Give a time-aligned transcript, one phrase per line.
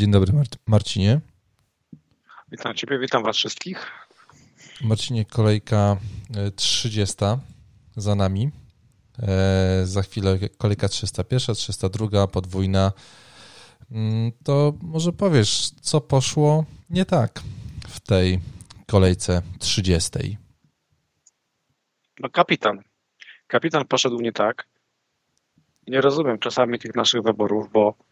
[0.00, 0.32] Dzień dobry
[0.66, 1.20] Marcinie.
[2.50, 3.90] Witam Ciebie, witam Was wszystkich.
[4.80, 5.96] Marcinie, kolejka
[6.56, 7.38] 30 e,
[7.96, 8.50] za nami.
[9.22, 12.92] E, za chwilę kolejka 301, 302, podwójna.
[13.90, 17.42] Mm, to może powiesz, co poszło nie tak
[17.88, 18.40] w tej
[18.86, 20.38] kolejce 30?
[22.20, 22.82] No kapitan.
[23.46, 24.66] Kapitan poszedł nie tak.
[25.86, 28.09] Nie rozumiem czasami tych naszych wyborów, bo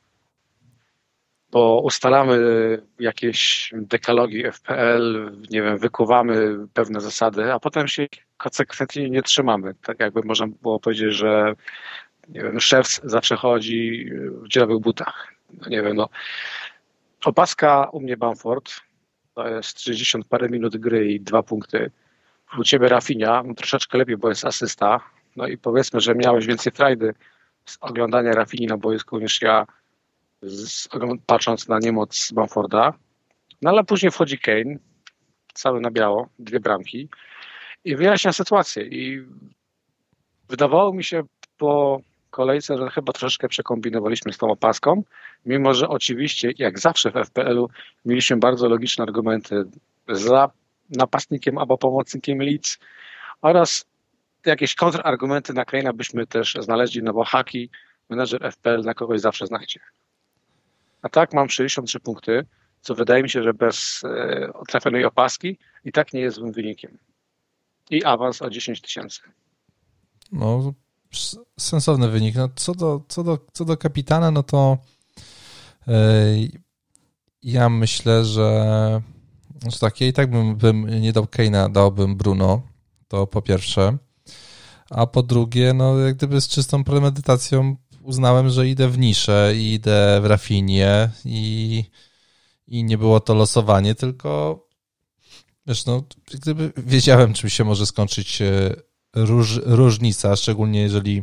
[1.51, 2.39] bo ustalamy
[2.99, 9.75] jakieś dekalogi FPL, nie wiem, wykuwamy pewne zasady, a potem się konsekwentnie nie trzymamy.
[9.83, 11.55] Tak jakby można było powiedzieć, że
[12.29, 14.11] nie wiem, szef zawsze chodzi
[14.43, 15.35] w dzielowych butach.
[15.61, 16.09] No nie wiem, no.
[17.25, 18.71] Opaska u mnie Bamford,
[19.35, 21.91] to jest 30 parę minut gry i dwa punkty.
[22.59, 25.01] U ciebie Rafinia, no troszeczkę lepiej, bo jest asysta.
[25.37, 27.15] No i powiedzmy, że miałeś więcej frajdy
[27.65, 29.67] z oglądania Rafini na boisku niż ja
[30.43, 30.89] z,
[31.27, 32.93] patrząc na niemoc Bamforda.
[33.63, 34.77] No ale później wchodzi Kane,
[35.55, 37.09] cały na biało, dwie bramki
[37.85, 38.83] i wyjaśnia sytuację.
[38.83, 39.27] I
[40.49, 41.23] wydawało mi się
[41.59, 42.01] po
[42.31, 45.03] kolejce, że chyba troszeczkę przekombinowaliśmy z tą opaską,
[45.47, 47.69] mimo że oczywiście, jak zawsze w FPL-u,
[48.05, 49.65] mieliśmy bardzo logiczne argumenty
[50.09, 50.51] za
[50.91, 52.79] napastnikiem albo pomocnikiem Leeds
[53.43, 53.85] oraz
[54.47, 57.71] jakieś kontrargumenty na Kane'a byśmy też znaleźli, no bo haki,
[58.11, 59.81] menedżer FPL na kogoś zawsze znajdzie.
[61.03, 62.47] A tak mam 63 punkty,
[62.81, 66.99] co wydaje mi się, że bez e, trafionej opaski i tak nie jest złym wynikiem.
[67.91, 69.21] I awans o 10 tysięcy.
[70.33, 70.75] No,
[71.59, 72.35] sensowny wynik.
[72.35, 74.79] No, co, do, co, do, co do kapitana, no to
[75.87, 75.95] yy,
[77.43, 79.03] ja myślę, że,
[79.73, 82.63] że tak, ja i tak bym, bym nie dał Keina, dałbym Bruno,
[83.09, 83.99] to po pierwsze.
[84.91, 87.77] A po drugie, no jak gdyby z czystą premedytacją
[88.09, 91.85] uznałem, że idę w niszę i idę w rafinie i,
[92.67, 94.61] i nie było to losowanie, tylko
[95.67, 96.03] wiesz, no,
[96.35, 98.75] gdyby wiedziałem, czym się może skończyć e,
[99.15, 101.23] róż, różnica, szczególnie jeżeli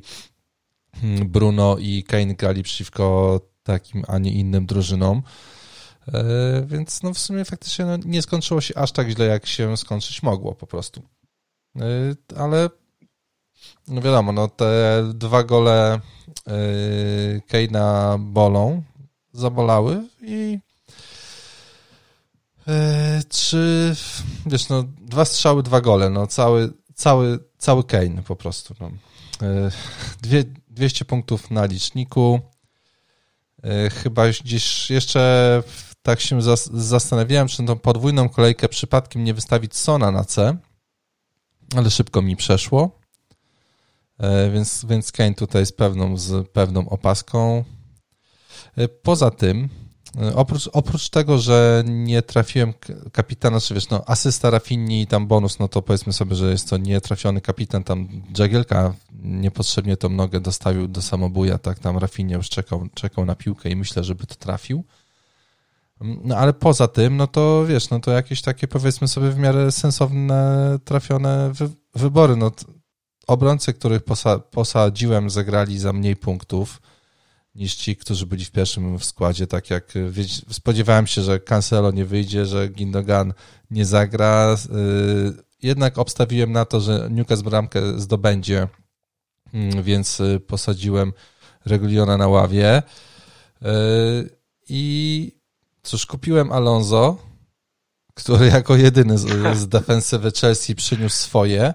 [1.02, 5.22] hmm, Bruno i Kane grali przeciwko takim, a nie innym drużynom.
[6.08, 6.24] E,
[6.68, 10.24] więc no w sumie faktycznie no, nie skończyło się aż tak źle, jak się skończyć
[10.24, 11.02] mogło po prostu.
[11.76, 12.70] E, ale
[13.88, 16.00] no wiadomo, no te dwa gole
[16.48, 18.84] yy, Keina bolą,
[19.34, 20.60] zabolały i
[22.68, 22.74] yy,
[23.30, 23.96] czy
[24.46, 28.76] wiesz, no dwa strzały, dwa gole, no cały, cały, cały Kane po prostu.
[28.80, 28.92] No.
[29.48, 29.72] Yy,
[30.22, 32.40] dwie, 200 punktów na liczniku.
[33.64, 35.64] Yy, chyba gdzieś jeszcze
[36.02, 40.58] tak się zas zastanawiałem, czy tą podwójną kolejkę przypadkiem nie wystawić Sona na C,
[41.76, 43.05] ale szybko mi przeszło.
[44.20, 47.64] E, więc, więc Kane tutaj z pewną, z pewną opaską.
[48.78, 49.70] E, poza tym,
[50.22, 52.74] e, oprócz, oprócz tego, że nie trafiłem
[53.12, 56.70] kapitana, czy wiesz, no asysta Rafinni i tam bonus, no to powiedzmy sobie, że jest
[56.70, 62.50] to nietrafiony kapitan, tam Jagielka niepotrzebnie tą nogę dostawił do samobuja, tak, tam Rafinnia już
[62.50, 64.84] czekał, czekał na piłkę i myślę, żeby to trafił.
[66.02, 69.72] No ale poza tym, no to wiesz, no to jakieś takie powiedzmy sobie w miarę
[69.72, 72.52] sensowne, trafione wy wybory, no
[73.28, 76.82] obrońcy, których posa posadziłem, zagrali za mniej punktów
[77.56, 79.48] niż ci, którzy byli w pierwszym składzie.
[79.48, 79.94] Tak jak
[80.52, 83.34] spodziewałem się, że Cancelo nie wyjdzie, że Gindogan
[83.72, 84.56] nie zagra.
[84.56, 88.68] Y, jednak obstawiłem na to, że Newcastle bramkę zdobędzie,
[89.54, 91.14] mm, więc y, posadziłem
[91.66, 92.84] Reguliona na ławie.
[93.62, 93.66] Y,
[94.70, 95.32] I
[95.84, 97.18] cóż, kupiłem Alonso,
[98.14, 101.74] który jako jedyny z, z defensywy Chelsea przyniósł swoje.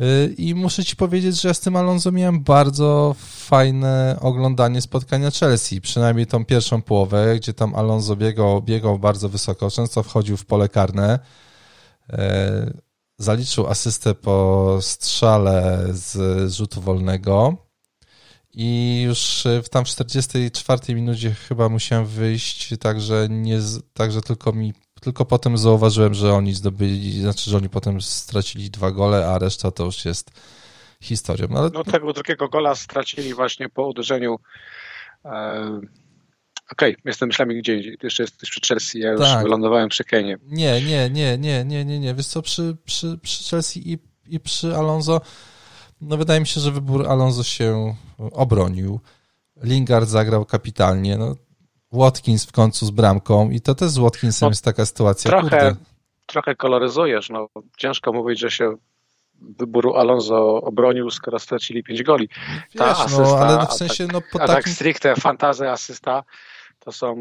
[0.00, 5.30] Y, I muszę ci powiedzieć, że ja z tym Alonso miałem bardzo fajne oglądanie spotkania
[5.30, 5.80] Chelsea.
[5.80, 10.68] Przynajmniej tą pierwszą połowę, gdzie tam Alonso biegał, biegał bardzo wysoko, często wchodził w pole
[10.68, 11.18] karne.
[12.12, 12.16] Y,
[13.18, 17.56] zaliczył asystę po strzale z rzutu wolnego.
[18.54, 23.58] I już w tam w 44 minucie chyba musiałem wyjść, także, nie,
[23.92, 28.90] także tylko mi tylko potem zauważyłem, że oni zdobyli, znaczy, że oni potem stracili dwa
[28.90, 30.30] gole, a reszta to już jest
[31.02, 31.46] historią.
[31.50, 31.70] No, ale...
[31.74, 34.38] no tego drugiego gola stracili właśnie po uderzeniu
[35.24, 35.80] e...
[36.72, 37.98] Okej, okay, jestem myślami gdzie indziej.
[37.98, 39.42] Ty jeszcze jesteś przy Chelsea, ja już tak.
[39.42, 40.38] wylądowałem przy Kenie.
[40.46, 42.14] Nie, nie, nie, nie, nie, nie, nie.
[42.14, 45.20] Wiesz co, przy, przy, przy Chelsea i, i przy Alonso,
[46.00, 49.00] no wydaje mi się, że wybór Alonso się obronił.
[49.62, 51.18] Lingard zagrał kapitalnie.
[51.18, 51.36] No,
[51.92, 55.30] Watkins w końcu z bramką i to też z Watkinsem no, jest taka sytuacja.
[55.30, 55.76] Trochę,
[56.26, 57.30] trochę koloryzujesz.
[57.30, 58.76] No, ciężko mówić, że się
[59.40, 62.28] wyboru Alonso obronił, skoro stracili pięć goli.
[62.76, 64.54] Ta Wiesz, no, asysta, no, ale w sensie, no, po tak, takim...
[64.54, 66.24] tak stricte fantazy asysta,
[66.78, 67.16] To są,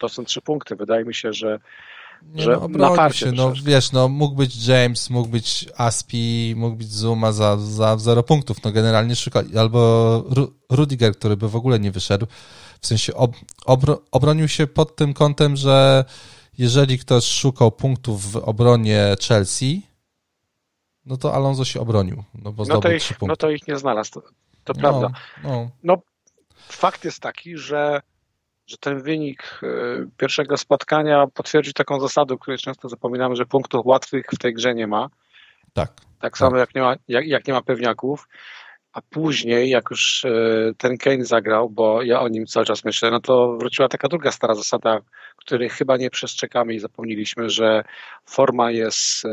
[0.00, 0.76] to są trzy punkty.
[0.76, 1.58] Wydaje mi się, że
[2.22, 6.76] nie, że no, obronił się, no wiesz, no mógł być James, mógł być Aspi, mógł
[6.76, 10.24] być Zuma za, za zero punktów, no generalnie szukali, albo
[10.70, 12.26] Rudiger, który by w ogóle nie wyszedł,
[12.84, 13.32] w sensie ob,
[13.66, 16.04] obro, obronił się pod tym kątem, że
[16.58, 19.82] jeżeli ktoś szukał punktów w obronie Chelsea,
[21.06, 23.20] no to Alonso się obronił, no bo no to ich.
[23.22, 24.20] No to ich nie znalazł, to,
[24.64, 25.10] to no, prawda.
[25.42, 25.70] No.
[25.82, 25.96] no,
[26.68, 28.00] fakt jest taki, że
[28.66, 29.66] że ten wynik e,
[30.16, 34.74] pierwszego spotkania potwierdzi taką zasadę, o której często zapominamy, że punktów łatwych w tej grze
[34.74, 35.10] nie ma.
[35.72, 35.92] Tak.
[36.20, 36.60] Tak samo tak.
[36.60, 38.28] Jak, nie ma, jak, jak nie ma pewniaków.
[38.94, 40.30] A później, jak już e,
[40.78, 44.32] ten Kane zagrał, bo ja o nim cały czas myślę, no to wróciła taka druga
[44.32, 45.00] stara zasada,
[45.36, 47.84] której chyba nie przestrzegamy i zapomnieliśmy, że
[48.26, 49.28] forma jest e,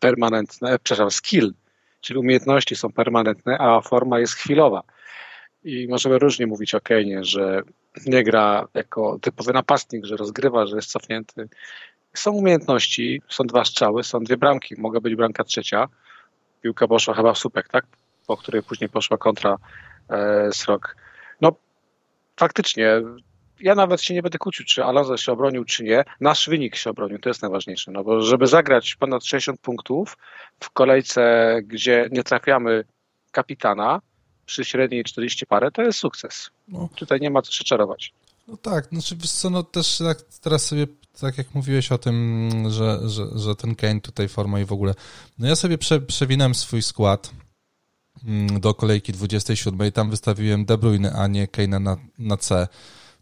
[0.00, 1.54] permanentna, przepraszam, skill,
[2.00, 4.82] czyli umiejętności są permanentne, a forma jest chwilowa.
[5.64, 7.62] I możemy różnie mówić o Kane, że
[8.06, 11.48] nie gra jako typowy napastnik, że rozgrywa, że jest cofnięty.
[12.14, 15.88] Są umiejętności, są dwa strzały, są dwie bramki, mogła być bramka trzecia.
[16.62, 17.86] Piłka poszła chyba w słupek, tak?
[18.26, 19.56] Po której później poszła kontra
[20.08, 20.96] e, Srok.
[21.40, 21.52] No
[22.36, 23.02] faktycznie,
[23.60, 26.04] ja nawet się nie będę kłócił, czy Alonso się obronił, czy nie.
[26.20, 27.90] Nasz wynik się obronił, to jest najważniejsze.
[27.90, 30.16] No bo żeby zagrać ponad 60 punktów
[30.60, 32.84] w kolejce, gdzie nie trafiamy
[33.30, 34.00] kapitana,
[34.46, 36.50] przy średniej 40 parę, to jest sukces.
[36.68, 36.88] No.
[36.96, 38.12] Tutaj nie ma co się czarować.
[38.48, 40.86] No tak, znaczy wiesz co, no też tak teraz sobie,
[41.20, 44.94] tak jak mówiłeś o tym, że, że, że ten Kane tutaj forma i w ogóle,
[45.38, 47.30] no ja sobie prze, przewinąłem swój skład
[48.60, 52.68] do kolejki 27 i tam wystawiłem De Bruyne, a nie Kane'a na, na C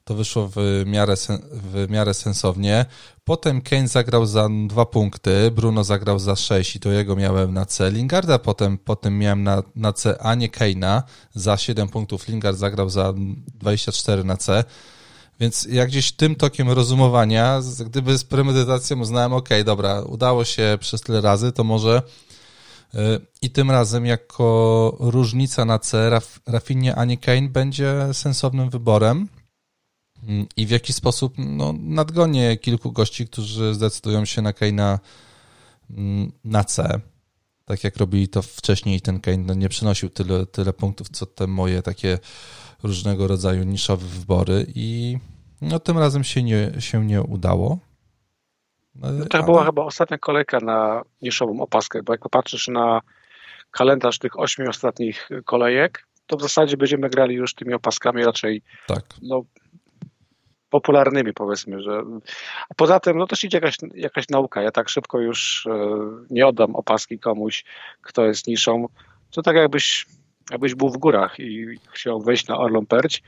[0.04, 1.14] to wyszło w miarę,
[1.52, 2.86] w miarę sensownie.
[3.24, 7.66] Potem Kane zagrał za dwa punkty, Bruno zagrał za sześć i to jego miałem na
[7.66, 7.90] C.
[7.90, 11.02] Lingarda potem, potem miałem na, na C, a nie Kane'a
[11.34, 12.28] za 7 punktów.
[12.28, 13.14] Lingard zagrał za
[13.60, 14.64] 24 na C.
[15.40, 21.00] Więc jak gdzieś tym tokiem rozumowania, gdyby z premedytacją uznałem, ok, dobra, udało się przez
[21.00, 22.02] tyle razy, to może
[23.42, 29.28] i tym razem jako różnica na C Raf, Rafinie, a nie Kane będzie sensownym wyborem
[30.56, 34.98] i w jaki sposób no, nadgonię kilku gości, którzy zdecydują się na Kane'a
[35.90, 37.00] mm, na C.
[37.64, 41.46] Tak jak robili to wcześniej, ten Kane no, nie przynosił tyle, tyle punktów, co te
[41.46, 42.18] moje takie
[42.82, 45.18] różnego rodzaju niszowe wybory i
[45.60, 47.78] no, tym razem się nie, się nie udało.
[48.94, 49.46] No, to ale...
[49.46, 53.00] była chyba ostatnia kolejka na niszową opaskę, bo jak popatrzysz na
[53.70, 59.04] kalendarz tych ośmiu ostatnich kolejek, to w zasadzie będziemy grali już tymi opaskami raczej tak.
[59.22, 59.44] no,
[60.70, 62.02] popularnymi, powiedzmy, że.
[62.70, 64.62] A poza tym, no też idzie jakaś, jakaś nauka.
[64.62, 65.98] Ja tak szybko już e,
[66.30, 67.64] nie oddam opaski komuś,
[68.02, 68.86] kto jest niszą.
[69.30, 70.06] To tak jakbyś,
[70.50, 73.22] jakbyś był w górach i chciał wejść na Orlą Perć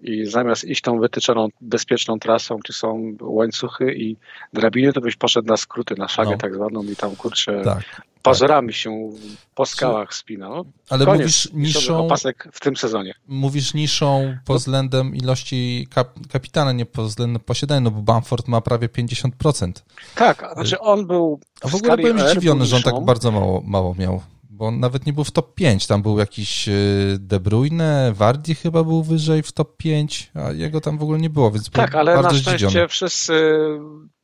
[0.00, 4.16] i zamiast iść tą wytyczoną, bezpieczną trasą, gdzie są łańcuchy i
[4.52, 6.36] drabiny, to byś poszedł na skróty, na szagę no.
[6.36, 8.76] tak zwaną i tam, kurczę, tak, pazurami tak.
[8.76, 9.10] się
[9.54, 10.48] po skałach spina.
[10.48, 11.20] No, Ale koniec.
[11.20, 12.06] mówisz niszą...
[12.06, 13.14] Opasek w tym sezonie.
[13.28, 18.60] Mówisz niszą pod względem ilości kap, kapitana, nie pod względem posiadania, no bo Bamford ma
[18.60, 19.72] prawie 50%.
[20.14, 23.94] Tak, znaczy on był A w ogóle byłem zdziwiony, że on tak bardzo mało, mało
[23.94, 24.20] miał
[24.58, 25.86] bo on nawet nie był w top 5.
[25.86, 30.80] Tam był jakiś y, De Bruyne, Wardi chyba był wyżej w top 5, a jego
[30.80, 32.88] tam w ogóle nie było, więc Tak, ale na szczęście zdziwiony.
[32.88, 33.32] wszyscy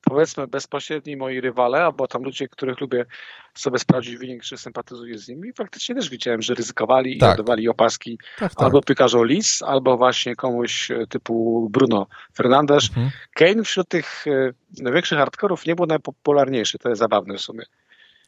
[0.05, 3.07] powiedzmy bezpośredni moi rywale, albo tam ludzie, których lubię
[3.55, 7.31] sobie sprawdzić wynik, czy sympatyzuję z nimi, faktycznie też widziałem, że ryzykowali tak.
[7.31, 8.64] i oddawali opaski tak, tak.
[8.64, 12.88] albo piekarzom Lis, albo właśnie komuś e, typu Bruno Fernandes.
[12.88, 13.11] Mhm.
[13.35, 17.64] Kane wśród tych e, największych hardkorów nie był najpopularniejszy, to jest zabawne w sumie.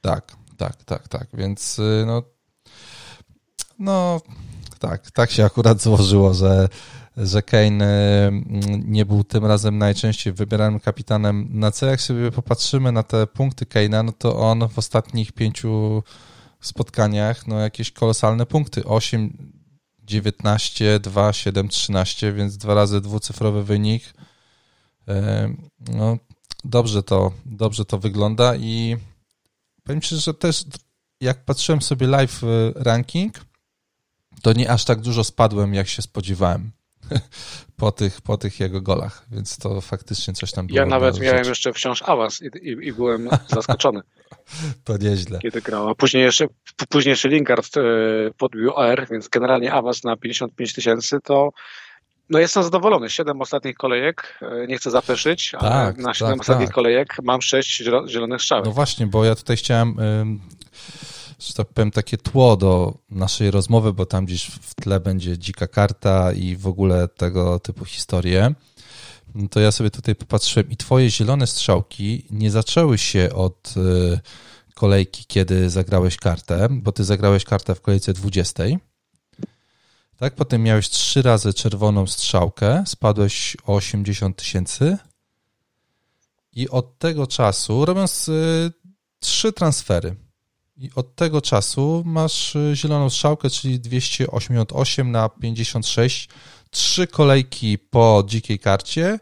[0.00, 2.22] Tak, tak, tak, tak, więc y, no,
[3.78, 4.20] no
[4.78, 6.68] tak, tak się akurat złożyło, że,
[7.16, 8.32] że Kane y,
[8.84, 11.86] nie był tym razem najczęściej wybieranym kapitanem na C.
[11.86, 16.02] Jak sobie popatrzymy na te punkty Kane'a, no to on w ostatnich pięciu
[16.60, 19.52] spotkaniach, no jakieś kolosalne punkty, 8,
[20.02, 24.04] 19, 2, 7, 13, więc dwa razy dwucyfrowy wynik.
[24.04, 25.12] Y,
[25.88, 26.18] no,
[26.64, 28.96] dobrze to, dobrze to wygląda i
[29.86, 30.64] powiem Ci, że też
[31.20, 33.34] jak patrzyłem sobie live y, ranking,
[34.42, 36.70] to nie aż tak dużo spadłem, jak się spodziewałem
[37.76, 40.78] po tych, po tych jego golach, więc to faktycznie coś tam było.
[40.78, 41.48] Ja nawet miałem rzeczy.
[41.48, 44.00] jeszcze wciąż awans i, i, i byłem zaskoczony.
[44.84, 45.38] to nieźle.
[45.38, 45.88] Kiedy grał.
[45.88, 46.46] A później jeszcze,
[46.88, 47.80] później jeszcze Lingard y,
[48.38, 51.50] podbił R, więc generalnie awans na 55 tysięcy to
[52.30, 53.10] no jestem zadowolony.
[53.10, 56.74] Siedem ostatnich kolejek, e, nie chcę zapeszyć, tak, ale na siedem tak, ostatnich tak.
[56.74, 58.64] kolejek mam sześć zielonych strzałek.
[58.64, 59.96] No właśnie, bo ja tutaj chciałem,
[61.38, 65.66] że tak powiem, takie tło do naszej rozmowy, bo tam gdzieś w tle będzie dzika
[65.66, 68.54] karta i w ogóle tego typu historie.
[69.34, 74.20] no to ja sobie tutaj popatrzyłem i twoje zielone strzałki nie zaczęły się od y,
[74.74, 78.64] kolejki, kiedy zagrałeś kartę, bo ty zagrałeś kartę w kolejce 20.
[80.16, 84.98] Tak, potem miałeś trzy razy czerwoną strzałkę, spadłeś o 80 tysięcy.
[86.52, 88.72] I od tego czasu, robiąc y,
[89.20, 90.16] trzy transfery,
[90.76, 96.28] i od tego czasu masz y, zieloną strzałkę, czyli 288 na 56,
[96.70, 99.18] trzy kolejki po dzikiej karcie,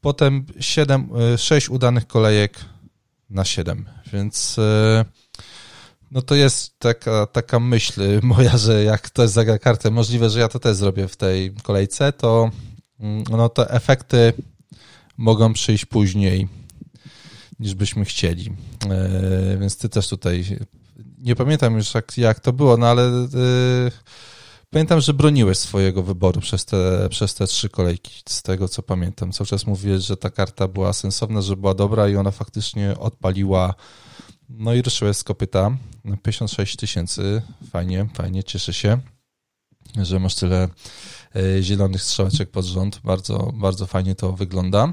[0.00, 2.60] potem 7, 6 y, udanych kolejek
[3.30, 5.04] na 7, więc y,
[6.14, 10.48] no to jest taka, taka myśl moja, że jak ktoś zagra kartę, możliwe, że ja
[10.48, 12.50] to też zrobię w tej kolejce, to
[13.00, 14.32] mm, no te efekty
[15.16, 16.48] mogą przyjść później
[17.60, 18.52] niż byśmy chcieli.
[19.60, 20.58] Więc ty też tutaj
[21.18, 23.90] nie pamiętam już jak, jak to było, no ale yy,
[24.70, 29.32] pamiętam, że broniłeś swojego wyboru przez te, przez te trzy kolejki, z tego co pamiętam.
[29.32, 33.74] Cały czas mówiłeś, że ta karta była sensowna, że była dobra i ona faktycznie odpaliła.
[34.48, 37.42] No i ruszyłeś z kopyta na 56 tysięcy.
[37.70, 38.98] Fajnie, fajnie, cieszę się,
[40.02, 40.68] że masz tyle
[41.36, 43.00] y, zielonych strzałeczek pod rząd.
[43.04, 44.92] Bardzo, bardzo fajnie to wygląda.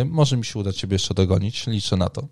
[0.00, 2.28] Y, może mi się uda Ciebie jeszcze dogonić, liczę na to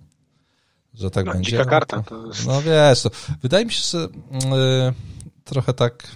[0.94, 1.50] że tak no, będzie.
[1.50, 2.02] Dzika karta.
[2.02, 2.46] To jest...
[2.46, 3.10] No wiesz, to
[3.42, 4.08] wydaje mi się, że
[4.48, 4.94] yy,
[5.44, 6.08] trochę tak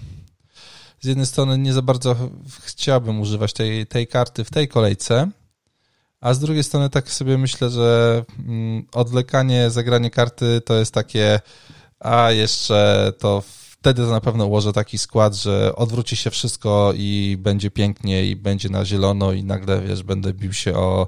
[1.00, 2.16] z jednej strony nie za bardzo
[2.60, 5.30] chciałbym używać tej, tej karty w tej kolejce,
[6.26, 11.40] a z drugiej strony tak sobie myślę, że yy, odlekanie, zagranie karty to jest takie,
[12.00, 17.70] a jeszcze to wtedy na pewno ułożę taki skład, że odwróci się wszystko i będzie
[17.70, 21.06] pięknie i będzie na zielono i nagle, wiesz, będę bił się o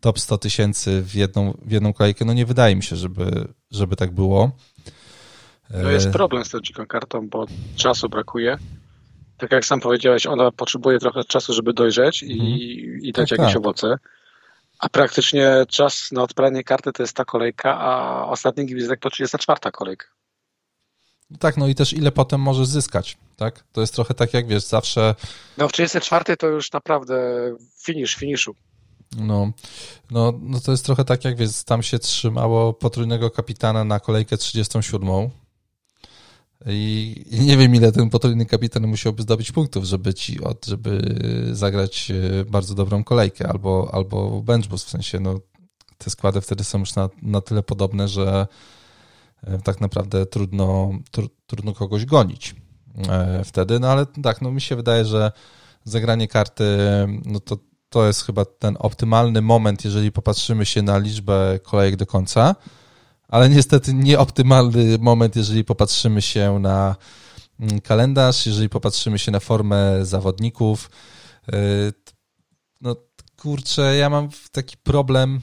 [0.00, 2.24] top 100 tysięcy w jedną, w jedną kolejkę.
[2.24, 4.50] No nie wydaje mi się, żeby, żeby tak było.
[5.82, 8.58] No jest problem z tą dziką kartą, bo czasu brakuje.
[9.38, 13.00] Tak jak sam powiedziałeś, ona potrzebuje trochę czasu, żeby dojrzeć i, mhm.
[13.02, 13.62] i dać tak, jakieś tak.
[13.62, 13.96] owoce.
[14.78, 19.60] A praktycznie czas na odpalenie karty to jest ta kolejka, a ostatni gwizdek to 34
[19.72, 20.06] kolejka.
[21.38, 23.64] Tak, no i też ile potem możesz zyskać, tak?
[23.72, 25.14] To jest trochę tak jak wiesz, zawsze...
[25.58, 27.16] No w 34 to już naprawdę
[27.84, 28.54] finish finiszu.
[29.16, 29.52] No,
[30.10, 34.36] no, no to jest trochę tak, jak wiesz, tam się trzymało potrójnego kapitana na kolejkę
[34.36, 35.30] 37.
[36.66, 41.16] I, nie wiem, ile ten potrójny kapitan musiałby zdobyć punktów, żeby ci, żeby
[41.52, 45.40] zagrać e, bardzo dobrą kolejkę, albo, albo bench boost, w sensie, no,
[45.98, 48.46] te składy wtedy są już na, na tyle podobne, że
[49.42, 52.54] e, tak naprawdę trudno, tr, trudno kogoś gonić
[53.08, 55.32] e, wtedy, no ale tak, no mi się wydaje, że
[55.84, 56.64] zagranie karty,
[57.24, 57.56] no to
[57.88, 62.54] to jest chyba ten optymalny moment, jeżeli popatrzymy się na liczbę kolejek do końca,
[63.34, 66.96] ale niestety nieoptymalny moment, jeżeli popatrzymy się na
[67.60, 70.90] mm, kalendarz, jeżeli popatrzymy się na formę zawodników.
[71.54, 71.92] Y,
[72.80, 72.96] no
[73.36, 75.40] kurczę, ja mam taki problem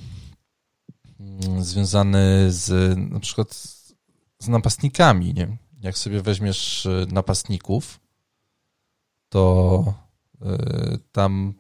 [1.19, 3.53] mm, związany z na przykład
[4.39, 5.33] z napastnikami.
[5.33, 5.57] Nie?
[5.81, 7.99] Jak sobie weźmiesz y, napastników,
[9.29, 9.93] to
[10.41, 11.53] y, tam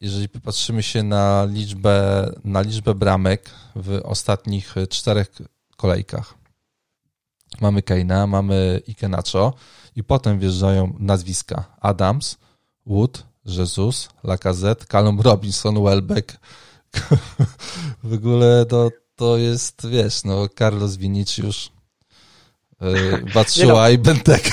[0.00, 5.30] jeżeli popatrzymy się na liczbę, na liczbę bramek w ostatnich czterech
[5.76, 6.34] kolejkach,
[7.60, 9.54] mamy Keina, mamy Ikenacho
[9.96, 12.38] i potem wjeżdżają nazwiska Adams,
[12.86, 16.36] Wood, Jesus, Lacazette, Callum Robinson, Welbeck.
[18.04, 21.70] w ogóle to, to jest, wiesz, no Carlos Vinicius,
[22.80, 23.88] yy, Batshuayi no.
[23.88, 24.50] i Bentek.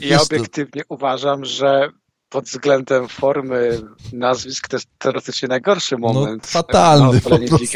[0.00, 1.90] Ja obiektywnie uważam, że
[2.32, 3.80] pod względem formy
[4.12, 6.42] nazwisk to jest teoretycznie najgorszy no, moment.
[6.42, 7.20] No, fatalny.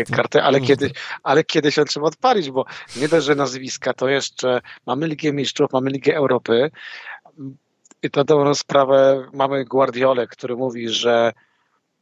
[0.09, 0.91] Na karty, ale, kiedy,
[1.23, 2.65] ale kiedyś on trzeba odpalić, bo
[2.97, 6.71] nie dość, że nazwiska, to jeszcze mamy Ligę Mistrzów, mamy Ligę Europy
[8.03, 11.33] i to dobrą sprawę mamy Guardiolę, który mówi, że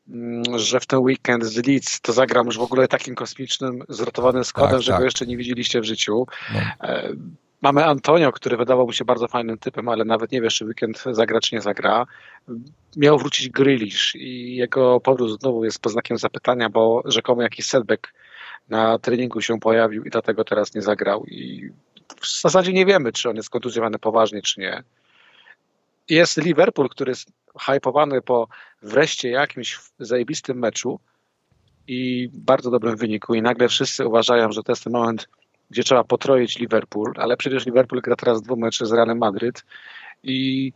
[0.09, 4.45] mm, że w ten weekend z Leeds to zagram już w ogóle takim kosmicznym, zrotowanym
[4.45, 5.01] składem, tak, że tak.
[5.01, 6.27] go jeszcze nie widzieliście w życiu.
[6.55, 6.61] No.
[7.63, 11.05] Mamy Antonio, który wydawał mi się bardzo fajnym typem, ale nawet nie wiesz, czy weekend
[11.11, 12.07] zagra, czy nie zagra.
[12.97, 18.13] Miał wrócić Grealish i jego powrót znowu jest pod znakiem zapytania, bo rzekomo jakiś setback
[18.69, 21.25] na treningu się pojawił i dlatego teraz nie zagrał.
[21.25, 21.71] I
[22.21, 24.83] w zasadzie nie wiemy, czy on jest kontuzjowany poważnie, czy nie.
[26.09, 28.49] Jest Liverpool, który jest hypowany po
[28.83, 31.01] wreszcie jakimś zajebistym meczu
[31.89, 35.29] i bardzo dobrym wyniku i nagle wszyscy uważają, że to jest ten moment
[35.71, 39.65] gdzie trzeba potroić Liverpool, ale przecież Liverpool gra teraz dwa mecze z Realem Madryt
[40.23, 40.73] i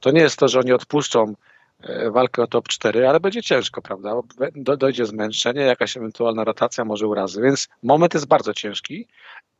[0.00, 1.34] to nie jest to, że oni odpuszczą
[1.80, 4.20] e, walkę o top 4, ale będzie ciężko, prawda?
[4.54, 9.06] Do, dojdzie zmęczenie, jakaś ewentualna rotacja, może urazy, więc moment jest bardzo ciężki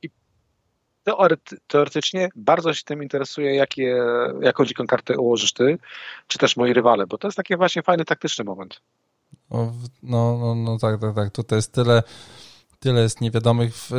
[0.03, 0.11] i
[1.67, 4.03] teoretycznie bardzo się tym interesuje, jakie,
[4.41, 5.79] jaką dziką kartę ułożysz ty,
[6.27, 8.81] czy też moi rywale, bo to jest taki właśnie fajny, taktyczny moment.
[9.51, 11.31] No, no, no tak, tak, tak.
[11.31, 12.03] Tutaj jest tyle,
[12.79, 13.75] tyle jest niewiadomych.
[13.75, 13.91] W,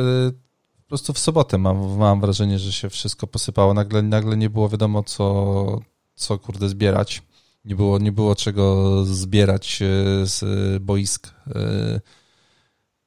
[0.90, 3.74] prostu w sobotę mam, mam wrażenie, że się wszystko posypało.
[3.74, 5.80] Nagle, nagle nie było wiadomo, co,
[6.14, 7.22] co kurde zbierać.
[7.64, 9.86] Nie było, nie było czego zbierać e,
[10.26, 10.42] z
[10.82, 11.34] boisk.
[11.46, 12.00] E,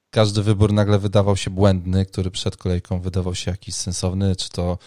[0.09, 4.77] każdy wybór nagle wydawał się błędny, który przed kolejką wydawał się jakiś sensowny, czy to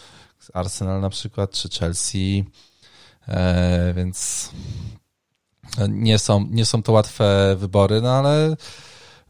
[0.54, 2.44] Arsenal na przykład, czy Chelsea.
[3.28, 4.50] E, więc
[5.88, 8.56] nie są, nie są to łatwe wybory, no ale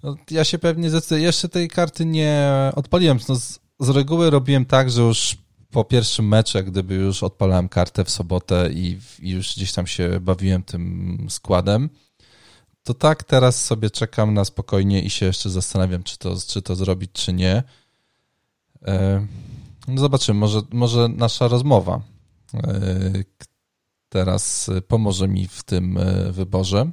[0.06, 1.22] no, ja się pewnie zdecyduję.
[1.22, 3.18] Jeszcze tej karty nie odpaliłem.
[3.28, 5.36] No, z, z reguły robiłem tak, że już
[5.70, 10.20] po pierwszym meczu, gdyby już odpalałem kartę w sobotę i, i, już gdzieś tam się
[10.20, 11.90] bawiłem tym składem,
[12.82, 16.76] to tak teraz sobie czekam na spokojnie i się jeszcze zastanawiam, czy to, czy to
[16.76, 17.62] zrobić, czy nie.
[18.86, 19.26] E,
[19.88, 22.00] no zobaczymy, może, może nasza rozmowa
[22.54, 23.24] e,
[24.08, 26.90] teraz pomoże mi w tym e, wyborze.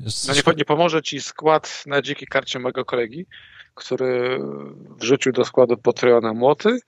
[0.00, 3.26] No nie, nie pomoże ci skład na dzikiej karcie mojego kolegi,
[3.74, 4.40] który
[5.00, 6.78] wrzucił do składu potrojone młoty,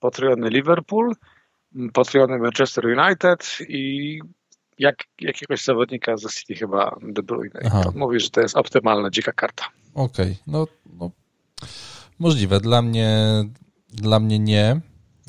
[0.00, 1.14] potrojony Liverpool,
[1.92, 4.18] potrojony Manchester United i
[4.78, 7.60] jak, jakiegoś zawodnika ze City chyba De Bruyne.
[7.94, 9.64] Mówi, że to jest optymalna dzika karta.
[9.94, 10.36] Okej, okay.
[10.46, 10.66] no,
[11.00, 11.10] no,
[12.18, 12.60] możliwe.
[12.60, 13.18] Dla mnie,
[13.88, 14.80] dla mnie nie.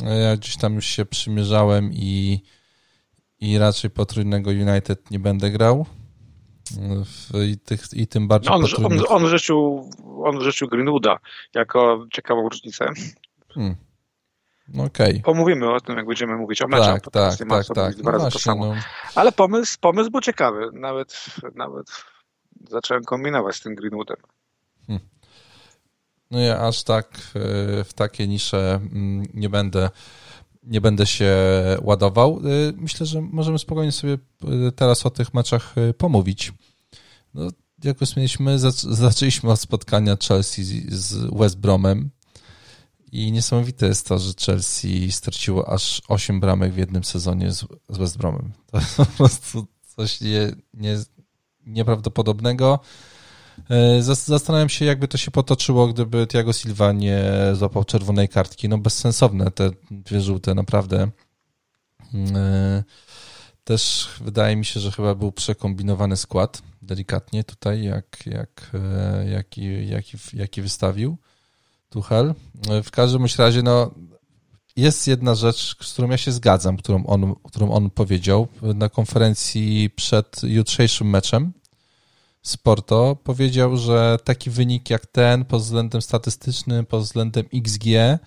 [0.01, 2.39] Ja gdzieś tam już się przymierzałem i,
[3.39, 5.85] i raczej potrójnego United nie będę grał.
[7.33, 8.49] I, tych, i tym bardziej.
[8.49, 9.11] No on, potrójnych...
[9.11, 9.89] on, on, wrzucił,
[10.23, 10.39] on
[10.71, 11.19] Greenwooda
[11.53, 12.85] jako ciekawą różnicę.
[13.53, 13.75] Hmm.
[14.85, 15.21] Okay.
[15.23, 17.01] Pomówimy o tym, jak będziemy mówić o meczach.
[17.01, 17.95] Tak, tak, tak, tak.
[17.95, 18.65] Dwa no razy to samo.
[18.65, 18.81] No.
[19.15, 20.69] Ale pomysł, pomysł był ciekawy.
[20.73, 21.87] Nawet, nawet
[22.69, 24.17] zacząłem kombinować z tym Greenwoodem.
[24.87, 25.07] Hmm.
[26.31, 29.89] No ja aż tak e, w takie nisze mm, nie będę
[30.63, 31.35] nie będę się
[31.81, 32.39] ładował.
[32.39, 36.53] E, myślę, że możemy spokojnie sobie e, teraz o tych meczach pomówić.
[37.33, 37.49] No,
[37.83, 38.59] jak już mieliśmy,
[38.89, 42.09] zaczęliśmy od spotkania Chelsea z West Bromem.
[43.11, 48.17] I niesamowite jest to, że Chelsea straciło aż 8 bramek w jednym sezonie z West
[48.17, 48.51] Bromem.
[48.71, 50.97] To jest po prostu coś nie, nie,
[51.65, 52.79] nieprawdopodobnego.
[53.69, 58.69] E, zastanawiam się, jakby to się potoczyło, gdyby Thiago Silva nie złapał czerwonej kartki.
[58.69, 61.09] No bezsensowne te dwie żółte, naprawdę.
[62.35, 62.83] E,
[63.63, 69.87] też wydaje mi się, że chyba był przekombinowany skład, delikatnie tutaj, jak, jak, e, jaki,
[69.87, 71.17] jaki, jaki wystawił.
[71.89, 72.33] Tuchel.
[72.83, 73.91] W każdym razie, no,
[74.75, 79.89] jest jedna rzecz, z którą ja się zgadzam, którą on, którą on powiedział na konferencji
[79.95, 81.53] przed jutrzejszym meczem
[82.43, 83.17] Sporto.
[83.23, 88.19] Powiedział, że taki wynik jak ten pod względem statystycznym, pod względem XG, e,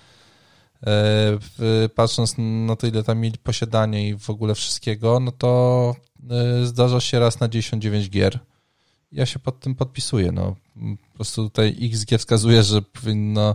[1.94, 5.94] patrząc na to, ile tam mieli posiadanie i w ogóle wszystkiego, no to
[6.30, 8.38] e, zdarza się raz na 99 gier
[9.12, 10.32] ja się pod tym podpisuję.
[10.32, 10.56] No.
[11.10, 13.54] Po prostu tutaj XG wskazuje, że powinno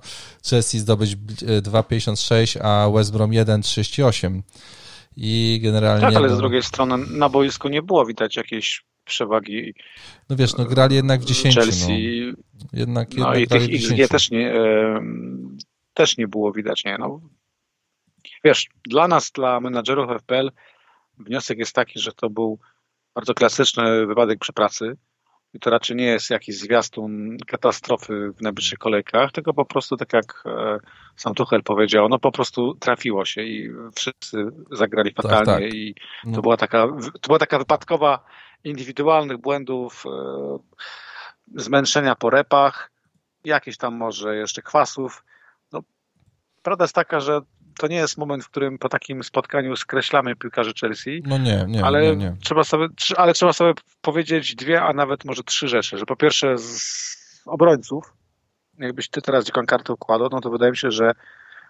[0.50, 4.42] Chelsea zdobyć 2,56, e, a West Brom 1,38.
[5.18, 6.02] I generalnie...
[6.02, 9.74] Tak, ale z drugiej strony na boisku nie było widać jakiejś przewagi.
[10.30, 11.56] No wiesz, no grali jednak w 10.
[11.56, 12.66] Chelsea, no.
[12.74, 15.02] Jednak, no jednak i tych XG też nie, e,
[15.94, 16.86] też nie było widać.
[16.86, 16.98] Nie?
[16.98, 17.22] No,
[18.44, 20.52] wiesz, dla nas, dla menadżerów FPL
[21.18, 22.60] wniosek jest taki, że to był
[23.16, 24.98] bardzo klasyczny wypadek przy pracy
[25.54, 30.14] i to raczej nie jest jakiś zwiastun katastrofy w najbliższych kolejkach, tylko po prostu, tak
[30.14, 30.80] jak e,
[31.16, 35.74] sam Tuchel powiedział, no po prostu trafiło się i wszyscy zagrali tak, fatalnie tak, tak.
[35.74, 36.42] i to, no.
[36.42, 36.88] była taka,
[37.22, 38.26] to była taka wypadkowa
[38.64, 40.58] indywidualnych błędów, e,
[41.56, 42.92] zmęczenia po repach,
[43.44, 45.24] jakieś tam może jeszcze kwasów.
[45.72, 45.84] No,
[46.64, 47.42] prawda jest taka, że
[47.80, 51.24] to nie jest moment, w którym po takim spotkaniu skreślamy piłkarzy Chelsea.
[51.26, 52.36] No nie, nie, ale nie, nie.
[52.44, 56.58] Trzeba sobie, ale trzeba sobie powiedzieć dwie, a nawet może trzy rzeczy, że po pierwsze
[56.58, 58.14] z obrońców,
[58.80, 61.12] jakbyś ty teraz dziką kartę układał, no to wydaje mi się, że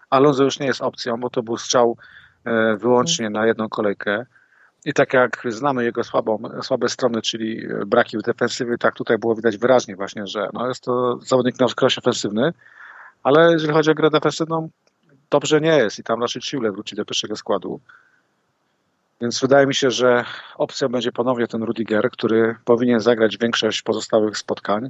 [0.09, 1.97] Alonso już nie jest opcją, bo to był strzał
[2.45, 4.25] e, wyłącznie na jedną kolejkę.
[4.85, 9.35] I tak jak znamy jego słabą, słabe strony, czyli braki w defensywie, tak tutaj było
[9.35, 12.53] widać wyraźnie właśnie, że no jest to zawodnik na skroś ofensywny,
[13.23, 14.69] ale jeżeli chodzi o grę defensywną,
[15.29, 17.79] dobrze nie jest i tam raczej Chile wróci do pierwszego składu.
[19.21, 20.25] Więc wydaje mi się, że
[20.57, 24.89] opcją będzie ponownie ten Rudiger, który powinien zagrać większość pozostałych spotkań.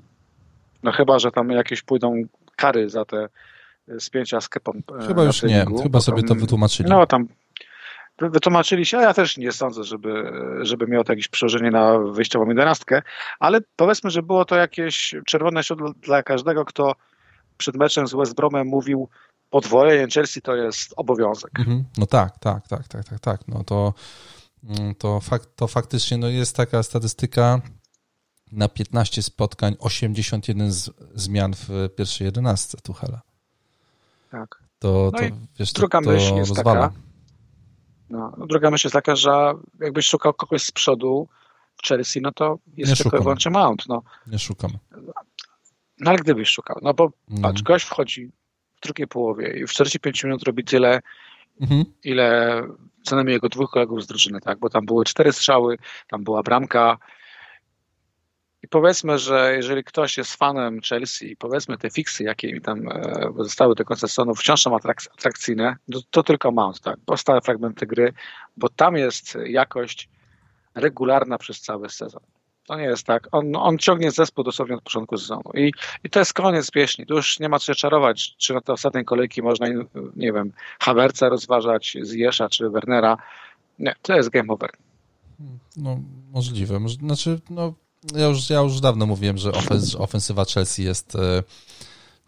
[0.84, 2.24] No chyba, że tam jakieś pójdą
[2.56, 3.28] kary za te
[4.00, 4.82] spięcia z kepą.
[5.02, 6.90] E, chyba już nie, chyba sobie to wytłumaczyli.
[6.90, 7.28] No tam
[8.30, 12.48] wytłumaczyli się, a ja też nie sądzę, żeby, żeby miało to jakieś przełożenie na wyjściową
[12.48, 13.02] jedenastkę,
[13.40, 16.96] ale powiedzmy, że było to jakieś czerwone światło dla każdego, kto
[17.58, 19.10] przed meczem z West Bromem mówił,
[19.50, 21.60] podwojenie Chelsea to jest obowiązek.
[21.60, 21.84] Mhm.
[21.98, 23.48] No tak, tak, tak, tak, tak, tak.
[23.48, 23.94] No to,
[24.64, 27.62] mm, to, fakt, to faktycznie no jest taka statystyka
[28.52, 33.22] na 15 spotkań 81 z, zmian w pierwszej jedenastce Tuchela.
[34.32, 34.64] Tak.
[34.80, 35.26] To, no to
[35.60, 36.90] wiesz, druga to, myśl jest rozwala.
[36.90, 37.02] taka,
[38.12, 41.28] no, druga myśl jest taka, że jakbyś szukał kogoś z przodu
[41.76, 43.84] w Chelsea, no to jest Nie tylko i wyłącznie Mount.
[43.88, 44.02] No.
[44.28, 44.72] Nie szukam.
[46.00, 47.42] no ale gdybyś szukał, no bo No.
[47.42, 48.32] patrz, gość wchodzi
[48.76, 51.00] w drugiej połowie i w 45 minut robi tyle,
[51.62, 51.84] Mhm.
[52.04, 52.62] ile
[53.04, 54.60] co najmniej jego dwóch kolegów z drużyny, tak?
[54.60, 56.98] Bo tam były cztery strzały, tam była bramka.
[58.72, 63.32] Powiedzmy, że jeżeli ktoś jest fanem Chelsea i powiedzmy te fiksy, jakie im tam e,
[63.38, 66.98] zostały do końca sezonu, wciąż są atrak- atrakcyjne, to, to tylko Mount, tak?
[67.06, 68.14] Pozostałe fragmenty gry,
[68.58, 70.10] bo tam jest jakość
[70.76, 72.22] regularna przez cały sezon.
[72.68, 73.28] To nie jest tak.
[73.32, 75.52] On, on ciągnie zespół dosłownie od początku sezonu.
[75.54, 75.72] I,
[76.04, 77.06] I to jest koniec pieśni.
[77.06, 79.68] Tu już nie ma co się czarować, czy na te ostatniej kolejki można,
[80.16, 83.18] nie wiem, Havertza rozważać, Zjesza czy Wernera.
[83.80, 84.70] Nie, to jest game over.
[85.78, 85.98] No,
[86.32, 86.80] możliwe.
[86.80, 87.74] Moż- Znaczy, no,
[88.16, 91.16] ja już, ja już dawno mówiłem, że, ofens, ofensywa Chelsea jest.
[91.16, 91.44] e,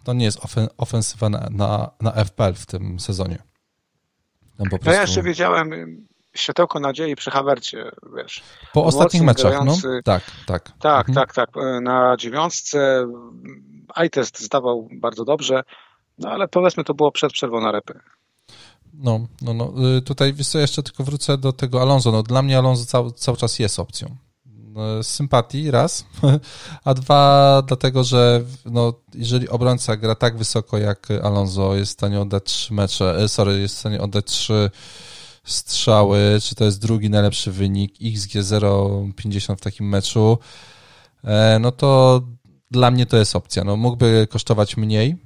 [0.03, 3.43] To nie jest ofen, ofensywa na, na, na FPL w tym sezonie.
[4.59, 5.71] No prostu, ja jeszcze wiedziałem
[6.35, 8.43] światełko nadziei przy Havercie, wiesz.
[8.73, 9.59] po ostatnich meczach, no.
[9.63, 10.71] grający- Tak, tak.
[10.79, 11.15] Tak, Mhm.
[11.27, 11.57] tak, tak.
[11.63, 13.07] Y, Na dziewiątce
[14.05, 15.63] iTest zdawał bardzo dobrze,
[16.17, 17.99] no ale powiedzmy to było przed przerwą na repy.
[18.93, 19.73] No, no, no.
[19.97, 22.11] y, Tutaj wiesz co, jeszcze tylko wrócę do tego Alonso.
[22.11, 24.15] No, dla mnie Alonso cały, cały czas jest opcją.
[25.01, 26.05] Z sympatii, raz,
[26.85, 32.19] a dwa, dlatego, że no, jeżeli obrońca gra tak wysoko jak Alonso, jest w stanie
[32.19, 34.71] oddać trzy mecze, e, sorry, jest w stanie oddać trzy
[35.43, 40.37] strzały, czy to jest drugi najlepszy wynik, XG 0,50 w takim meczu,
[41.23, 42.21] e, no to
[42.71, 43.63] dla mnie to jest opcja.
[43.63, 45.17] No, mógłby kosztować mniej,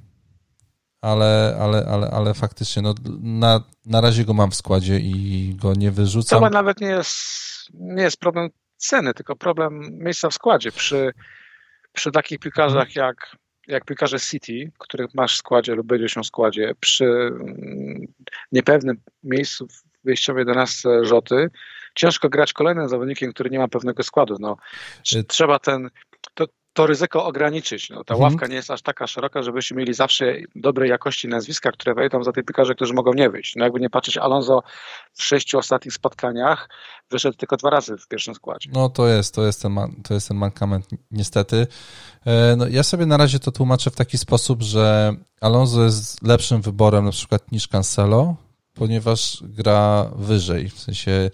[1.00, 5.74] ale, ale, ale, ale faktycznie no, na, na razie go mam w składzie i go
[5.74, 6.40] nie wyrzucam.
[6.40, 7.16] To nawet nie jest,
[7.74, 10.72] nie jest problem ceny, tylko problem miejsca w składzie.
[10.72, 11.12] Przy,
[11.92, 13.36] przy takich piłkarzach jak,
[13.66, 18.06] jak piłkarze City, których masz w składzie lub będziesz miał w składzie, przy mm,
[18.52, 21.50] niepewnym miejscu w wyjściowej 11 Rzoty,
[21.94, 24.36] ciężko grać kolejnym zawodnikiem, który nie ma pewnego składu.
[24.40, 24.56] No,
[25.28, 25.90] trzeba ten,
[26.78, 27.90] to, ryzyko ograniczyć.
[27.90, 28.32] No, ta Mhm.
[28.32, 32.32] ławka nie jest aż taka szeroka, żebyśmy mieli zawsze dobrej jakości nazwiska, które wejdą za
[32.32, 33.56] te piłkarze, którzy mogą nie wyjść.
[33.56, 34.62] No jakby nie patrzeć, Alonso
[35.12, 36.68] w sześciu ostatnich spotkaniach
[37.10, 38.70] wyszedł tylko dwa razy w pierwszym składzie.
[38.72, 41.66] No to jest, to jest ten, to jest ten mankament niestety.
[42.26, 46.62] E, No, ja sobie na razie to tłumaczę w taki sposób, że Alonso jest lepszym
[46.62, 48.36] wyborem na przykład niż Cancelo,
[48.74, 51.30] ponieważ gra wyżej, w sensie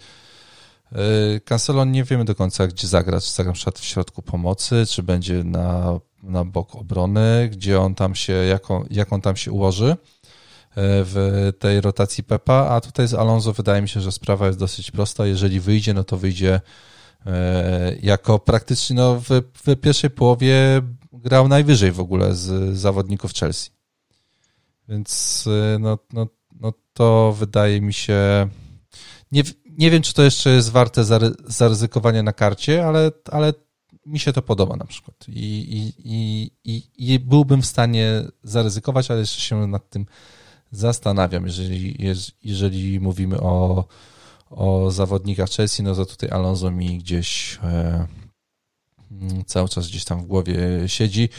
[1.45, 5.43] Cancelo nie wiemy do końca, gdzie zagra, czy zagra na w środku pomocy, czy będzie
[5.43, 9.95] na, na bok obrony, gdzie on tam się, jaką, jak on tam się ułoży e,
[10.75, 14.91] w tej rotacji Pepa, a tutaj z Alonso wydaje mi się, że sprawa jest dosyć
[14.91, 15.25] prosta.
[15.25, 16.61] Jeżeli wyjdzie, no to wyjdzie
[17.25, 20.81] e, jako praktycznie no, w, w pierwszej połowie
[21.13, 23.71] grał najwyżej w ogóle z zawodników Chelsea.
[24.89, 25.45] Więc
[25.79, 26.27] no, no,
[26.59, 28.49] no to wydaje mi się.
[29.31, 29.43] Nie,
[29.77, 33.53] nie wiem, czy to jeszcze jest warte zary, zaryzykowania na karcie, ale, ale
[34.05, 35.15] mi się to podoba na przykład.
[35.27, 36.83] I, i, i,
[37.13, 40.05] i, byłbym w stanie zaryzykować, ale jeszcze się nad tym
[40.71, 43.85] zastanawiam, jeżeli, jeż- jeżeli mówimy o,
[44.49, 48.07] o zawodnikach Chelsea, no to tutaj Alonso mi gdzieś e,
[49.45, 50.57] cały czas gdzieś tam w głowie
[50.87, 51.29] siedzi.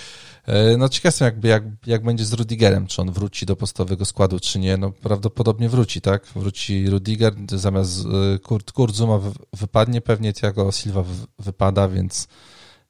[0.47, 4.05] E, no ciekaw jestem jakby, jak, jak będzie z Rudigerem, czy on wróci do podstawowego
[4.05, 4.77] składu, czy nie.
[4.77, 6.27] No prawdopodobnie wróci, tak?
[6.27, 12.29] Wróci Rudiger, zamiast e, Kurt, Kurt Zuma wy- wypadnie, pewnie Thiago Silva wy- wypada, więc,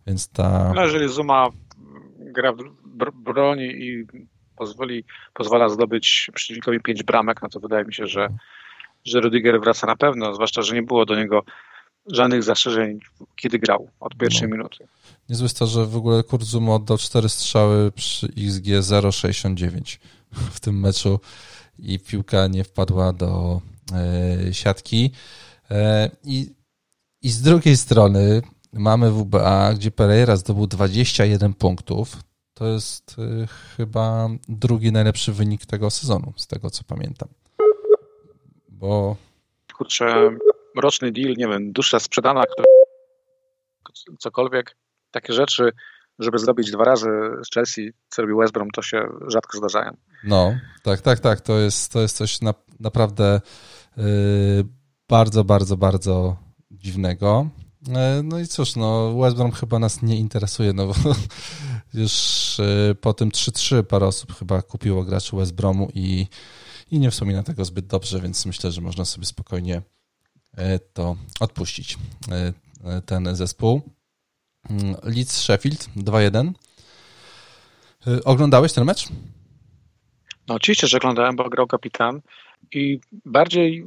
[0.06, 0.72] więc ta...
[0.74, 1.48] No, jeżeli Zuma
[2.18, 2.56] gra w
[2.98, 4.06] br- broni i
[4.56, 8.28] pozwoli, pozwala zdobyć przeciwnikowi pięć bramek, no to wydaje mi się, że,
[9.04, 11.42] że Rudiger wraca na pewno, zwłaszcza, że nie było do niego
[12.12, 12.98] żadnych zastrzeżeń,
[13.36, 14.56] kiedy grał od pierwszej No.
[14.56, 14.86] minuty.
[15.28, 19.98] Niezłe jest to, że w ogóle Kurt Zuma oddał cztery strzały przy XG 0,69
[20.54, 21.20] w tym meczu
[21.78, 23.60] i piłka nie wpadła do
[23.92, 25.10] e, siatki.
[25.70, 26.54] E, i,
[27.22, 32.16] I z drugiej strony mamy WBA, gdzie Pereira zdobył 21 punktów.
[32.54, 37.28] To jest e, chyba drugi najlepszy wynik tego sezonu, z tego co pamiętam.
[38.68, 39.16] Bo
[39.76, 40.30] Kurczę,
[40.76, 42.44] roczny deal, nie wiem, dusza sprzedana,
[44.18, 44.76] cokolwiek,
[45.10, 45.70] takie rzeczy,
[46.18, 47.08] żeby zrobić dwa razy
[47.46, 49.96] z Chelsea, co robi West Brom, to się rzadko zdarzają.
[50.24, 51.40] No, tak, tak, tak.
[51.40, 53.40] To jest, to jest coś na, naprawdę
[53.96, 54.04] yy,
[55.08, 56.36] bardzo, bardzo, bardzo
[56.70, 57.48] dziwnego.
[57.94, 60.94] E, No i cóż, no West Brom chyba nas nie interesuje, no bo
[62.00, 62.56] już
[63.00, 66.26] po tym 3-3 parę osób chyba kupiło graczy West Bromu i,
[66.90, 69.82] i nie wspomina tego zbyt dobrze, więc myślę, że można sobie spokojnie
[70.92, 71.98] to odpuścić.
[73.06, 73.95] Ten zespół.
[74.70, 76.52] Mm, Leeds Sheffield 2-1.
[78.24, 79.08] Oglądałeś ten mecz?
[80.48, 82.20] No oczywiście, że oglądałem, bo grał kapitan
[82.72, 83.86] i bardziej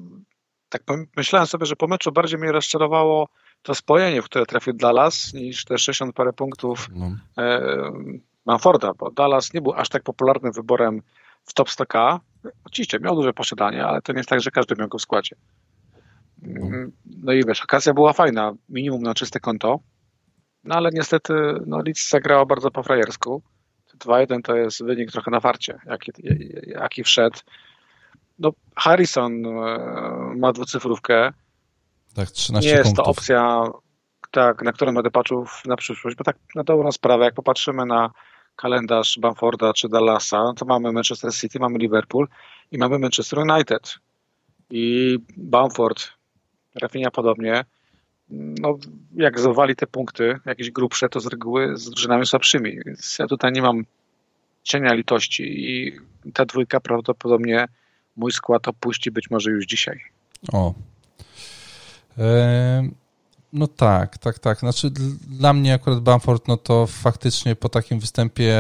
[0.70, 0.84] tak
[1.18, 3.28] myślałem sobie, że po meczu bardziej mnie rozczarowało
[3.62, 7.12] to spojenie, w które trafił Dallas, niż te 60 parę punktów no.
[7.38, 7.92] e,
[8.46, 11.02] Manforda, bo Dallas nie był aż tak popularnym wyborem
[11.46, 12.20] w top 100K.
[12.64, 15.36] Oczywiście miał duże posiadanie, ale to nie jest tak, że każdy miał go w składzie.
[16.44, 19.80] Mm, no i wiesz, okazja była fajna, minimum na czyste konto,
[20.64, 21.34] no ale niestety
[21.66, 23.42] no, Leeds zagrało bardzo po frajersku.
[24.00, 26.12] 2-1 to jest wynik trochę na farcie, jaki,
[26.68, 27.40] jaki wszedł.
[28.40, 29.80] No, Harrison e,
[30.36, 31.34] ma dwucyfrówkę.
[32.16, 33.06] Tak, 13 Nie jest punktów.
[33.06, 33.64] to opcja,
[34.32, 38.12] tak, na którą będę patrzył na przyszłość, bo tak na dobrą sprawę, jak popatrzymy na
[38.56, 42.28] kalendarz Bamforda czy Dallasa, no to mamy Manchester City, mamy Liverpool
[42.72, 43.96] i mamy Manchester United.
[44.70, 46.08] I Bamford,
[46.82, 47.66] Rafinha podobnie,
[48.32, 48.78] no,
[49.16, 52.80] jak zawali te punkty, jakieś grubsze, to z reguły z drużynami słabszymi.
[52.86, 53.86] Więc ja tutaj nie mam
[54.64, 55.94] cienia litości i
[56.34, 57.68] ta dwójka prawdopodobnie
[58.16, 60.00] mój skład opuści być może już dzisiaj.
[60.54, 60.74] O.
[62.18, 62.90] E,
[63.54, 64.60] no tak, tak, tak.
[64.60, 64.90] Znaczy
[65.30, 68.58] dla mnie akurat Bamford, no to faktycznie po takim występie,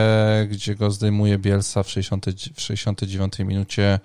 [0.50, 4.00] gdzie go zdejmuje Bielsa w, 60, w 69 minucie,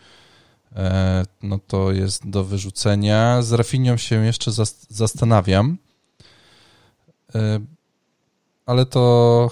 [1.42, 3.42] no to jest do wyrzucenia.
[3.42, 4.50] Z Rafinią się jeszcze
[4.88, 5.78] zastanawiam,
[7.34, 7.60] e,
[8.66, 9.50] ale to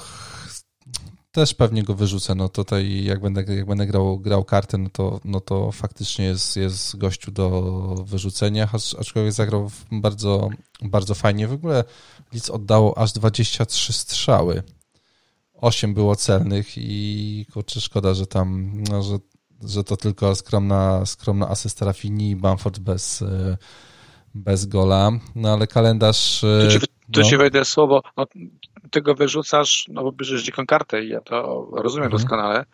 [1.32, 2.34] też pewnie go wyrzucę.
[2.34, 6.56] No tutaj jak będę, jak będę grał, grał kartę, no to, no to faktycznie jest,
[6.56, 7.50] jest gościu do
[8.06, 10.50] wyrzucenia, aczkolwiek zagrał bardzo,
[10.82, 11.48] bardzo fajnie.
[11.48, 11.84] W ogóle
[12.32, 14.62] Lidz oddało aż 23 strzały.
[15.54, 19.18] 8 było celnych i kurczę, szkoda, że tam, no, że,
[19.66, 23.24] że to tylko skromna, skromna asysta Rafini i Bamford bez,
[24.34, 25.10] bez gola.
[25.34, 26.40] No ale kalendarz...
[26.40, 26.78] Tu ci,
[27.12, 27.22] tu no.
[27.22, 28.02] ci wejdę słowo.
[28.16, 28.26] No,
[28.90, 32.22] ty go wyrzucasz, no bo bierzesz dziką kartę i ja to rozumiem mhm.
[32.22, 32.64] doskonale,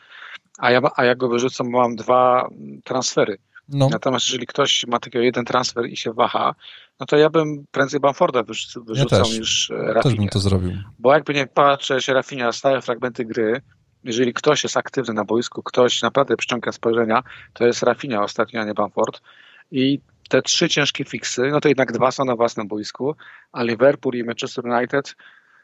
[0.59, 2.49] a ja, a ja go wyrzucam, mam dwa
[2.85, 3.39] transfery.
[3.69, 3.89] No.
[3.89, 6.55] Natomiast jeżeli ktoś ma takiego jeden transfer i się waha,
[7.01, 10.03] no to ja bym prędzej Bamforda wyrzucał, ja niż Rafinha.
[10.03, 10.73] Też bym to zrobił.
[10.99, 13.61] Bo jakby nie patrzeć Rafinha, stałe fragmenty gry,
[14.09, 18.65] jeżeli ktoś jest aktywny na boisku, ktoś naprawdę przyciąga spojrzenia, to jest Rafinha ostatnio, a
[18.65, 19.21] nie Bamford.
[19.71, 23.15] I te trzy ciężkie fiksy, no to jednak dwa są na własnym boisku,
[23.53, 25.17] a Liverpool i Manchester United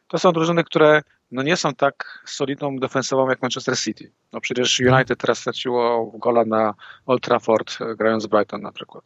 [0.08, 4.12] to są drużyny, które no nie są tak solidną defensywą jak Manchester City.
[4.32, 4.96] No przecież mhm.
[4.96, 6.74] United teraz straciło gola na
[7.06, 9.04] Old Trafford, grając Brighton na przykład.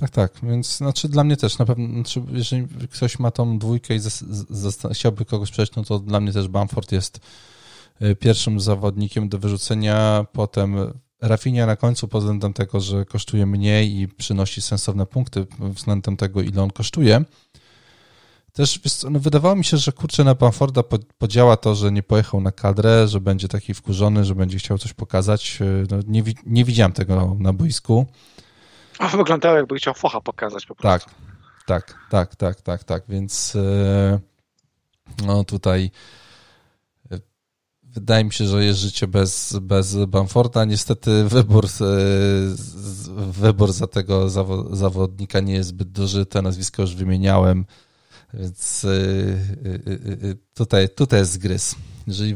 [0.00, 3.94] Tak, tak, więc znaczy dla mnie też na pewno, znaczy, jeżeli ktoś ma tą dwójkę
[3.94, 3.98] i
[4.92, 7.20] chciałby kogoś przejść, no to dla mnie też Bamford jest
[8.18, 10.76] pierwszym zawodnikiem do wyrzucenia, potem
[11.20, 16.40] Rafinha na końcu pod względem tego, że kosztuje mniej i przynosi sensowne punkty względem tego,
[16.42, 17.24] ile on kosztuje.
[18.52, 18.80] Też
[19.10, 20.82] no, wydawało mi się, że kurczę na Bamforda
[21.18, 24.92] podziała to, że nie pojechał na kadrę, że będzie taki wkurzony, że będzie chciał coś
[24.92, 25.58] pokazać.
[25.60, 28.06] E, no, nie, nie widziałem tego na boisku.
[28.98, 31.06] A wyglądało jakby chciał focha pokazać po prostu.
[31.06, 31.14] Tak,
[31.66, 34.20] tak, tak, tak, tak, tak, więc e,
[35.26, 35.90] no tutaj
[37.96, 40.64] wydaje mi się, że jest życie bez, bez Bamforda.
[40.64, 41.66] Niestety wybór,
[43.16, 44.28] wybór za tego
[44.76, 46.26] zawodnika nie jest zbyt duży.
[46.26, 47.66] Te nazwisko już wymieniałem.
[48.34, 48.88] Więc y,
[50.24, 51.74] y, tutaj, tutaj jest zgryz.
[52.06, 52.34] Jeżeli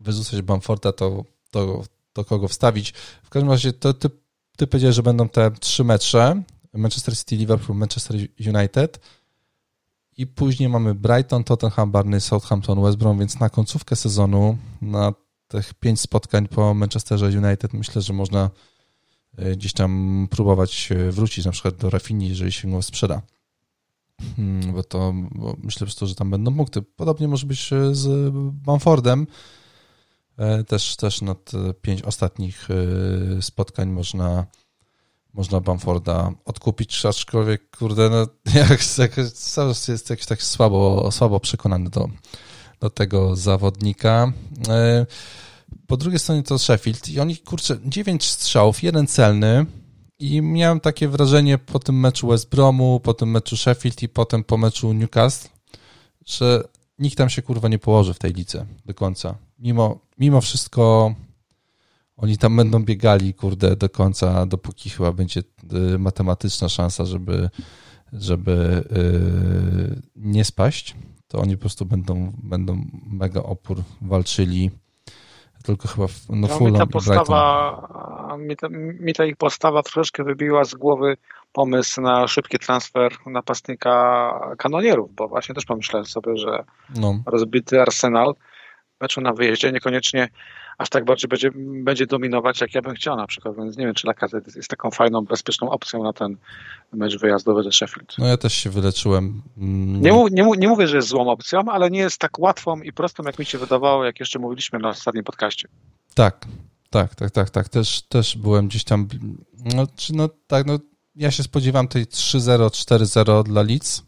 [0.00, 2.92] wyrzucać Bamforda, to, to, to kogo wstawić?
[3.22, 4.10] W każdym razie to ty,
[4.56, 6.42] ty powiedziałeś, że będą te trzy mecze.
[6.72, 9.00] Manchester City, Liverpool, Manchester United
[10.20, 15.12] i później mamy Brighton, Tottenham, Barney, Southampton, West Brom, więc na końcówkę sezonu, na
[15.48, 18.50] tych pięć spotkań po Manchesterze United myślę, że można
[19.56, 23.22] gdzieś tam próbować wrócić na przykład do Rafini, jeżeli się go sprzeda.
[24.36, 26.82] Hmm, bo to bo myślę że tam będą punkty.
[26.82, 29.26] Podobnie może być e, z Bamfordem.
[30.36, 31.52] E, też, też nad
[31.82, 34.46] pięć ostatnich e, spotkań można,
[35.34, 38.16] można Bamforda odkupić, aczkolwiek, kurde, no,
[38.60, 39.16] jak, jak,
[39.88, 42.08] jest jakiś tak słabo, słabo przekonany do,
[42.80, 44.32] do tego zawodnika.
[45.86, 49.66] Po drugiej stronie to Sheffield i oni, kurczę, dziewięć strzałów, jeden celny,
[50.20, 54.44] i miałem takie wrażenie po tym meczu West Bromu, po tym meczu Sheffield i potem
[54.44, 55.48] po meczu Newcastle,
[56.26, 56.64] że
[56.98, 59.34] nikt tam się kurwa nie położy w tej lice do końca.
[59.58, 61.14] Mimo, mimo wszystko
[62.22, 65.40] oni tam będą biegali, kurde, do końca, dopóki chyba będzie
[65.94, 67.50] y, matematyczna szansa, żeby,
[68.12, 70.94] żeby yy, nie spaść.
[71.28, 74.70] to oni po prostu będą, będą mega opór walczyli.
[75.64, 78.68] Tylko chyba no, no mi ta postawa, mi ta,
[79.00, 81.16] mi ta ich postawa troszeczkę wybiła z głowy
[81.52, 86.64] pomysł na szybki transfer napastnika kanonierów, bo właśnie też pomyślałem sobie, że
[86.96, 87.22] no.
[87.26, 88.34] rozbity Arsenal
[89.00, 90.28] meczu na wyjeździe niekoniecznie
[90.80, 91.50] aż tak bardziej będzie,
[91.84, 94.90] będzie dominować, jak ja bym chciał na przykład, więc nie wiem, czy Lacazette jest taką
[94.90, 96.36] fajną, bezpieczną opcją na ten
[96.92, 98.14] mecz wyjazdowy ze Sheffield.
[98.18, 99.42] No ja też się wyleczyłem.
[99.58, 100.00] Mm.
[100.00, 103.22] Nie, nie, nie mówię, że jest złą opcją, ale nie jest tak łatwą i prostą,
[103.22, 105.68] jak mi się wydawało, jak jeszcze mówiliśmy na ostatnim podcaście.
[106.14, 106.46] Tak,
[106.90, 107.68] tak, tak, tak, tak.
[107.68, 109.08] Też, też byłem gdzieś tam,
[109.74, 110.78] no, czy, no tak, no
[111.14, 114.02] ja się spodziewam tej 3-0, 4-0 dla Leeds.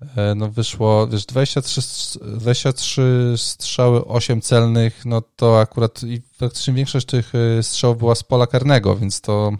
[0.00, 1.80] E, no wyszło, wiesz, 23,
[2.20, 8.22] 23 strzały, 8 celnych, no to akurat i praktycznie większość tych e, strzałów była z
[8.22, 9.52] pola karnego, więc to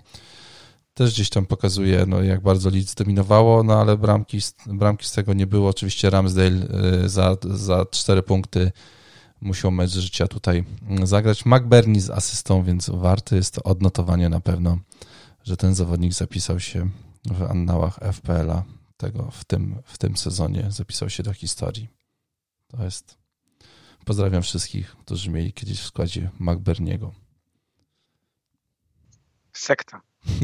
[0.94, 5.32] też gdzieś tam pokazuje, no jak bardzo Leeds dominowało, no ale bramki, bramki z tego
[5.32, 5.68] nie było.
[5.68, 6.68] Oczywiście Ramsdale
[7.04, 8.72] e, za, za 4 punkty
[9.40, 10.64] musiał mecz życia tutaj
[11.02, 11.46] zagrać.
[11.46, 14.78] McBurney z asystą, więc warty jest to odnotowanie na pewno,
[15.44, 16.90] że ten zawodnik zapisał się
[17.24, 21.88] w annałach FPL-a tego w tym, w tym sezonie, zapisał się do historii.
[22.68, 23.18] To jest.
[24.04, 27.14] Pozdrawiam wszystkich, którzy mieli kiedyś w składzie McBurniego.
[29.52, 30.02] Sekta.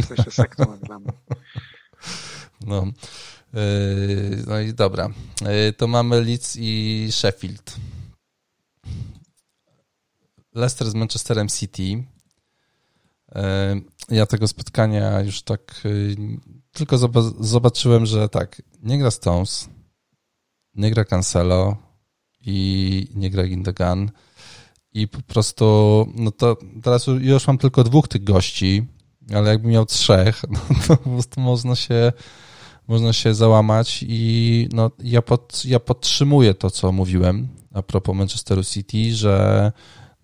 [0.09, 1.13] To się sektą dla mnie.
[2.67, 2.87] No.
[3.53, 5.11] Yy, no i dobra.
[5.41, 7.77] Yy, to mamy Leeds i Sheffield.
[10.55, 12.05] Leicester z Manchesterem City.
[14.11, 15.83] Ja tego spotkania już tak
[16.73, 16.99] tylko
[17.41, 19.69] zobaczyłem, że tak, nie gra Stones,
[20.75, 21.77] nie gra Cancelo
[22.41, 24.11] i nie gra Gindogan
[24.95, 28.87] i po prostu, no to teraz już mam tylko dwóch tych gości,
[29.35, 32.13] ale jakbym miał trzech, no to po prostu można się,
[32.89, 38.65] można się załamać i no, ja, pod, ja podtrzymuję to, co mówiłem a propos Manchesteru
[38.65, 39.73] City, że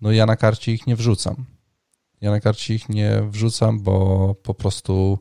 [0.01, 1.45] no ja na karcie ich nie wrzucam.
[2.21, 5.19] Ja na karcie ich nie wrzucam, bo po prostu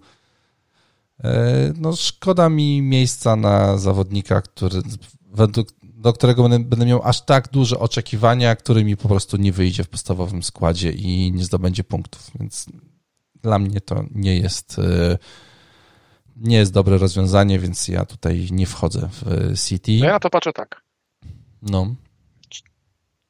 [1.25, 4.83] E, no szkoda mi miejsca na zawodnika, który,
[5.23, 9.53] według, do którego będę, będę miał aż tak duże oczekiwania, który mi po prostu nie
[9.53, 12.67] wyjdzie w podstawowym składzie i nie zdobędzie punktów, więc
[13.43, 15.19] dla mnie to nie jest e,
[16.37, 19.99] nie jest dobre rozwiązanie, więc ja tutaj nie wchodzę w City.
[20.01, 20.83] No ja to patrzę tak.
[21.63, 21.95] No.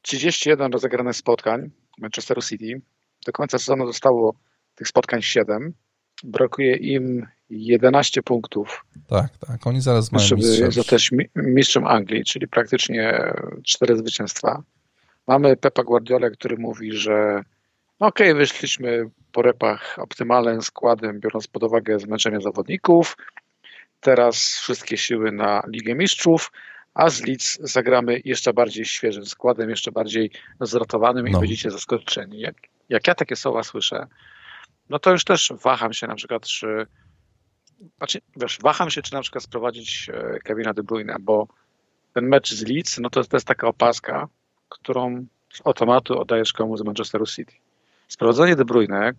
[0.01, 2.81] 31 rozegranych spotkań Manchesteru City.
[3.25, 4.33] Do końca sezonu zostało
[4.75, 5.73] tych spotkań 7.
[6.23, 8.85] Brakuje im 11 punktów.
[9.07, 9.67] Tak, tak.
[9.67, 14.63] Oni zaraz mają Żeby zostać mistrzem Anglii, czyli praktycznie cztery zwycięstwa.
[15.27, 17.43] Mamy Pepa Guardiola, który mówi, że
[17.99, 23.17] no okej, okay, wyszliśmy po repach optymalnym składem, biorąc pod uwagę zmęczenie zawodników.
[23.99, 26.51] Teraz wszystkie siły na Ligę Mistrzów,
[26.93, 31.37] a z Leeds zagramy jeszcze bardziej świeżym składem, jeszcze bardziej zrotowanym no.
[31.37, 32.39] i będziecie zaskoczeni.
[32.39, 32.55] Jak,
[32.89, 34.07] jak ja takie słowa słyszę,
[34.89, 36.87] no to już też waham się na przykład, czy
[37.97, 41.47] znaczy, wiesz, waham się, czy na przykład sprowadzić e, Kevina De Bruyne, bo
[42.13, 44.27] ten mecz z Leeds, no to, to jest taka opaska,
[44.69, 47.53] którą z automatu oddajesz komuś z Manchesteru City.
[48.07, 49.13] Sprowadzenie De Bruyne,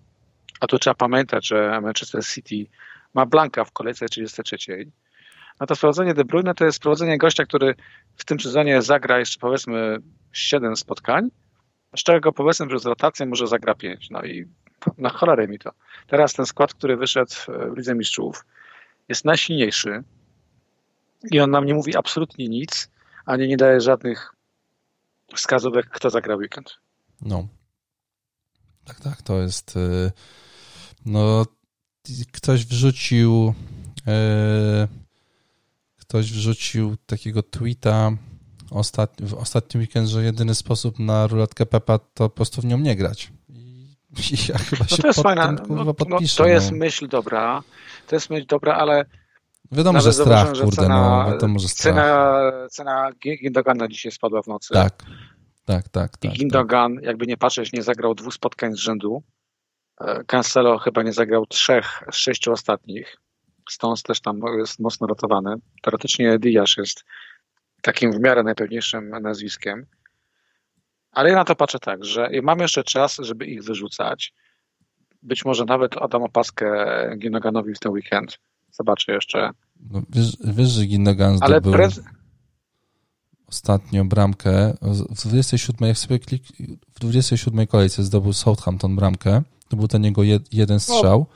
[0.61, 2.66] a tu trzeba pamiętać, że Manchester City
[3.14, 4.56] ma Blanka w kolejce 33.
[5.61, 7.75] No to sprowadzenie De Bruyne to jest sprowadzenie gościa, który
[8.16, 9.99] w tym sezonie zagra jeszcze powiedzmy
[10.33, 11.31] 7 spotkań,
[11.96, 14.11] z czego powiedzmy, że z rotacją może zagra 5.
[14.11, 14.46] No i
[14.99, 15.70] na cholerę mi to.
[16.07, 17.33] Teraz ten skład, który wyszedł
[17.75, 18.44] w Lidze Mistrzów
[19.09, 20.03] jest najsilniejszy
[21.31, 22.90] i on nam nie mówi absolutnie nic,
[23.27, 24.35] ani nie daje żadnych
[25.35, 26.77] wskazówek, kto zagra weekend.
[27.20, 27.49] No.
[28.85, 30.12] Tak, tak, to jest y,
[31.07, 31.46] no
[32.33, 33.55] ktoś wrzucił
[33.99, 35.01] y,
[36.11, 38.11] ktoś wrzucił takiego tweeta
[38.70, 42.79] ostatni, w ostatni weekend, że jedyny sposób na ruletkę Pepa to po prostu w nią
[42.79, 43.33] nie grać.
[44.49, 46.77] Ja chyba no się to jest fajna, tym, kurwa, no, podpiszę, no, to jest no.
[46.77, 47.62] myśl dobra,
[48.07, 49.05] to jest myśl dobra, ale
[49.73, 51.94] Wiadomo, że strach, że kurde, cena, no, wiadomo, że strach.
[51.94, 53.11] Cena, cena
[53.42, 54.75] Gindogana dzisiaj spadła w nocy.
[54.75, 55.02] Tak,
[55.65, 56.17] tak, tak.
[56.17, 57.04] tak I Gindogan, tak.
[57.04, 59.23] jakby nie patrzeć, nie zagrał dwóch spotkań z rzędu.
[60.00, 63.17] E, Cancelo chyba nie zagrał trzech z sześciu ostatnich.
[63.73, 65.54] Stones też tam jest mocno rotowany.
[65.83, 67.04] Teoretycznie Diasz jest
[67.83, 69.87] takim w miarę najpewniejszym nazwiskiem.
[71.12, 74.35] Ale ja na to patrzę tak, że mamy jeszcze czas, żeby ich wyrzucać.
[75.23, 76.77] Być może nawet oddam opaskę
[77.18, 78.38] Ginoganowi w ten weekend.
[78.71, 79.50] Zobaczę jeszcze.
[79.90, 81.88] No, wiesz, wiesz, że Gindogan zdobył Ale
[83.50, 84.75] ostatnio bramkę
[85.10, 86.42] w 27, jak sobie klik,
[86.94, 89.42] w 27 kolejce zdobył Southampton bramkę.
[89.68, 91.27] To był ten jego jed, jeden no.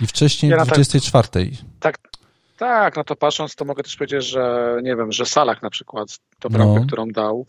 [0.00, 1.28] I wcześniej ja w 24.
[1.80, 1.98] Tak,
[2.56, 6.18] Tak, no to patrząc, to mogę też powiedzieć, że nie wiem, że Salak na przykład,
[6.38, 6.86] to bramkę, no.
[6.86, 7.46] którą dał,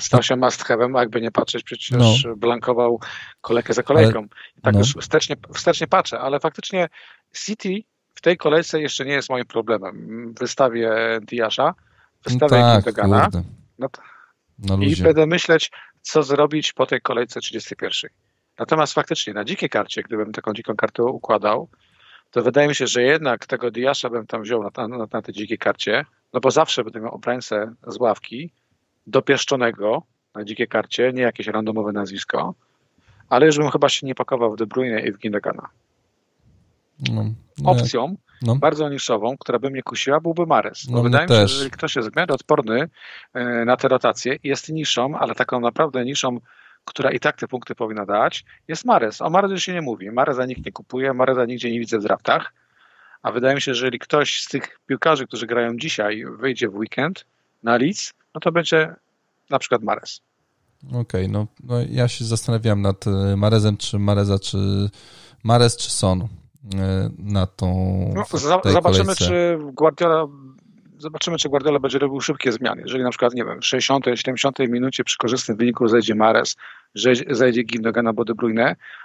[0.00, 1.90] stał się must have'em, a jakby nie patrzeć, przecież
[2.24, 2.36] no.
[2.36, 3.00] blankował
[3.40, 4.18] kolejkę za kolejką.
[4.18, 4.28] Ale,
[4.62, 4.78] tak no.
[4.78, 6.88] już wstecznie, wstecznie patrzę, ale faktycznie
[7.36, 7.82] City
[8.14, 10.34] w tej kolejce jeszcze nie jest moim problemem.
[10.40, 11.74] Wystawię Diasza,
[12.24, 12.96] wystawię no tak,
[13.78, 13.88] no,
[14.58, 15.70] no i będę myśleć,
[16.02, 18.10] co zrobić po tej kolejce 31.
[18.58, 21.68] Natomiast faktycznie na dzikiej karcie, gdybym taką dziką kartę układał,
[22.30, 25.34] to wydaje mi się, że jednak tego Diasza bym tam wziął na, na, na tej
[25.34, 28.50] dzikiej karcie, no bo zawsze będę miał obrońcę z ławki,
[29.06, 30.02] dopieszczonego
[30.34, 32.54] na dzikiej karcie, nie jakieś randomowe nazwisko,
[33.28, 35.68] ale już bym chyba się nie pakował w De Bruyne i w Gindegana.
[37.12, 37.24] No,
[37.58, 38.56] no, Opcją no.
[38.56, 40.88] bardzo niszową, która by mnie kusiła, byłby Mares.
[40.88, 41.50] No, wydaje mi się, też.
[41.50, 42.88] że jeżeli ktoś jest w miarę odporny
[43.34, 46.40] e, na te rotacje, jest niszą, ale taką naprawdę niszą,
[46.84, 49.22] która i tak te punkty powinna dać, jest Mares.
[49.22, 50.10] O Mares się nie mówi.
[50.10, 52.52] Mareza nikt nie kupuje, Mareza nigdzie nie widzę w draftach.
[53.22, 56.74] A wydaje mi się, że jeżeli ktoś z tych piłkarzy, którzy grają dzisiaj, wyjdzie w
[56.74, 57.26] weekend
[57.62, 58.94] na Leeds, no to będzie
[59.50, 60.20] na przykład Mares.
[60.88, 64.58] Okej, okay, no, no, ja się zastanawiam nad e, Marezem, czy Mareza, czy
[65.44, 67.66] Mares, czy Son e, na tą
[68.14, 70.26] no, Zobaczymy, czy Guardiola
[71.04, 72.82] zobaczymy, czy Guardiola będzie robił szybkie zmiany.
[72.82, 76.56] Jeżeli na przykład, nie wiem, w 60, 70 minucie przy korzystnym wyniku zejdzie Mares,
[77.30, 78.34] zejdzie Gindogan albo De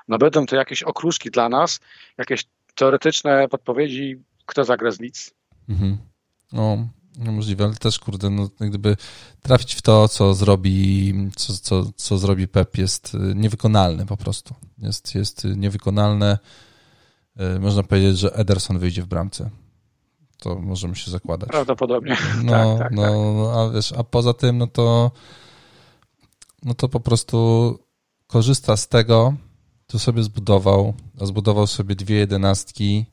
[0.08, 1.80] no będą to jakieś okruszki dla nas,
[2.18, 2.46] jakieś
[2.76, 5.34] teoretyczne podpowiedzi, kto zagra z Leeds.
[5.70, 5.98] Mhm.
[6.52, 6.88] No,
[7.18, 8.96] no, możliwe, ale też, kurde, no, gdyby
[9.42, 14.56] trafić w to, co zrobi, co, co, co zrobi Pep, jest y, niewykonalne po prostu.
[14.78, 16.38] Jest, jest niewykonalne.
[17.56, 19.50] Y, można powiedzieć, że Ederson wyjdzie w bramce.
[20.40, 21.50] To możemy się zakładać.
[21.50, 22.18] Prawdopodobnie.
[22.44, 23.12] No, tak, tak, no, tak.
[23.14, 25.12] no a wiesz, a poza tym, no to
[26.64, 27.80] no to po prostu
[28.28, 29.34] korzysta z tego,
[29.88, 33.06] co sobie zbudował, a zbudował sobie dwie jedenastki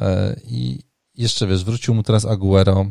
[0.00, 0.78] e, i
[1.14, 2.86] jeszcze, wiesz, wrócił mu teraz Aguero,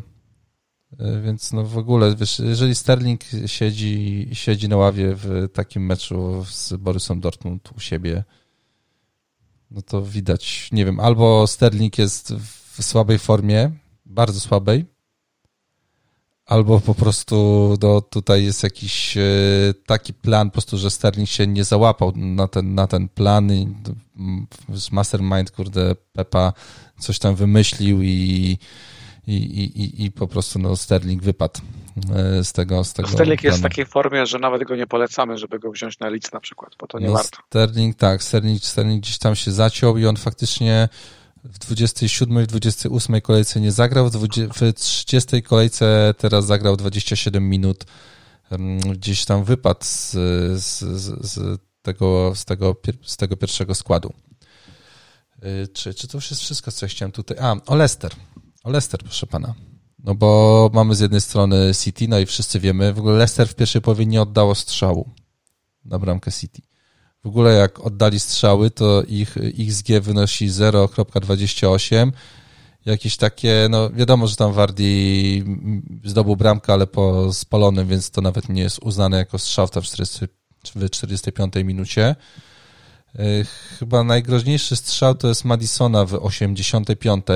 [0.98, 6.44] e, więc no w ogóle, wiesz, jeżeli Sterling siedzi, siedzi na ławie w takim meczu
[6.50, 8.24] z Borusem Dortmund u siebie,
[9.70, 13.70] no to widać, nie wiem, albo Sterling jest w słabej formie,
[14.06, 14.84] bardzo słabej,
[16.46, 17.36] albo po prostu
[17.82, 19.22] no, tutaj jest jakiś e,
[19.86, 23.74] taki plan, po prostu, że Sterling się nie załapał na ten, na ten plan i
[24.92, 26.52] mastermind, kurde, Pepa
[26.98, 28.58] coś tam wymyślił i,
[29.26, 31.60] i, i, i po prostu no, Sterling wypadł
[32.14, 32.84] e, z tego.
[32.84, 33.52] Z tego Sterling planu.
[33.52, 36.40] jest w takiej formie, że nawet go nie polecamy, żeby go wziąć na lic na
[36.40, 37.38] przykład, bo to nie no, warto.
[37.46, 40.88] Sterling, tak, Sterling, Sterling gdzieś tam się zaciął i on faktycznie
[41.44, 47.48] w 27 i 28 kolejce nie zagrał, w, 20, w 30 kolejce teraz zagrał 27
[47.48, 47.84] minut.
[48.92, 50.10] Gdzieś tam wypadł z,
[50.62, 50.78] z,
[51.24, 54.12] z, tego, z, tego, z tego pierwszego składu.
[55.44, 57.36] Y, czy, czy to już jest wszystko, co ja chciałem tutaj?
[57.40, 58.12] A, o Leicester.
[58.64, 59.54] O Leicester, proszę pana.
[59.98, 63.54] No bo mamy z jednej strony City, no i wszyscy wiemy, w ogóle Leicester w
[63.54, 65.10] pierwszej połowie nie oddało strzału
[65.84, 66.62] na bramkę City.
[67.24, 72.12] W ogóle jak oddali strzały, to ich XG wynosi 0.28.
[72.86, 75.44] Jakieś takie, no wiadomo, że tam Wardi
[76.04, 80.26] zdobył bramkę, ale po spalonym, więc to nawet nie jest uznane jako strzał w 40,
[80.74, 82.16] w 45 minucie.
[83.78, 87.26] Chyba najgroźniejszy strzał to jest Madisona w 85.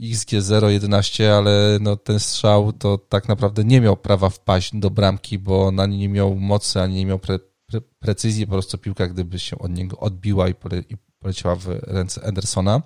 [0.00, 5.38] XG 0,11, ale no ten strzał to tak naprawdę nie miał prawa wpaść do bramki,
[5.38, 7.38] bo ani nie miał mocy, ani nie miał pre,
[7.70, 11.66] pre, precyzji, po prostu piłka gdyby się od niego odbiła i, pole, i poleciała w
[11.68, 12.82] ręce Edersona.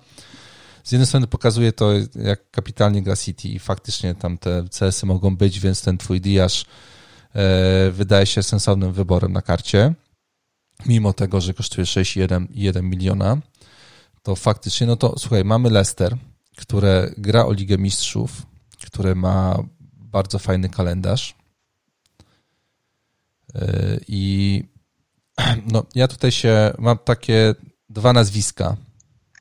[0.83, 5.37] Z jednej strony pokazuje to, jak kapitalnie gra City i faktycznie tam te CS-y mogą
[5.37, 6.65] być, więc ten twój Diasz
[7.35, 9.93] e, wydaje się sensownym wyborem na karcie
[10.85, 13.37] mimo tego, że kosztuje 6,1 miliona,
[14.23, 16.17] to faktycznie, no to słuchaj, mamy Leicester,
[16.57, 18.45] które gra o Ligę Mistrzów,
[18.85, 19.63] które ma
[19.93, 21.35] bardzo fajny kalendarz.
[23.55, 23.61] Yy,
[24.07, 24.63] I
[25.73, 27.55] no, ja tutaj się mam takie
[27.89, 28.77] dwa nazwiska,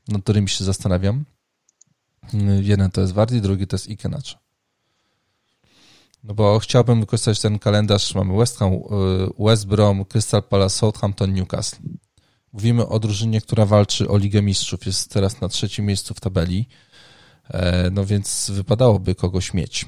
[0.09, 1.25] nad którymi się zastanawiam.
[2.33, 4.39] Yy, jeden to jest Wardy, drugi to jest Ikenacz.
[6.25, 8.15] No bo chciałbym wykorzystać ten kalendarz.
[8.15, 8.79] Mamy West Ham, y,
[9.39, 11.79] West Brom, Crystal Palace, Southampton, Newcastle.
[12.53, 14.87] Mówimy o drużynie, która walczy o Ligę Mistrzów.
[14.87, 16.69] Jest teraz na trzecim miejscu w tabeli.
[17.49, 19.87] E, no więc wypadałoby kogoś mieć.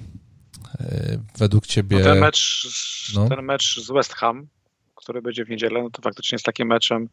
[0.81, 1.99] E, według ciebie...
[1.99, 2.69] No ten, mecz,
[3.15, 3.29] no.
[3.29, 4.49] ten mecz z West Ham,
[4.97, 7.09] który będzie w niedzielę, no to faktycznie jest takim meczem,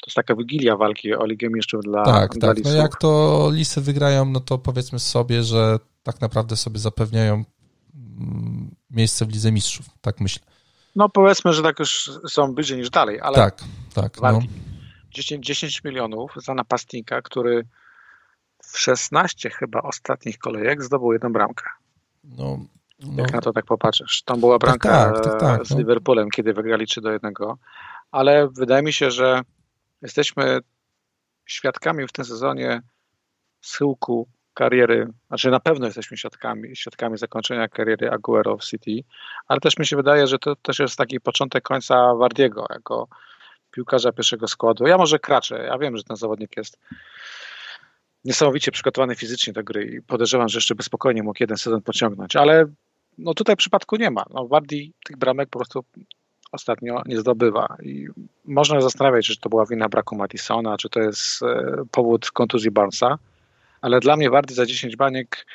[0.00, 2.64] to jest taka wigilia walki o Ligę Mistrzów dla Tak, dla tak.
[2.64, 7.44] No jak to Lisy wygrają, no to powiedzmy sobie, że tak naprawdę sobie zapewniają
[8.20, 10.46] Mm, miejsce w Lidze Mistrzów, tak myślę.
[10.96, 13.64] No powiedzmy, że tak już są bliżej niż dalej, ale tak,
[13.94, 14.20] tak.
[14.20, 14.40] No.
[15.10, 17.66] 10, 10 milionów za napastnika, który
[18.62, 21.64] w 16 chyba ostatnich kolejek zdobył jedną bramkę.
[22.24, 22.58] No,
[23.00, 23.22] no.
[23.22, 24.22] Jak na to tak popatrzysz.
[24.22, 25.78] Tam była tak, bramka tak, tak, tak, z no.
[25.78, 27.32] Liverpoolem, kiedy wygrali 3 do 1.
[28.10, 29.42] Ale wydaje mi się, że
[30.02, 30.58] jesteśmy
[31.46, 32.82] świadkami w tym sezonie
[33.60, 39.04] schyłku kariery, znaczy na pewno jesteśmy świadkami, świadkami zakończenia kariery Aguero w City,
[39.48, 43.08] ale też mi się wydaje, że to też jest taki początek końca Wardiego jako
[43.70, 44.86] piłkarza pierwszego składu.
[44.86, 46.78] Ja może kraczę, ja wiem, że ten zawodnik jest
[48.24, 52.36] niesamowicie przygotowany fizycznie do gry i podejrzewam, że jeszcze by spokojnie mógł jeden sezon pociągnąć,
[52.36, 52.66] ale
[53.18, 54.24] no tutaj przypadku nie ma.
[54.34, 55.84] No Wardi tych bramek po prostu
[56.52, 57.76] ostatnio nie zdobywa.
[57.82, 58.06] I
[58.44, 63.18] można zastanawiać, czy to była wina braku Madisona, czy to jest e, powód kontuzji Barnesa,
[63.80, 65.46] ale dla mnie Wardy za 10 baniek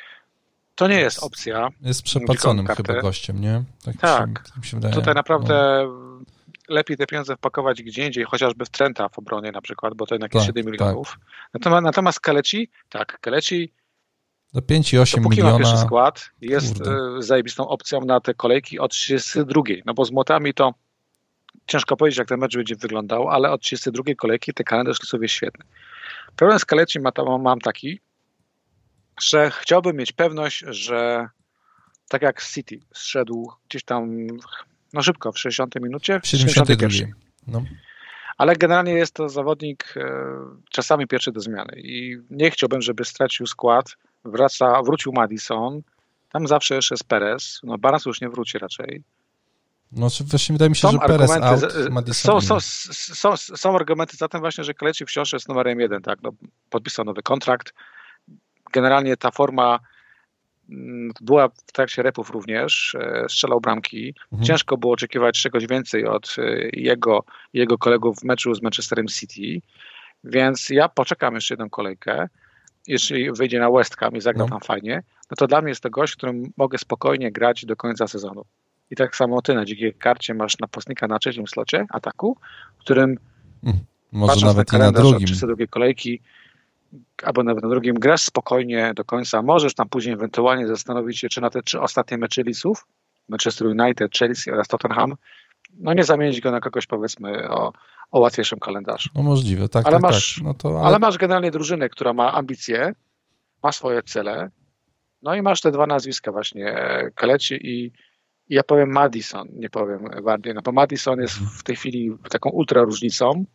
[0.75, 1.69] to nie jest opcja.
[1.81, 3.63] Jest przepłaconym chyba gościem, nie?
[3.85, 4.29] Tak, tak.
[4.55, 4.93] Się, się wydaje.
[4.93, 6.19] tutaj naprawdę no.
[6.67, 10.15] lepiej te pieniądze wpakować gdzie indziej, chociażby w Trenta w obronie na przykład, bo to
[10.15, 11.09] jednak tak, 7 milionów.
[11.09, 11.19] Tak.
[11.53, 13.71] Natomiast, natomiast Kaleci, tak, Kaleci
[14.55, 15.57] do 5,8 miliona.
[15.57, 16.91] pierwszy skład, jest Kurde.
[16.91, 19.61] E, zajebistą opcją na te kolejki od 32.
[19.85, 20.73] No bo z młotami to
[21.67, 25.65] ciężko powiedzieć, jak ten mecz będzie wyglądał, ale od 32 kolejki te kalendarz sobie świetny.
[26.35, 27.99] Problem z Kaleci ma, mam taki,
[29.21, 31.29] że chciałbym mieć pewność, że
[32.09, 34.27] tak jak City zszedł gdzieś tam
[34.93, 36.89] no szybko, w 60 minucie, w 72.
[37.47, 37.63] No.
[38.37, 40.03] Ale generalnie jest to zawodnik e,
[40.69, 43.95] czasami pierwszy do zmiany i nie chciałbym, żeby stracił skład,
[44.25, 45.81] wraca, wrócił Madison,
[46.31, 49.03] tam zawsze jeszcze jest Perez, no Barnes już nie wróci raczej.
[49.91, 54.17] No właśnie wydaje mi się, są że Perez out, Madison są, są, są, są, argumenty
[54.17, 56.31] za tym właśnie, że Kaleci wciąż jest numerem jeden, tak, no,
[56.69, 57.73] podpisał nowy kontrakt,
[58.73, 59.79] generalnie ta forma
[60.69, 64.15] mm, była w trakcie repów również, e, strzelał bramki.
[64.31, 64.47] Mhm.
[64.47, 67.23] Ciężko było oczekiwać czegoś więcej od e, jego,
[67.53, 69.67] jego kolegów w meczu z Manchesterem City,
[70.23, 72.27] więc ja poczekam jeszcze jedną kolejkę.
[72.87, 74.49] Jeśli wyjdzie na West Ham i zagra no.
[74.49, 78.07] tam fajnie, no to dla mnie jest to gość, którym mogę spokojnie grać do końca
[78.07, 78.45] sezonu.
[78.91, 82.37] I tak samo ty na dzikiej karcie masz napastnika na trzecim slocie ataku,
[82.77, 83.17] w którym
[83.63, 83.83] hmm.
[84.11, 84.99] może nawet na i na.
[84.99, 86.19] Od drugiej kolejki
[87.23, 89.41] albo nawet na drugim grasz spokojnie do końca.
[89.41, 92.87] Możesz tam później ewentualnie zastanowić się, czy na te trzy ostatnie mecze Lisów,
[93.29, 95.15] Manchester United, Chelsea oraz Tottenham,
[95.73, 97.73] no nie zamienić go na kogoś powiedzmy o,
[98.11, 99.09] o łatwiejszym kalendarzu.
[99.15, 100.43] No możliwe, tak, ale tak, masz, tak.
[100.43, 100.79] No to, ale...
[100.79, 100.99] ale...
[100.99, 102.93] masz generalnie drużynę, która ma ambicje,
[103.63, 104.49] ma swoje cele,
[105.21, 106.75] no i masz te dwa nazwiska właśnie,
[107.15, 107.85] Kaleci i,
[108.49, 112.49] i ja powiem Madison, nie powiem Wardy, no bo Madison jest w tej chwili taką
[112.49, 113.45] ultra różnicą,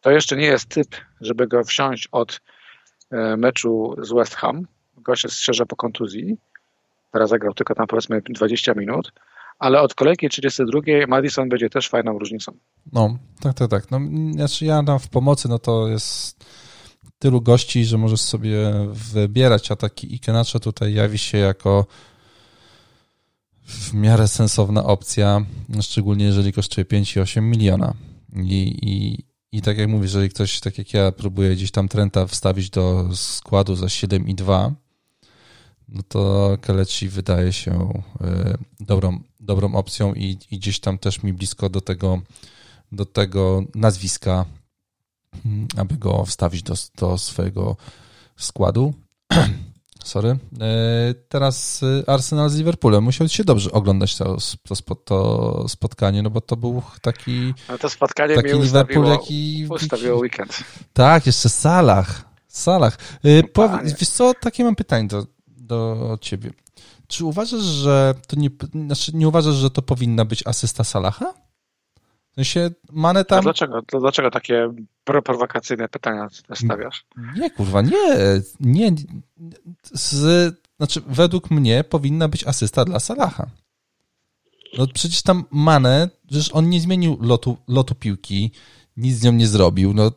[0.00, 0.88] to jeszcze nie jest typ,
[1.20, 2.40] żeby go wsiąść od
[3.12, 4.66] E, meczu z West Ham.
[4.96, 6.36] Gość jest szczerze po kontuzji.
[7.12, 9.12] Teraz zagrał tylko tam powiedzmy 20 minut.
[9.58, 12.52] Ale od kolejki 32 Madison będzie też fajną różnicą.
[12.92, 13.90] No, tak, tak, tak.
[13.90, 14.00] No,
[14.32, 16.44] znaczy ja tam w pomocy, no to jest
[17.18, 21.86] tylu gości, że możesz sobie wybierać, a taki Ikenacze tutaj jawi się jako
[23.66, 25.46] w miarę sensowna opcja,
[25.80, 27.94] szczególnie jeżeli kosztuje 5,8 miliona.
[28.36, 32.26] I, i, i tak jak mówisz, jeżeli ktoś, tak jak ja, próbuje gdzieś tam Trenta
[32.26, 34.72] wstawić do składu za 7,2,
[35.92, 41.32] no to Keleci wydaje się e, dobrą, dobrą opcją i, i gdzieś tam też mi
[41.32, 42.20] blisko do tego,
[42.92, 44.44] do tego nazwiska,
[45.46, 47.76] mm, aby go wstawić do, do swojego
[48.36, 48.94] składu.
[50.04, 50.28] Sorry.
[50.28, 50.38] E,
[51.28, 53.04] teraz e, Arsenal z Liverpoolem.
[53.04, 54.36] Musiał się dobrze oglądać to,
[54.84, 57.54] to, to spotkanie, no bo to był taki.
[57.68, 59.66] Ale to spotkanie taki mi Liverpool, jaki.
[59.70, 60.64] Ustawiło weekend.
[60.92, 62.24] Tak, jeszcze Salah.
[63.52, 65.26] Powiedz, wiesz co, takie mam pytanie do,
[65.62, 66.50] do ciebie.
[67.06, 68.50] Czy uważasz, że to nie,
[68.86, 71.34] znaczy nie uważasz, że to powinna być asysta Salaha?
[72.30, 73.38] W sensie Mane tam...
[73.38, 77.06] A dlaczego, dlaczego takie prowokacyjne pytania stawiasz?
[77.36, 78.40] Nie, kurwa, nie.
[78.60, 78.92] Nie.
[79.92, 83.46] Z, znaczy, według mnie powinna być asysta dla Salaha.
[84.78, 88.50] No przecież tam Mane, przecież on nie zmienił lotu, lotu piłki,
[88.96, 89.94] nic z nią nie zrobił.
[89.94, 90.12] No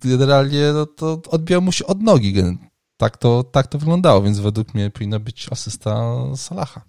[0.00, 2.34] generalnie no, to odbijał mu się od nogi.
[2.98, 6.80] Tak to, tak to wyglądało, więc według mnie powinna być asysta Salaha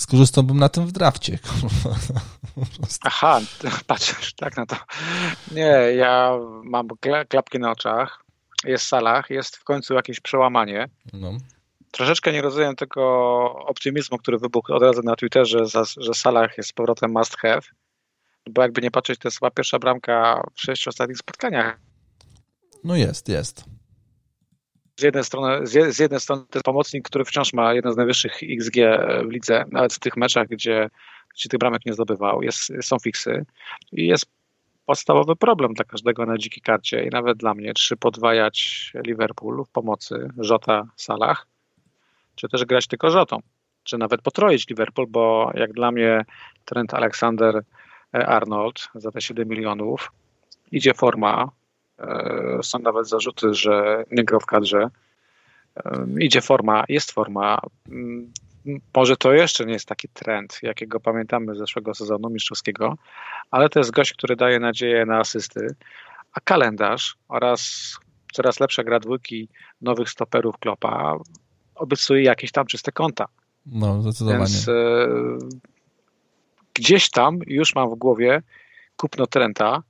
[0.00, 1.38] skorzystałbym na tym w drafcie.
[3.04, 3.40] Aha,
[3.86, 4.76] patrzysz tak na to.
[5.50, 6.88] Nie, ja mam
[7.28, 8.24] klapki na oczach,
[8.64, 10.88] jest Salah, jest w końcu jakieś przełamanie.
[11.12, 11.32] No.
[11.90, 13.02] Troszeczkę nie rozumiem tego
[13.66, 15.58] optymizmu, który wybuchł od razu na Twitterze,
[15.96, 17.62] że Salah jest z powrotem must have,
[18.50, 21.78] bo jakby nie patrzeć, to jest chyba pierwsza bramka w sześciu ostatnich spotkaniach.
[22.84, 23.64] No jest, jest
[25.00, 28.38] z jednej strony, z jednej strony to jest pomocnik, który wciąż ma jeden z najwyższych
[28.42, 28.76] XG
[29.26, 30.90] w lidze, nawet w tych meczach, gdzie,
[31.34, 33.46] gdzie tych bramek nie zdobywał, jest, są fiksy.
[33.92, 34.26] I jest
[34.86, 39.70] podstawowy problem dla każdego na dzikiej karcie i nawet dla mnie, czy podwajać Liverpool w
[39.70, 41.46] pomocy Żota Salah,
[42.34, 43.38] czy też grać tylko Żotą,
[43.84, 46.24] czy nawet potroić Liverpool, bo jak dla mnie
[46.64, 47.62] Trent Alexander
[48.12, 50.12] Arnold za te 7 milionów
[50.72, 51.59] idzie forma, e,
[52.62, 54.90] są nawet zarzuty, że nie grał w kadrze,
[55.76, 58.32] e, idzie forma, jest forma, mm,
[58.96, 62.96] może to jeszcze nie jest taki trend, jakiego pamiętamy z zeszłego sezonu mistrzowskiego,
[63.50, 65.74] ale to jest gość, który daje nadzieję na asysty,
[66.32, 67.94] a kalendarz oraz
[68.32, 69.48] coraz lepsza gra dwójki
[69.80, 71.18] nowych stoperów Klopa
[71.74, 73.26] obiecuje jakieś tam czyste konta.
[73.66, 74.38] No, zdecydowanie.
[74.38, 74.72] Więc e,
[76.74, 78.42] gdzieś tam już mam w głowie
[78.96, 79.82] kupno Trenta.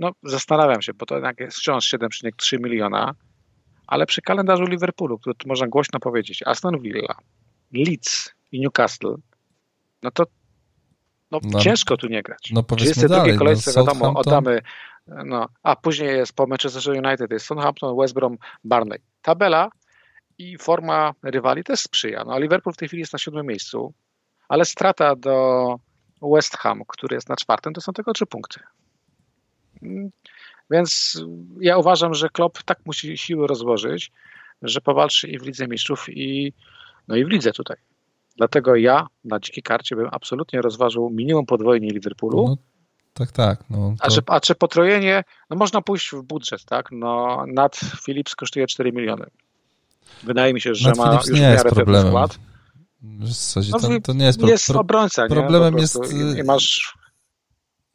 [0.00, 3.14] No, zastanawiam się, bo to jednak jest wciąż 7,3 miliona,
[3.86, 7.14] ale przy kalendarzu Liverpoolu, który można głośno powiedzieć, Aston Villa,
[7.72, 9.14] Leeds i Newcastle,
[10.02, 10.24] no to
[11.30, 12.50] no, no, ciężko tu nie grać.
[12.52, 14.60] No powiedzmy dalej, kolejce no, wiadomo, oddamy,
[15.06, 18.98] no, a później jest po Manchester United, jest Southampton, West Brom, Barney.
[19.22, 19.70] Tabela
[20.38, 22.24] i forma rywali też sprzyja.
[22.24, 23.94] No, Liverpool w tej chwili jest na siódmym miejscu,
[24.48, 25.76] ale strata do
[26.22, 28.60] West Ham, który jest na czwartym, to są tylko trzy punkty.
[30.70, 31.20] Więc
[31.60, 34.12] ja uważam, że Klopp tak musi siły rozłożyć,
[34.62, 36.52] że powalczy i w Lidze Mistrzów, i,
[37.08, 37.76] no i w Lidze tutaj.
[38.36, 42.48] Dlatego ja na dzikiej karcie bym absolutnie rozważył minimum podwojenie Liverpoolu.
[42.48, 42.56] No,
[43.14, 43.64] tak, tak.
[43.70, 44.04] No, to...
[44.04, 46.88] a, czy, a czy potrojenie, no można pójść w budżet, tak?
[46.92, 49.26] No, nad Philips kosztuje 4 miliony.
[50.22, 52.38] Wydaje mi się, że nad ma Philips już w miarę pewny skład.
[53.02, 55.26] W zasadzie to, to nie jest, pro, jest obrońca.
[55.28, 56.98] Problemem jest nie masz...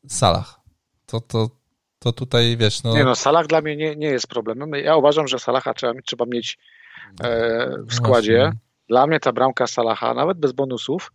[0.08, 0.60] Salah.
[1.06, 1.50] To, to,
[2.06, 2.84] to tutaj wiesz.
[2.84, 2.94] No...
[2.94, 4.72] Nie no, Salah dla mnie nie, nie jest problemem.
[4.72, 6.58] Ja uważam, że Salaha trzeba, trzeba mieć
[7.24, 8.40] e, w składzie.
[8.42, 8.60] Właśnie.
[8.90, 11.12] Dla mnie ta bramka Salaha, nawet bez bonusów,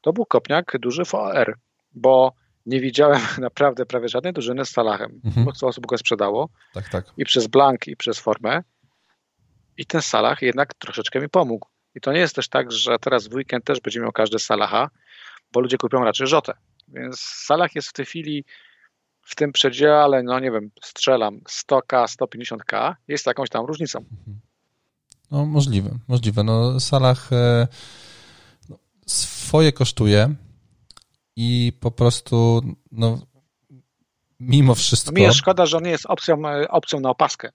[0.00, 1.58] to był kopniak duży w OR,
[1.94, 2.32] bo
[2.66, 5.20] nie widziałem naprawdę prawie żadnej drużyny z Salahem.
[5.24, 5.46] Mhm.
[5.46, 6.48] Bo osób go sprzedało.
[6.74, 7.04] Tak, tak.
[7.16, 8.62] I przez blank, i przez formę.
[9.76, 11.68] I ten Salah jednak troszeczkę mi pomógł.
[11.94, 14.90] I to nie jest też tak, że teraz w weekend też będzie miał każdy Salaha,
[15.52, 16.52] bo ludzie kupią raczej Rzotę.
[16.88, 18.44] Więc Salah jest w tej chwili
[19.30, 24.04] w tym przedziale, no nie wiem, strzelam 100k, 150k, jest jakąś tam różnicą.
[25.30, 26.44] No możliwe, możliwe.
[26.44, 27.68] No Salah e,
[28.68, 30.34] no, swoje kosztuje
[31.36, 32.62] i po prostu
[32.92, 33.18] no
[34.40, 35.12] mimo wszystko...
[35.12, 37.50] Mi jest szkoda, że on nie jest opcją, e, opcją na opaskę.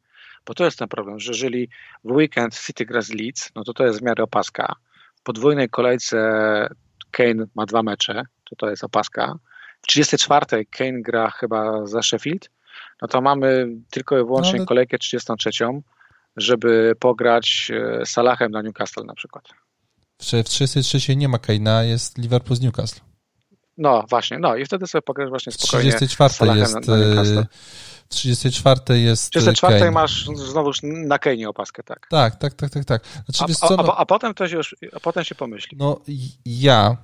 [0.46, 1.70] Bo to jest ten problem, że jeżeli
[2.04, 4.76] w weekend City gra z Leeds, no to to jest w miarę opaska.
[5.16, 6.18] W podwójnej kolejce
[7.12, 9.40] Kane ma dwa mecze, to to jest opaska.
[9.86, 12.50] W 34 Kane gra chyba za Sheffield,
[13.02, 15.50] no to mamy tylko i wyłącznie no, kolejkę 33,
[16.38, 19.44] żeby pograć e, Salahem na Newcastle na przykład.
[20.22, 23.02] W 33 nie ma Kane'a, jest Liverpool z Newcastle.
[23.78, 25.92] No właśnie, no i wtedy sobie pograsz właśnie spokojnie.
[25.92, 27.46] W 34 jest, na, na
[28.10, 29.28] w 34 jest.
[29.28, 29.92] W 34 Kane.
[29.92, 32.08] masz znowu na Kane opaskę, tak.
[32.10, 32.86] Tak, tak, tak, tak.
[32.86, 33.04] tak.
[33.30, 35.78] Znaczy, a, co, no, a, a, potem to się już, a potem się pomyśli.
[35.78, 36.02] No
[36.46, 36.98] ja,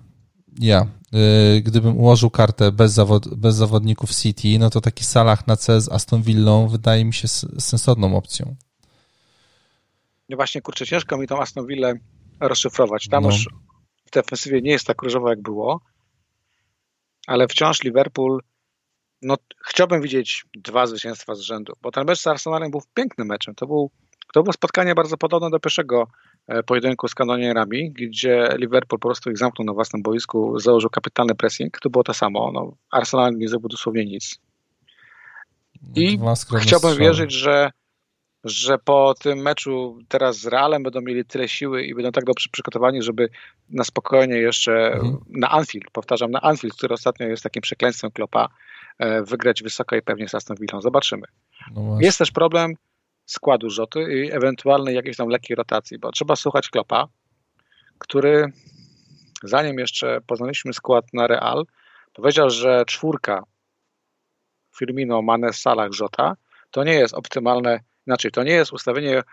[0.59, 5.55] ja, yy, gdybym ułożył kartę bez, zawod, bez zawodników City, no to taki Salah na
[5.55, 7.27] C z Aston Villą wydaje mi się
[7.59, 8.55] sensowną opcją.
[10.29, 11.93] No właśnie, kurczę, ciężko mi tą Aston Villę
[12.39, 13.07] rozszyfrować.
[13.07, 13.29] Tam no.
[13.29, 13.49] już
[14.05, 15.81] w defensywie nie jest tak różowo, jak było,
[17.27, 18.41] ale wciąż Liverpool
[19.21, 19.35] no,
[19.65, 23.55] chciałbym widzieć dwa zwycięstwa z rzędu, bo ten mecz z Arsenalem był pięknym meczem.
[23.55, 23.91] To, był,
[24.33, 26.07] to było spotkanie bardzo podobne do pierwszego
[26.65, 31.79] pojedynku z kanonierami, gdzie Liverpool po prostu ich zamknął na własnym boisku, założył kapitalny pressing.
[31.79, 32.51] To było to samo.
[32.51, 34.39] No, Arsenal nie zrobił dosłownie nic.
[35.95, 36.19] I
[36.59, 37.71] chciałbym wierzyć, że,
[38.43, 42.49] że po tym meczu teraz z Realem będą mieli tyle siły i będą tak dobrze
[42.51, 43.29] przygotowani, żeby
[43.69, 45.17] na spokojnie jeszcze mhm.
[45.29, 48.49] na Anfield, powtarzam, na Anfield, który ostatnio jest takim przekleństwem Klopa,
[49.01, 50.81] E, wygrać wysoko i pewnie z Aston Villą.
[50.81, 51.27] Zobaczymy.
[51.75, 52.73] No jest też problem
[53.31, 57.07] składu rzoty i ewentualnej jakiejś tam lekkiej rotacji, bo trzeba słuchać Klopa,
[57.97, 58.51] który
[59.43, 61.65] zanim jeszcze poznaliśmy skład na Real,
[62.13, 63.43] powiedział, że czwórka
[64.77, 66.35] Firmino, Mane, Salah, Żota
[66.71, 69.23] to nie jest optymalne, znaczy to nie jest ustawienie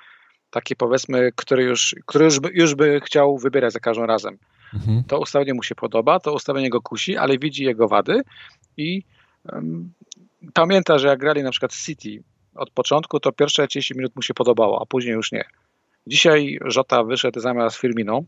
[0.51, 4.39] takie powiedzmy, które już, który już, by, już by chciał wybierać za każdym razem.
[4.75, 5.05] Mhm.
[5.05, 8.23] To ustawienie mu się podoba, to ustawienie go kusi, ale widzi jego wady
[8.77, 9.03] i
[10.55, 12.23] pamięta, że jak grali na przykład City
[12.55, 15.45] od początku, to pierwsze 30 minut mu się podobało, a później już nie.
[16.07, 18.23] Dzisiaj Żota wyszedł zamiast Firmino.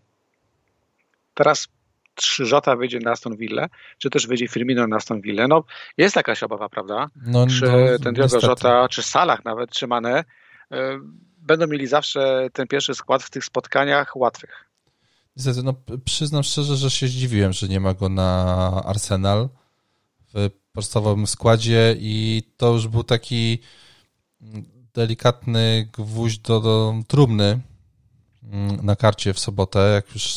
[1.35, 1.69] Teraz
[2.15, 3.67] czy Żota wyjdzie na Aston Villa,
[3.99, 5.49] czy też wyjdzie Firmino na Aston Villa.
[5.49, 5.65] No,
[5.97, 7.09] jest jakaś obawa, prawda?
[7.27, 10.77] No, czy no, ten Diogo Żota, czy Salah nawet, czy Mane y,
[11.39, 14.71] będą mieli zawsze ten pierwszy skład w tych spotkaniach łatwych.
[15.37, 19.49] Niestety, no, przyznam szczerze, że się zdziwiłem, że nie ma go na Arsenal
[20.35, 23.59] w podstawowym składzie i to już był taki
[24.95, 27.61] delikatny gwóźdź do, do trumny
[28.43, 30.35] mm, na karcie w sobotę, jak już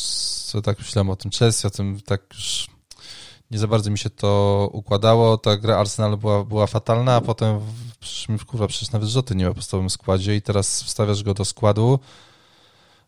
[0.63, 2.67] tak myślałem o tym Chelsea, o tym tak już
[3.53, 5.37] nie za bardzo mi się to układało.
[5.37, 7.59] Ta gra Arsenal była, była fatalna, a potem
[8.39, 11.45] w, kurwa, przecież nawet Rzoty nie ma w podstawowym składzie i teraz wstawiasz go do
[11.45, 11.99] składu.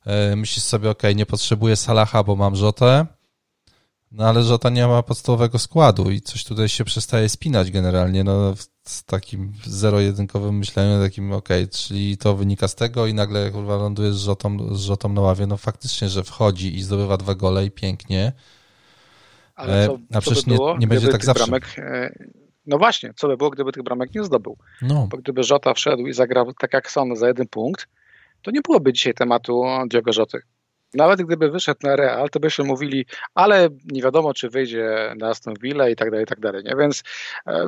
[0.06, 3.06] E, myślisz sobie, ok, nie potrzebuję Salaha, bo mam Rzotę,
[4.16, 8.54] no ale Żota nie ma podstawowego składu i coś tutaj się przestaje spinać generalnie, no
[8.84, 14.16] z takim zero-jedynkowym myśleniem, takim ok, czyli to wynika z tego i nagle kurwa lądujesz
[14.16, 17.72] z Żotą, z Żotą na ławie, no faktycznie, że wchodzi i zdobywa dwa gole i
[17.72, 18.32] pięknie,
[19.56, 21.44] ale e, co, a przecież by było, nie, nie będzie tak zawsze.
[21.44, 22.16] Bramek, e,
[22.66, 24.58] no właśnie, co by było, gdyby tych bramek nie zdobył?
[24.82, 25.08] No.
[25.12, 27.88] Bo gdyby Żota wszedł i zagrał tak jak Son za jeden punkt,
[28.42, 30.42] to nie byłoby dzisiaj tematu Diogo Rzoty.
[30.96, 35.54] Nawet gdyby wyszedł na Real, to byśmy mówili, ale nie wiadomo, czy wyjdzie na Aston
[35.62, 36.64] Villa i tak dalej, i tak dalej.
[36.64, 36.76] Nie?
[36.76, 37.04] Więc
[37.48, 37.68] e,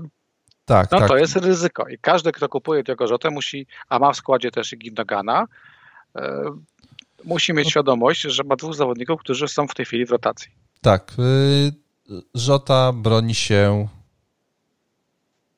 [0.65, 1.07] tak, no tak.
[1.07, 1.87] to jest ryzyko.
[1.87, 5.47] I każdy, kto kupuje Diogo Rzotę musi, a ma w składzie też i Gindogana,
[7.23, 7.71] musi mieć no.
[7.71, 10.51] świadomość, że ma dwóch zawodników, którzy są w tej chwili w rotacji.
[10.81, 11.13] Tak.
[12.33, 13.87] Żota y, broni się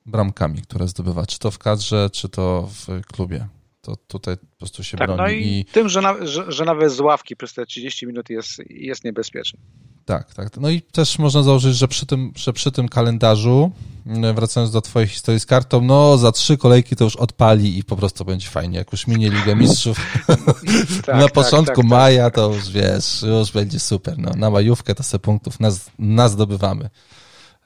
[0.05, 3.47] bramkami, które zdobywa, czy to w kadrze, czy to w klubie.
[3.81, 5.21] To tutaj po prostu się tak, broni.
[5.21, 5.65] No i, i...
[5.65, 9.59] tym, że, na, że, że, nawet z ławki przez te 30 minut jest, jest niebezpieczny.
[10.05, 10.57] Tak, tak.
[10.57, 13.71] No i też można założyć, że przy tym, że przy tym kalendarzu,
[14.05, 17.83] mm, wracając do twojej historii z kartą, no za trzy kolejki to już odpali i
[17.83, 18.77] po prostu będzie fajnie.
[18.77, 19.97] Jak już minie Ligę Mistrzów
[21.05, 24.17] tak, na tak, początku tak, tak, maja, to już wiesz, już będzie super.
[24.17, 26.89] No, na majówkę to se punktów nas, nas zdobywamy.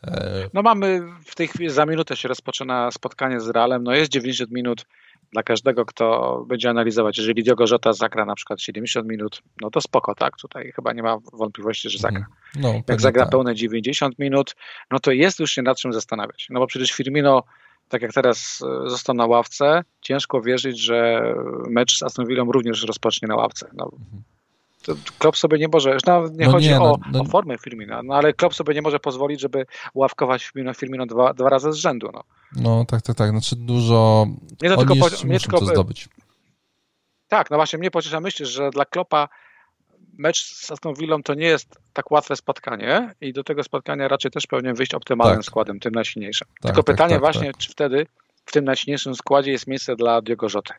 [0.03, 4.11] E, no mamy w tej chwili, za minutę się rozpoczyna spotkanie z Realem, no jest
[4.11, 4.85] 90 minut,
[5.33, 7.17] dla każdego, kto będzie analizować.
[7.17, 10.37] Jeżeli Diogo Jota zagra na przykład 70 minut, no to spoko, tak?
[10.37, 12.25] Tutaj chyba nie ma wątpliwości, że zagra.
[12.55, 13.31] No, Jak zagra tak.
[13.31, 14.55] pełne 90 minut,
[14.91, 16.47] no to jest już się nad czym zastanawiać.
[16.49, 17.43] No bo przecież Firmino,
[17.89, 21.21] tak jak teraz e, został na ławce, ciężko wierzyć, że
[21.69, 23.69] mecz z Aston Villą również rozpocznie na ławce.
[23.73, 24.23] No, mhm.
[25.17, 28.15] Klopp sobie nie może, no, nie no chodzi nie, o, no, o, formę Firmina, no
[28.15, 32.09] ale Klopp sobie nie może pozwolić, żeby ławkować Firmino, Firmino dwa, dwa razy z rzędu.
[32.13, 32.23] No.
[32.55, 33.29] no tak, tak, tak.
[33.29, 34.27] Znaczy dużo.
[34.61, 36.09] Nie to tylko, po, mnie tylko to zdobyć.
[37.27, 39.29] Tak, no właśnie mnie pociesza myśl, że dla Kloppa
[40.17, 44.31] mecz z Aston Villą to nie jest tak łatwe spotkanie i do tego spotkania raczej
[44.31, 45.45] też powinien wyjść optymalnym tak.
[45.45, 46.47] składem, tym najsilniejszym.
[46.47, 47.57] Tak, tylko tak, pytanie tak, właśnie, tak.
[47.57, 48.07] czy wtedy
[48.45, 50.73] w tym najsilniejszym składzie jest miejsce dla Diogo Rzoty.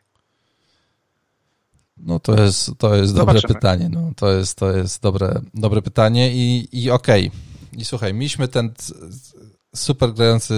[1.97, 3.89] No to jest, to jest dobre pytanie.
[3.89, 7.27] No, to jest, to jest dobre, dobre pytanie i, i okej.
[7.27, 7.79] Okay.
[7.81, 8.73] I słuchaj, mieliśmy ten
[9.75, 10.53] super grający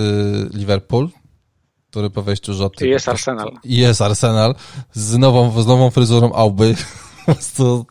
[0.53, 1.09] Liverpool,
[1.89, 2.87] który po wejściu Rzoty...
[2.87, 3.51] I jest Arsenal.
[3.63, 4.55] I jest Arsenal
[4.93, 6.75] z nową, z nową fryzurą Auby.
[7.25, 7.85] Po prostu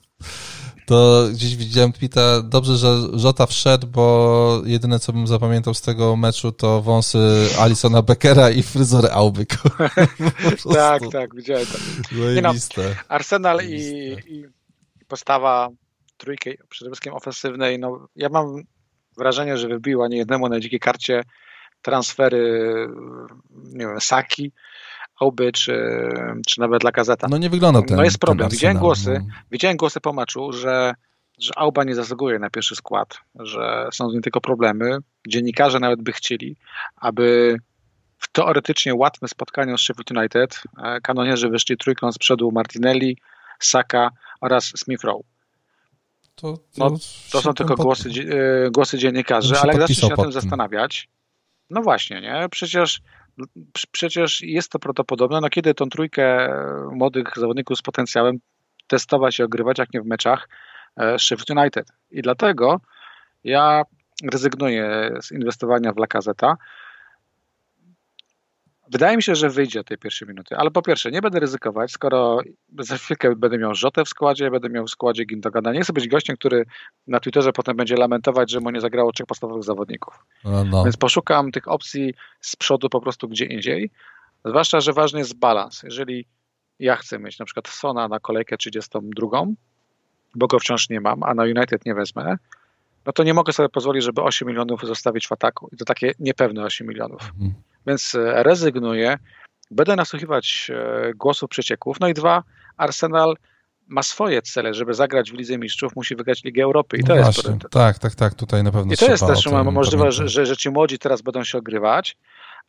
[0.86, 6.16] to gdzieś widziałem tweeta, dobrze, że Żota wszedł, bo jedyne, co bym zapamiętał z tego
[6.16, 7.18] meczu, to wąsy
[7.58, 9.46] Alisona Beckera i fryzurę Auby.
[10.74, 11.78] tak, tak, widziałem to.
[12.42, 12.52] No,
[13.08, 13.76] Arsenal i,
[14.26, 14.44] i,
[15.08, 15.68] postawa
[16.16, 18.62] trójki, przede wszystkim ofensywnej, no ja mam
[19.16, 21.22] wrażenie, że wybiła niejednemu na dzikiej karcie
[21.82, 22.70] transfery,
[23.50, 24.52] nie wiem, Saki,
[25.20, 26.08] Oby, czy,
[26.46, 27.26] czy nawet dla gazeta.
[27.30, 28.48] No nie wygląda ten No jest problem.
[28.48, 29.34] Widziałem głosy, no.
[29.50, 30.94] widziałem głosy po meczu, że,
[31.38, 34.98] że Auba nie zasługuje na pierwszy skład, że są z nim tylko problemy.
[35.28, 36.56] Dziennikarze nawet by chcieli,
[36.96, 37.56] aby
[38.18, 43.18] w teoretycznie łatwe spotkaniu z Sheffield United e, kanonierzy wyszli trójką z przodu Martinelli,
[43.58, 44.10] Saka
[44.40, 45.24] oraz Smith Rowe.
[46.34, 46.90] To, no,
[47.32, 47.86] to są tylko pod...
[47.86, 48.10] głosy,
[48.66, 51.08] e, głosy dziennikarzy, ale jak się na tym zastanawiać,
[51.70, 52.46] no właśnie, nie?
[52.50, 53.00] Przecież
[53.92, 56.48] przecież jest to prawdopodobne, no kiedy tą trójkę
[56.92, 58.38] młodych zawodników z potencjałem
[58.86, 60.48] testować i ogrywać, jak nie w meczach
[60.96, 61.88] e, Sheffield United.
[62.10, 62.80] I dlatego
[63.44, 63.82] ja
[64.32, 66.56] rezygnuję z inwestowania w Lakazeta,
[68.92, 72.38] Wydaje mi się, że wyjdzie tej pierwszej minuty, ale po pierwsze, nie będę ryzykować, skoro
[72.78, 75.72] za chwilkę będę miał Rzotę w składzie, będę miał w składzie Gindogana.
[75.72, 76.64] Nie chcę być gościem, który
[77.06, 80.14] na Twitterze potem będzie lamentować, że mu nie zagrało trzech podstawowych zawodników.
[80.44, 80.84] No, no.
[80.84, 83.90] Więc poszukam tych opcji z przodu po prostu gdzie indziej.
[84.44, 85.82] Zwłaszcza, że ważny jest balans.
[85.82, 86.26] Jeżeli
[86.78, 89.44] ja chcę mieć na przykład Sona na kolejkę 32,
[90.34, 92.36] bo go wciąż nie mam, a na United nie wezmę,
[93.06, 95.68] no to nie mogę sobie pozwolić, żeby 8 milionów zostawić w ataku.
[95.72, 97.22] I to takie niepewne 8 milionów.
[97.22, 97.54] Mhm
[97.86, 99.18] więc e, rezygnuję.
[99.70, 102.00] Będę nasłuchiwać e, głosów przecieków.
[102.00, 102.42] No i dwa,
[102.76, 103.36] Arsenal
[103.88, 107.14] ma swoje cele, żeby zagrać w Lidze Mistrzów, musi wygrać Ligę Europy i no to
[107.14, 107.72] właśnie, jest priorytet.
[107.72, 110.70] Tak, tak, tak, tutaj na pewno I to jest też możliwe, że, że, że ci
[110.70, 112.16] młodzi teraz będą się ogrywać,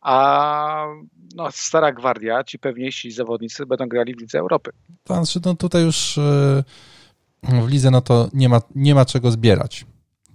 [0.00, 0.86] a
[1.34, 4.70] no, stara gwardia, ci pewniejsi zawodnicy będą grali w Lidze Europy.
[5.06, 6.64] Znaczy, no tutaj już e,
[7.42, 9.86] w Lidze no to nie ma, nie ma czego zbierać.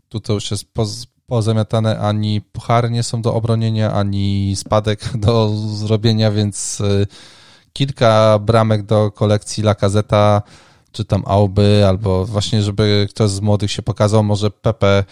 [0.10, 5.50] Tu to już jest poz, pozamiatane, ani puchary nie są do obronienia, ani spadek do
[5.56, 7.08] zrobienia, więc y,
[7.74, 10.42] kilka bramek do kolekcji La Gazeta,
[10.92, 15.04] czy tam Auby, albo właśnie, żeby ktoś z młodych się pokazał, może Pepe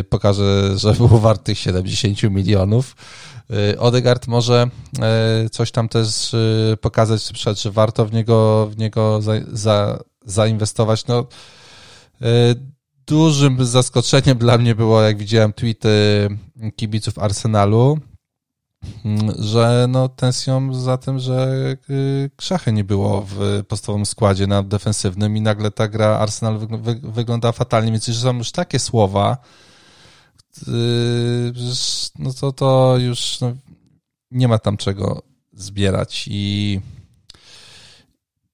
[0.00, 2.96] y, pokaże, że był warty 70 milionów.
[3.72, 4.66] Y, Odegaard może
[5.50, 6.36] coś tam też
[6.80, 7.32] pokazać,
[7.62, 11.06] że warto w niego, w niego za, za, zainwestować.
[11.06, 11.26] No,
[13.06, 15.88] dużym zaskoczeniem dla mnie było, jak widziałem tweety
[16.76, 17.98] kibiców Arsenalu,
[19.38, 21.56] że no, tensją za tym, że
[21.90, 26.58] y, Krzachy nie było w podstawowym składzie na defensywnym i nagle ta gra Arsenal
[27.02, 29.36] wygląda fatalnie, więc że są już takie słowa,
[30.68, 31.52] y,
[32.18, 33.52] no to, to już no,
[34.30, 35.22] nie ma tam czego
[35.52, 36.80] zbierać i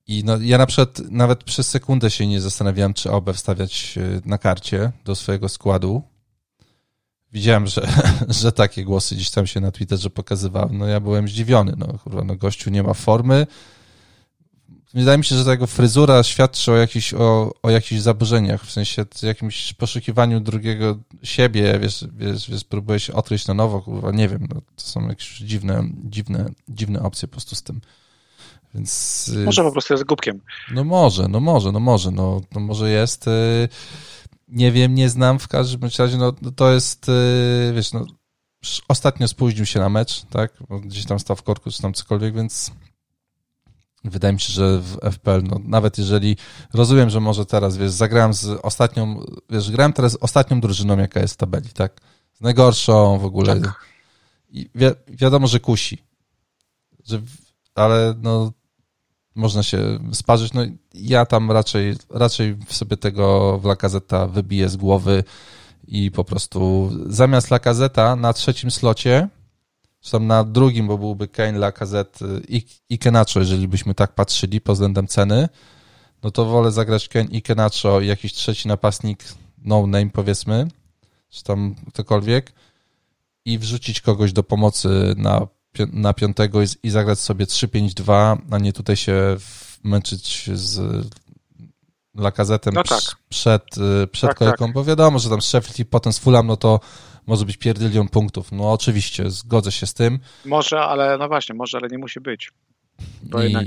[0.09, 4.21] i no, ja na przykład nawet przez sekundę się nie zastanawiałem, czy obę wstawiać e,
[4.25, 6.03] na karcie do swojego składu.
[7.33, 7.89] Widziałem, że,
[8.41, 10.79] że takie głosy gdzieś tam się na Twitterze pokazywałem.
[10.79, 11.75] No ja byłem zdziwiony.
[11.77, 13.47] No kurwa, no gościu nie ma formy.
[14.95, 18.73] Wydaje mi się, że ta jego fryzura świadczy o jakichś, o, o jakichś zaburzeniach, w
[18.73, 24.29] sensie jakimś poszukiwaniu drugiego siebie, wiesz, wiesz, wiesz próbuje się odkryć na nowo, kurwa, nie
[24.29, 27.81] wiem, no, to są jakieś dziwne, dziwne, dziwne opcje po prostu z tym.
[28.75, 30.41] Więc, y, może po prostu jest głupkiem.
[30.75, 33.29] No może, no może, no może, no, no może jest.
[33.29, 33.69] Y,
[34.49, 38.07] nie wiem, nie znam w każdym razie, no, no to jest, y, wiesz, no
[38.89, 40.53] ostatnio spóźnił się na mecz, tak?
[40.85, 42.73] Gdzieś tam stał w korku, czy tam cokolwiek, więc
[44.05, 46.37] wydaje mi się, że w FPL, no nawet jeżeli
[46.75, 51.21] rozumiem, że może teraz, wiesz, zagrałem z ostatnią, wiesz, grałem teraz z ostatnią drużyną, jaka
[51.21, 52.01] jest w tabeli, tak?
[52.33, 53.61] Z najgorszą w ogóle.
[53.61, 53.85] Tak.
[54.51, 55.99] I wi wiadomo, że kusi.
[57.05, 57.23] Że,
[57.75, 58.53] ale no
[59.39, 60.53] można się sparzyć.
[60.53, 60.62] No
[60.95, 65.24] ja tam raczej, raczej sobie tego w Lakazeta wybiję z głowy
[65.89, 69.28] i po prostu zamiast Lakazeta na trzecim slocie,
[70.01, 72.18] czy tam na drugim, bo byłby Kane, Lakazet
[72.49, 75.49] i, i Kenacho, jeżeli byśmy tak patrzyli pod względem ceny,
[76.22, 79.24] no to wolę zagrać Kane i Kenacho i jakiś trzeci napastnik,
[79.59, 80.68] no name powiedzmy,
[81.30, 82.53] czy tam ktokolwiek
[83.45, 85.47] i wrzucić kogoś do pomocy na
[85.93, 89.37] na piątego i, i zagrać sobie 3-5-2, a nie tutaj się
[89.85, 91.07] męczyć z
[92.14, 93.01] Lakazetem no tak.
[93.29, 93.62] przed,
[94.03, 94.75] y, przed tak, kolejką, tak.
[94.75, 96.81] bo wiadomo, że tam Sheffield i potem z Fulham, no to
[97.27, 98.53] może być pierdylion punktów.
[98.53, 100.19] No oczywiście, zgodzę się z tym.
[100.45, 102.53] Może, ale no właśnie, może, ale nie musi być.
[103.23, 103.66] Bo I, jednak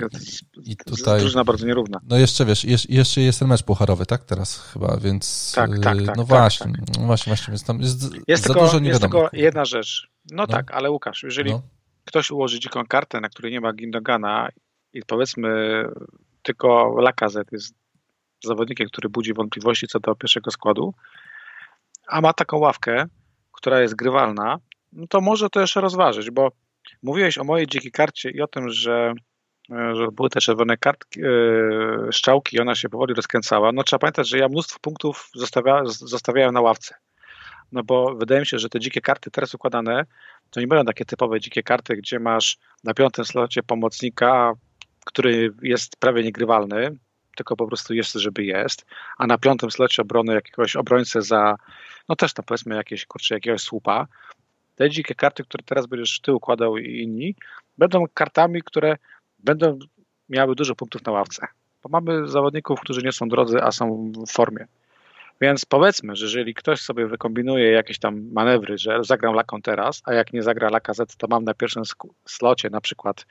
[0.63, 1.99] i tutaj, drużyna bardzo nierówna.
[2.03, 4.23] No jeszcze wiesz, jeszcze jest ten mecz pucharowy, tak?
[4.23, 6.97] Teraz chyba, więc tak, tak, tak, no tak, właśnie, tak.
[6.97, 10.07] no właśnie, właśnie, więc tam jest, jest za tylko, dużo nie Jest tylko jedna rzecz.
[10.31, 11.61] No, no, tak, ale Łukasz, jeżeli no
[12.05, 14.49] ktoś ułoży dziką kartę, na której nie ma Gindogana
[14.93, 15.83] i powiedzmy
[16.43, 17.75] tylko Lakazet jest
[18.43, 20.93] zawodnikiem, który budzi wątpliwości co do pierwszego składu,
[22.07, 23.05] a ma taką ławkę,
[23.51, 24.59] która jest grywalna,
[24.91, 26.51] no to może to jeszcze rozważyć, bo
[27.03, 29.13] mówiłeś o mojej dzikiej karcie i o tym, że,
[29.69, 33.71] że były te czerwone kartki, yy, szczałki i ona się powoli rozkręcała.
[33.71, 36.95] No trzeba pamiętać, że ja mnóstwo punktów zostawia, zostawiałem na ławce.
[37.71, 40.05] No bo wydaje mi się, że te dzikie karty teraz układane
[40.51, 44.53] to nie będą takie typowe dzikie karty, gdzie masz na piątym slocie pomocnika,
[45.05, 46.97] który jest prawie niegrywalny,
[47.35, 48.85] tylko po prostu jest, żeby jest,
[49.17, 51.55] a na piątym slocie obrony jakiegoś obrońcę za,
[52.09, 54.07] no też tam powiedzmy jakieś, kurczę, jakiegoś słupa.
[54.75, 57.35] Te dzikie karty, które teraz będziesz ty układał i inni,
[57.77, 58.97] będą kartami, które
[59.39, 59.79] będą
[60.29, 61.47] miały dużo punktów na ławce.
[61.83, 64.67] Bo mamy zawodników, którzy nie są drodzy, a są w formie.
[65.41, 70.13] Więc powiedzmy, że jeżeli ktoś sobie wykombinuje jakieś tam manewry, że zagram laką teraz, a
[70.13, 71.83] jak nie zagra laka Z, to mam na pierwszym
[72.25, 73.25] slocie na przykład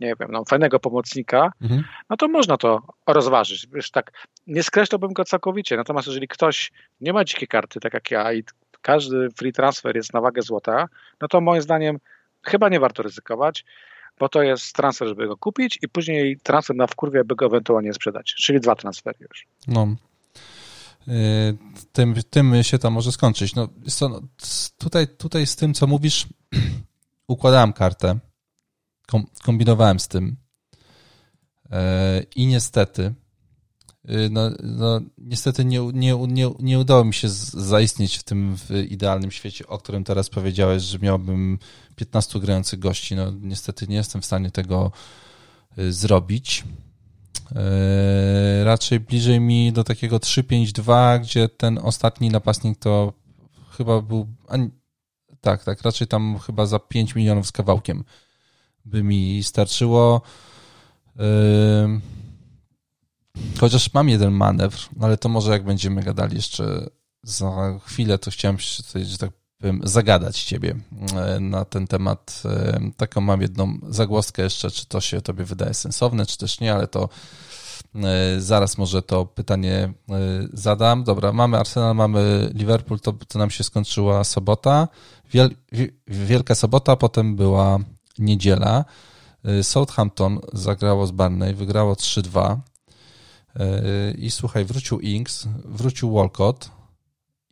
[0.00, 1.84] nie wiem, no, fajnego pomocnika, mhm.
[2.10, 3.66] no to można to rozważyć.
[3.66, 4.12] Wiesz, tak,
[4.46, 8.44] nie skreślałbym go całkowicie, natomiast jeżeli ktoś nie ma dzikiej karty, tak jak ja, i
[8.82, 10.88] każdy free transfer jest na wagę złota,
[11.20, 11.98] no to moim zdaniem
[12.42, 13.64] chyba nie warto ryzykować,
[14.18, 17.94] bo to jest transfer, żeby go kupić i później transfer na wkurwie, by go ewentualnie
[17.94, 19.46] sprzedać, czyli dwa transfery już.
[19.68, 19.94] No,
[21.92, 23.54] tym, tym się to może skończyć.
[23.54, 24.20] No, co, no,
[24.78, 26.26] tutaj, tutaj z tym, co mówisz,
[27.28, 28.18] układałem kartę,
[29.42, 30.36] kombinowałem z tym
[31.64, 31.68] y,
[32.36, 33.14] i niestety
[34.10, 38.70] y, no, no, niestety nie, nie, nie, nie udało mi się zaistnieć w tym w
[38.70, 41.58] idealnym świecie, o którym teraz powiedziałeś, że miałbym
[41.96, 43.14] 15 grających gości.
[43.14, 44.92] No, niestety nie jestem w stanie tego
[45.90, 46.64] zrobić.
[47.54, 53.12] Yy, raczej bliżej mi do takiego 3-5-2, gdzie ten ostatni napastnik to
[53.70, 54.26] chyba był.
[55.40, 58.04] tak, tak, raczej tam chyba za 5 milionów z kawałkiem
[58.84, 60.22] by mi starczyło.
[61.16, 61.22] Yy,
[63.60, 66.90] chociaż mam jeden manewr, ale to może jak będziemy gadali jeszcze
[67.22, 69.30] za chwilę to chciałem się, że tak
[69.82, 70.74] zagadać ciebie
[71.16, 72.42] e, na ten temat.
[72.44, 76.74] E, taką mam jedną zagłoskę jeszcze, czy to się tobie wydaje sensowne, czy też nie,
[76.74, 77.08] ale to
[77.94, 79.92] e, zaraz może to pytanie
[80.52, 81.04] zadam.
[81.04, 84.88] Dobra, mamy Arsenal, mamy Liverpool, to, to nam się skończyła sobota.
[85.30, 85.50] Wiel,
[86.06, 87.78] wielka sobota, potem była
[88.18, 88.84] niedziela.
[89.62, 92.56] Southampton zagrało z Barney, wygrało 3-2.
[94.18, 96.70] I słuchaj, wrócił Inks, wrócił Walcott,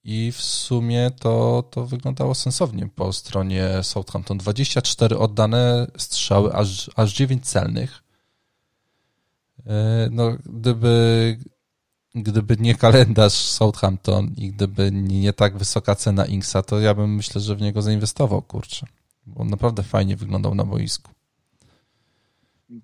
[0.04, 4.38] i w sumie to, to wyglądało sensownie po stronie Southampton.
[4.38, 8.02] 24 oddane strzały, aż, aż 9 celnych.
[9.66, 11.36] E, no, gdyby,
[12.14, 17.40] gdyby nie kalendarz Southampton i gdyby nie tak wysoka cena Inksa, to ja bym myślę,
[17.40, 18.86] że w niego zainwestował, kurczę.
[19.26, 21.12] Bo on naprawdę fajnie wyglądał na boisku.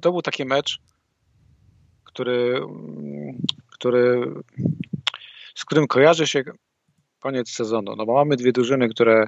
[0.01, 0.81] To był taki mecz,
[2.05, 2.61] który,
[3.71, 4.33] który
[5.55, 6.45] z którym kojarzy się
[7.27, 7.97] koniec sezonu.
[7.97, 9.27] No bo mamy dwie drużyny, które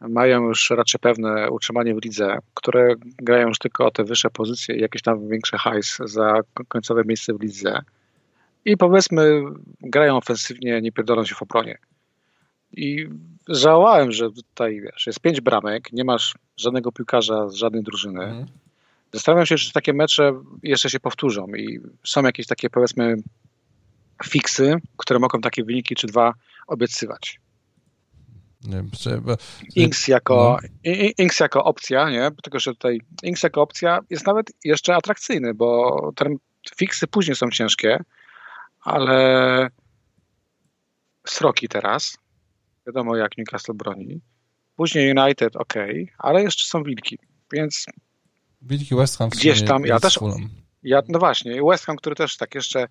[0.00, 4.76] mają już raczej pewne utrzymanie w lidze, które grają już tylko o te wyższe pozycje
[4.76, 7.80] i jakieś tam większe hajs za końcowe miejsce w lidze.
[8.64, 9.42] I powiedzmy,
[9.80, 11.78] grają ofensywnie, nie pierdolą się w obronie.
[12.72, 13.08] I
[13.48, 18.24] żałałem, że tutaj wiesz, jest pięć bramek, nie masz żadnego piłkarza z żadnej drużyny.
[18.24, 18.46] Mhm.
[19.12, 20.32] Zastanawiam się, czy takie mecze
[20.62, 23.16] jeszcze się powtórzą i są jakieś takie powiedzmy
[24.24, 26.34] fiksy, które mogą takie wyniki czy dwa
[26.70, 27.40] obiecywać.
[28.64, 29.36] Nie, trzeba...
[29.76, 30.92] Inks jako, no.
[31.18, 32.30] Inks jako opcja, nie?
[32.42, 36.24] Tylko, że tutaj Inks jako opcja jest nawet jeszcze atrakcyjny, bo te
[36.76, 38.04] fiksy później są ciężkie,
[38.80, 39.68] ale
[41.26, 42.18] sroki teraz,
[42.86, 44.20] wiadomo jak Newcastle broni.
[44.76, 45.74] Później United, ok,
[46.18, 47.18] ale jeszcze są wilki,
[47.52, 47.86] więc
[48.62, 50.18] Wilki West Ham gdzieś tam, ja też,
[50.82, 52.88] ja, no właśnie, West Ham, który też tak jeszcze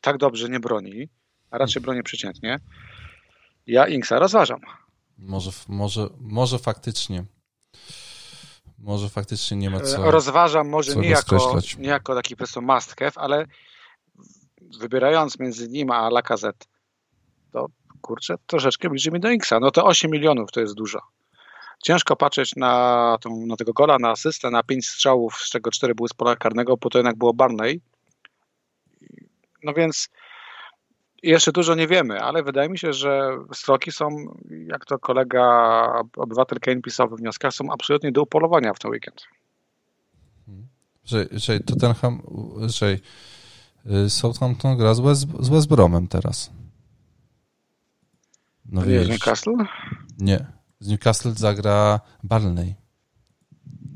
[0.00, 1.08] tak dobrze nie broni,
[1.50, 2.58] a raczej broni przeciętnie,
[3.66, 4.60] ja Inksa rozważam.
[5.18, 7.24] Może, może, może faktycznie.
[8.78, 10.10] Może faktycznie nie ma co.
[10.10, 13.46] Rozważam może nie jako, nie jako taki po prostu must have, ale
[14.80, 16.66] wybierając między nim a Lacazette,
[17.52, 17.66] to
[18.00, 19.60] kurczę, troszeczkę bliżej mi do Inksa.
[19.60, 21.00] No to 8 milionów to jest dużo.
[21.82, 25.94] Ciężko patrzeć na, tą, na tego gola, na asystę, na 5 strzałów, z czego 4
[25.94, 27.80] były z pola karnego, bo to jednak było Barney.
[29.62, 30.08] No więc
[31.22, 34.08] jeszcze dużo nie wiemy, ale wydaje mi się, że stroki są,
[34.66, 39.26] jak to kolega obywatel Kane pisał we wnioskach, są absolutnie do upolowania w ten weekend.
[41.04, 42.22] Że, że Tottenham,
[42.66, 42.96] że
[43.86, 46.50] y, Southampton gra z West, z West Bromem teraz.
[48.66, 49.50] No nie, z Newcastle?
[50.18, 50.46] Nie.
[50.80, 52.74] Z Newcastle zagra Barney.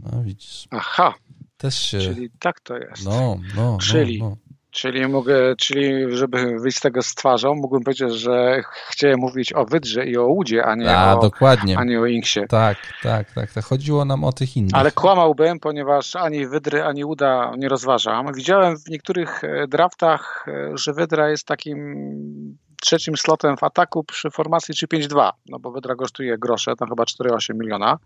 [0.03, 0.69] No widzisz.
[0.71, 1.15] Aha.
[1.57, 1.99] Też się...
[1.99, 3.05] Czyli tak to jest.
[3.05, 4.37] No, no, Czyli no, no.
[4.77, 9.65] Czyli mogę, czyli żeby wyjść z tego z twarzą, mógłbym powiedzieć, że chciałem mówić o
[9.65, 11.79] Wydrze i o Łudzie, a nie, a, o, dokładnie.
[11.79, 12.41] A nie o Inksie.
[12.49, 13.65] Tak, tak, tak, tak.
[13.65, 14.75] Chodziło nam o tych innych.
[14.75, 18.35] Ale kłamałbym, ponieważ ani Wydry, ani Uda nie rozważam.
[18.35, 24.31] Widziałem w niektórych e, draftach, e, że Wydra jest takim trzecim slotem w ataku przy
[24.31, 27.99] formacji 3-5-2, no bo Wydra kosztuje grosze, tam chyba 4-8 miliona.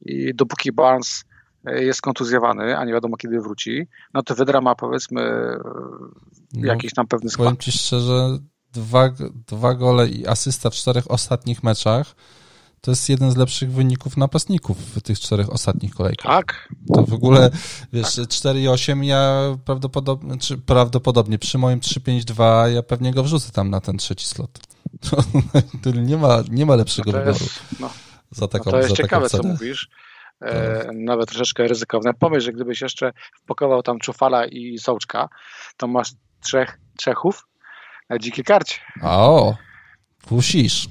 [0.00, 1.24] I dopóki Barnes
[1.64, 5.22] jest kontuzjowany, a nie wiadomo kiedy wróci, no to Wydra ma powiedzmy
[6.52, 7.46] no, jakiś tam pewny skład.
[7.46, 8.38] Powiem Ci szczerze,
[8.72, 9.10] dwa,
[9.46, 12.14] dwa gole i asysta w czterech ostatnich meczach
[12.82, 16.32] to jest jeden z lepszych wyników napastników w tych czterech ostatnich kolejkach.
[16.32, 16.68] Tak.
[16.94, 17.50] To w ogóle,
[17.92, 18.24] wiesz, tak.
[18.24, 23.98] 4,8 ja prawdopodobnie, czy prawdopodobnie przy moim 3,5,2 ja pewnie go wrzucę tam na ten
[23.98, 24.58] trzeci slot.
[26.08, 27.44] nie ma, nie ma lepszego no wyboru.
[27.44, 27.90] Jest, no,
[28.30, 29.90] za taką, no to jest ciekawe, co mówisz.
[30.42, 32.14] E, nawet troszeczkę ryzykowne.
[32.14, 33.12] Pomyśl, że gdybyś jeszcze
[33.42, 35.28] wpakował tam Czufala i Sołczka,
[35.76, 36.10] to masz
[36.44, 37.46] trzech Czechów
[38.10, 38.74] na dzikiej karcie.
[39.02, 39.56] A o,
[40.28, 40.88] kusisz.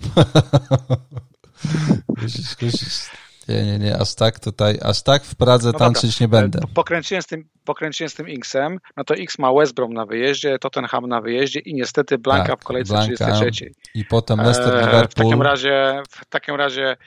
[2.19, 3.09] kusisz, kusisz.
[3.47, 6.59] Nie, nie, nie, aż tak tutaj, aż tak w Pradze no tańczyć nie będę.
[6.73, 10.59] Pokręciłem z, tym, pokręciłem z tym Xem, no to X ma West Brom na wyjeździe,
[10.59, 13.71] Tottenham na wyjeździe i niestety Blanka tak, w kolejce Blanka 33.
[13.95, 15.07] I potem Leicester, Liverpool.
[15.09, 16.97] W takim razie, w takim razie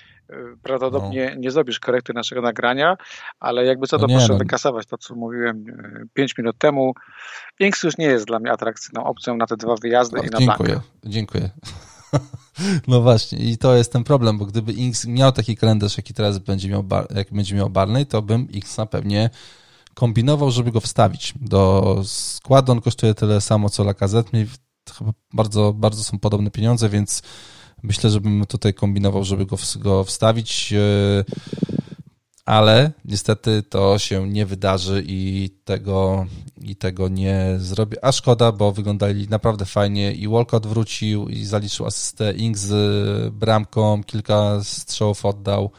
[0.62, 1.40] prawdopodobnie no.
[1.40, 2.96] nie zrobisz korekty naszego nagrania,
[3.40, 4.38] ale jakby co to no proszę no.
[4.38, 5.64] wykasować to, co mówiłem
[6.14, 6.94] 5 e, minut temu.
[7.60, 10.80] Inks już nie jest dla mnie atrakcyjną opcją na te dwa wyjazdy i na Dziękuję,
[11.04, 11.50] dziękuję.
[12.88, 16.38] No właśnie, i to jest ten problem, bo gdyby Inks miał taki kalendarz, jaki teraz
[16.38, 18.48] będzie miał, jak będzie miał Barney, to bym
[18.78, 19.30] na pewnie
[19.94, 21.34] kombinował, żeby go wstawić.
[21.40, 24.44] Do składu on kosztuje tyle samo, co Lacazette.
[24.98, 27.22] Chyba bardzo, bardzo są podobne pieniądze, więc
[27.84, 30.72] Myślę, żebym tutaj kombinował, żeby go, go wstawić.
[30.72, 31.24] E,
[32.44, 36.26] ale niestety to się nie wydarzy i tego,
[36.62, 38.04] i tego nie zrobię.
[38.04, 44.04] A szkoda, bo wyglądali naprawdę fajnie i Walcott wrócił i zaliczył asystę, Ink z bramką,
[44.04, 45.70] kilka strzałów oddał.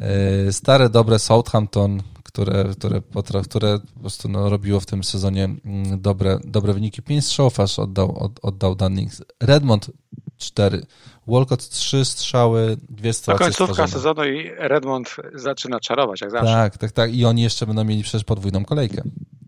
[0.00, 2.64] E, stare, dobre Southampton, które,
[3.12, 7.02] które, które po prostu no, robiło w tym sezonie mm, dobre, dobre wyniki.
[7.02, 9.10] Pięć strzałów aż oddał, od, oddał Dunning.
[9.40, 9.90] Redmond
[10.38, 10.86] cztery.
[11.26, 13.38] Walcott trzy strzały, dwie straty.
[13.38, 13.88] To końcówka stworzone.
[13.88, 16.52] sezonu i Redmond zaczyna czarować, jak zawsze.
[16.52, 17.14] Tak, tak, tak.
[17.14, 19.02] I oni jeszcze będą mieli przecież podwójną kolejkę,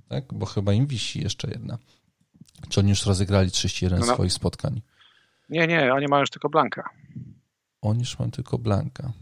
[0.08, 0.24] tak?
[0.34, 1.78] Bo chyba im wisi jeszcze jedna.
[2.68, 4.14] Czy oni już rozegrali 31 no, no.
[4.14, 4.82] swoich spotkań?
[5.48, 6.90] Nie, nie, oni mają już tylko Blanka.
[7.82, 9.12] Oni już mają tylko Blanka.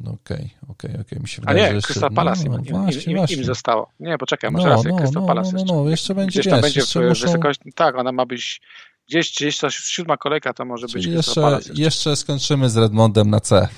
[0.00, 1.20] No okej, okay, okej, okay, okej.
[1.20, 3.36] Mi się wydaje, A nie, Crystal Palace no, im, właśnie, im, właśnie.
[3.36, 3.90] im, zostało.
[4.00, 5.74] Nie, poczekaj, może no, raz, no, Crystal no, Palace no, jeszcze.
[5.74, 7.26] No, jeszcze będzie, gdzieś tam będzie jeszcze w muszą...
[7.26, 8.60] wysokości, tak, ona ma być
[9.08, 11.72] gdzieś, gdzieś ta siódma kolejka to może Czyli być jeszcze, jeszcze.
[11.74, 13.68] jeszcze skończymy z Redmondem na C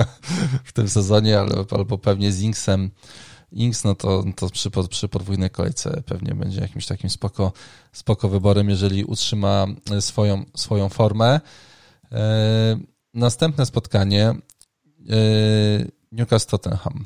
[0.64, 2.90] w tym sezonie, albo, albo pewnie z Inksem.
[3.52, 7.52] Inks, no to, to przy, przy podwójnej kolejce pewnie będzie jakimś takim spoko,
[7.92, 9.66] spoko wyborem, jeżeli utrzyma
[10.00, 11.40] swoją, swoją formę.
[12.12, 12.78] E,
[13.14, 14.34] następne spotkanie
[16.12, 17.04] Newcastle Tottenham.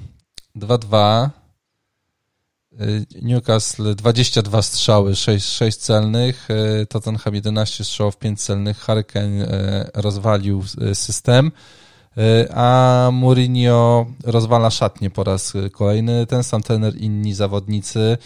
[0.56, 1.30] 2-2
[2.80, 9.46] Y, Newcastle 22 strzały, 6, 6 celnych, y, Tottenham 11 strzałów, 5 celnych, Hurricane
[9.94, 10.62] rozwalił
[10.94, 11.52] system,
[12.54, 18.18] a Mourinho rozwala szatnie po raz kolejny, ten sam trener, inni zawodnicy.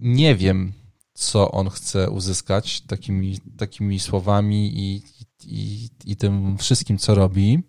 [0.00, 0.72] Nie wiem,
[1.14, 5.02] co on chce uzyskać takimi, takimi słowami i,
[5.46, 7.62] i, i tym wszystkim, co robi.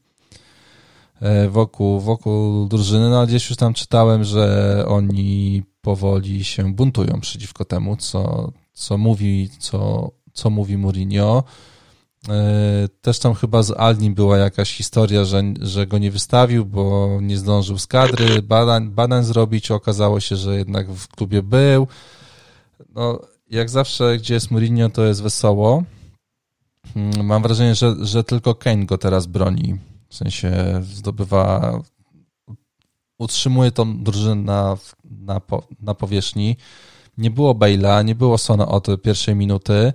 [1.22, 7.20] E, wokół, wokół drużyny, no ale gdzieś już tam czytałem, że oni powoli się buntują
[7.22, 11.44] przeciwko temu, co, co mówi, co, co mówi Mourinho.
[12.30, 17.10] E, też tam chyba z Alni była jakaś historia, że, że go nie wystawił, bo
[17.22, 19.72] nie zdążył z kadry badań, badań zrobić.
[19.72, 21.88] Okazało się, że jednak w klubie był.
[22.96, 23.20] No,
[23.50, 25.84] jak zawsze, gdzie jest Mourinho, to jest wesoło.
[26.94, 30.52] Hmm, mam wrażenie, że, że tylko Kane go teraz broni w sensie
[30.84, 31.80] zdobywa,
[33.18, 35.42] utrzymuje tą drużynę na, na,
[35.80, 36.58] na powierzchni.
[37.18, 39.94] Nie było Bale'a, nie było Sona od pierwszej minuty.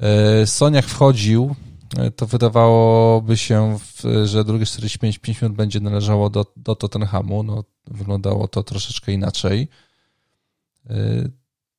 [0.00, 1.56] E, Soniak wchodził,
[1.98, 3.78] e, to wydawałoby się,
[4.24, 7.42] że drugie 45 minut będzie należało do, do Tottenhamu.
[7.42, 9.68] No, wyglądało to troszeczkę inaczej.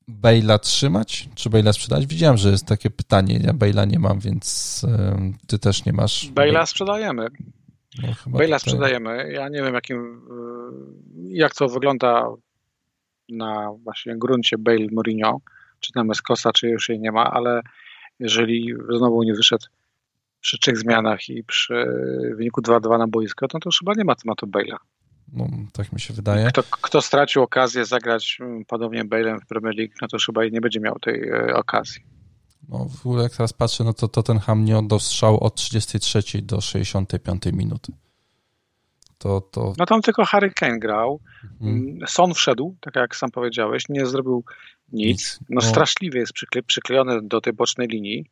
[0.07, 2.05] Bejla trzymać, czy Bejla sprzedać?
[2.05, 3.39] Widziałem, że jest takie pytanie.
[3.43, 4.85] Ja Bejla nie mam, więc
[5.47, 6.29] ty też nie masz.
[6.29, 7.27] Bejla sprzedajemy.
[8.01, 9.31] No, Bejla sprzedajemy.
[9.31, 10.21] Ja nie wiem, jakim,
[11.27, 12.27] y, jak to wygląda
[13.29, 15.41] na właśnie gruncie Bale Mourinho,
[15.79, 17.61] czy tam jest kosa, czy już jej nie ma, ale
[18.19, 19.65] jeżeli znowu nie wyszedł
[20.41, 21.85] przy trzech zmianach i przy
[22.35, 24.77] wyniku 2-2 na boisko, no to już chyba nie ma tematu Bale'a.
[25.33, 26.47] No, tak mi się wydaje.
[26.47, 30.61] Kto, kto stracił okazję zagrać mm, podobnie Bale'em w Premier League, no to chyba nie
[30.61, 32.01] będzie miał tej e, okazji.
[32.69, 36.61] No, w ogóle jak teraz patrzę, no to Tottenham nie oddał strzału od 33 do
[36.61, 37.93] 65 minuty.
[39.17, 39.73] To, to...
[39.77, 41.19] No tam tylko Harry Kane grał.
[41.43, 41.75] Mhm.
[41.75, 44.43] Mm, Son wszedł, tak jak sam powiedziałeś, nie zrobił
[44.91, 45.07] nic.
[45.07, 45.39] nic.
[45.41, 48.25] No, no straszliwie jest przykle przyklejony do tej bocznej linii.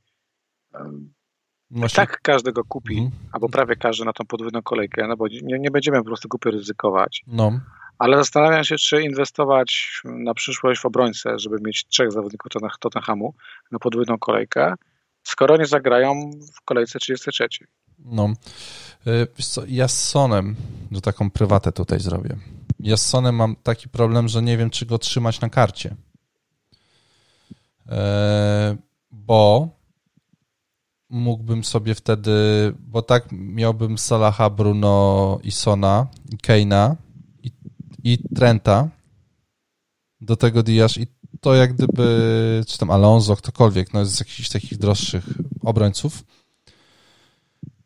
[1.72, 1.96] Właśnie...
[1.96, 3.12] tak każdy go kupi, mhm.
[3.32, 6.52] albo prawie każdy na tą podwójną kolejkę, no bo nie, nie będziemy po prostu głupio
[6.52, 7.24] ryzykować.
[7.28, 7.60] No.
[7.98, 13.34] Ale zastanawiam się, czy inwestować na przyszłość w obrońcę, żeby mieć trzech zawodników Tottenhamu
[13.72, 14.74] na podwójną kolejkę,
[15.24, 17.48] skoro nie zagrają w kolejce 33.
[18.00, 18.34] No.
[19.08, 20.56] E, wiesz co, ja z Sonem,
[20.92, 22.36] że taką prywatę tutaj zrobię.
[22.80, 25.96] Ja z Sonem mam taki problem, że nie wiem, czy go trzymać na karcie.
[27.90, 28.78] E,
[29.12, 29.70] bo
[31.10, 32.32] mógłbym sobie wtedy,
[32.80, 36.96] bo tak miałbym Salaha, Bruno i Sona, i Keina
[37.44, 37.52] i,
[38.04, 38.90] i Trenta,
[40.22, 41.08] do tego Diasz i
[41.42, 45.26] to jak gdyby, czy tam Alonso, ktokolwiek, no z jakichś takich droższych
[45.62, 46.24] obrońców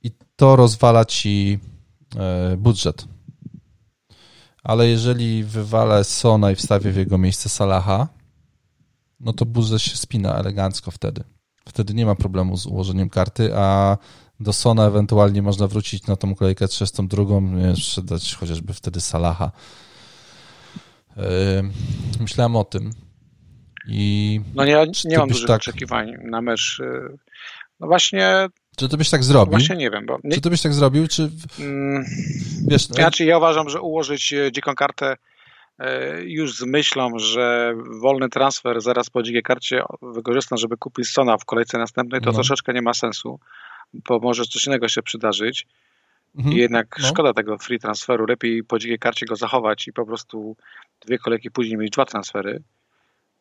[0.03, 1.59] i to rozwala ci
[2.15, 3.07] e, budżet.
[4.63, 8.07] Ale jeżeli wywalę Sona i wstawię w jego miejsce Salaha,
[9.19, 11.23] no to budżet się spina elegancko wtedy.
[11.69, 13.97] Wtedy nie ma problemu z ułożeniem karty, a
[14.39, 17.23] do Sona ewentualnie można wrócić na tą kolejkę 32,
[17.75, 19.51] sprzedać chociażby wtedy Salaha.
[21.17, 21.23] Yy,
[22.19, 22.91] myślałem o tym.
[23.87, 25.61] I no nie, nie mam dużych tak...
[25.61, 26.79] oczekiwań na mecz.
[26.79, 27.17] Yy,
[27.79, 28.47] no właśnie.
[28.77, 29.51] Czy to byś tak zrobił?
[29.51, 30.05] Właśnie nie wiem.
[30.05, 30.31] Bo nie...
[30.31, 31.31] Czy to byś tak zrobił, czy.
[31.57, 32.05] Hmm,
[32.67, 32.95] Wiesz, no...
[32.95, 35.15] Znaczy, ja uważam, że ułożyć e, dziką kartę
[36.23, 41.45] już z myślą, że wolny transfer zaraz po dzikiej karcie wykorzystam, żeby kupić Sona w
[41.45, 42.33] kolejce następnej, to no.
[42.33, 43.39] troszeczkę nie ma sensu,
[43.93, 45.67] bo może coś innego się przydarzyć.
[46.37, 46.55] Mhm.
[46.55, 47.07] I jednak no.
[47.07, 48.25] szkoda tego free transferu.
[48.25, 50.55] Lepiej po dzikiej karcie go zachować i po prostu
[51.05, 52.63] dwie kolejki później mieć dwa transfery.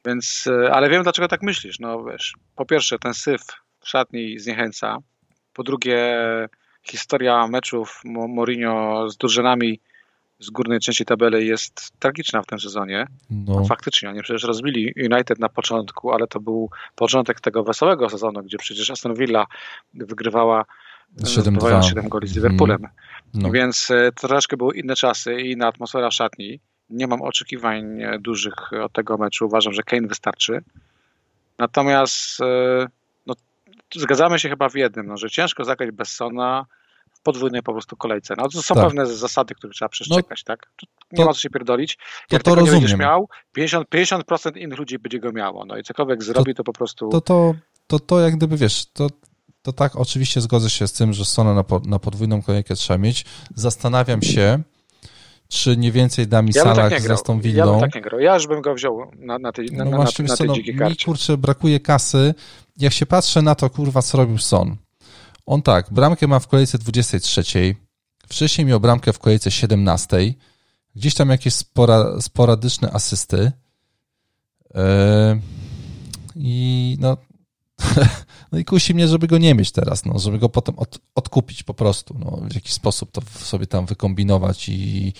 [0.06, 1.78] Więc, e, ale wiem dlaczego tak myślisz.
[1.80, 3.42] No wiesz, po pierwsze ten syf
[3.80, 4.98] w szatni zniechęca.
[5.52, 6.18] Po drugie
[6.82, 9.80] historia meczów Mourinho z drużynami
[10.42, 13.06] z górnej części tabeli jest tragiczna w tym sezonie.
[13.30, 13.64] No.
[13.64, 18.58] faktycznie, oni przecież rozbili United na początku, ale to był początek tego wesołego sezonu, gdzie
[18.58, 19.46] przecież Aston Villa
[19.94, 20.64] wygrywała
[21.26, 22.84] 7, 7 goli z Liverpoolem.
[22.84, 22.92] Mm.
[23.34, 23.50] No.
[23.50, 26.60] Więc e, troszeczkę były inne czasy i inna atmosfera szatni.
[26.90, 28.54] Nie mam oczekiwań e, dużych
[28.84, 29.46] od tego meczu.
[29.46, 30.62] Uważam, że Kane wystarczy.
[31.58, 32.86] Natomiast e,
[33.26, 33.34] no,
[33.94, 36.66] zgadzamy się chyba w jednym, no, że ciężko zagrać bez Sona
[37.22, 38.34] podwójnej po prostu kolejce.
[38.38, 38.84] No, to są tak.
[38.84, 40.72] pewne zasady, które trzeba przeszczekać, no, tak?
[41.12, 41.98] Nie to, ma co się pierdolić.
[42.30, 42.74] Jak to, to tego rozumiem.
[42.74, 45.64] nie będziesz miał, 50%, 50% innych ludzi będzie go miało.
[45.64, 47.08] No i cokolwiek zrobi, to, po prostu...
[47.08, 47.54] To, to,
[47.86, 49.08] to, to jak gdyby, wiesz, to
[49.62, 52.98] to tak, oczywiście zgodzę się z tym, że Sona na, po, na podwójną kolejkę trzeba
[52.98, 53.24] mieć.
[53.54, 54.62] Zastanawiam się,
[55.48, 57.66] czy nie więcej da mi ja Salah tak z Aston Villą.
[57.66, 58.20] Ja bym tak nie grał.
[58.20, 60.74] Ja już bym go wziął na, na tej, na, no na, właśnie, na, na tej
[60.74, 60.88] no.
[60.88, 62.34] Mi, kurczę, brakuje kasy.
[62.76, 64.76] Jak się patrzę na to, kurwa, co robił Son.
[65.52, 67.74] On tak, bramkę ma w kolejce 23,
[68.28, 70.34] wcześniej miał bramkę w kolejce 17,
[70.96, 73.52] gdzieś tam jakieś spora, sporadyczne asysty.
[74.74, 74.80] Yy,
[76.36, 77.16] I no,
[78.52, 81.62] No i kusi mnie, żeby go nie mieć teraz, no, żeby go potem od, odkupić
[81.62, 85.12] po prostu, no, w jakiś sposób to sobie tam wykombinować i,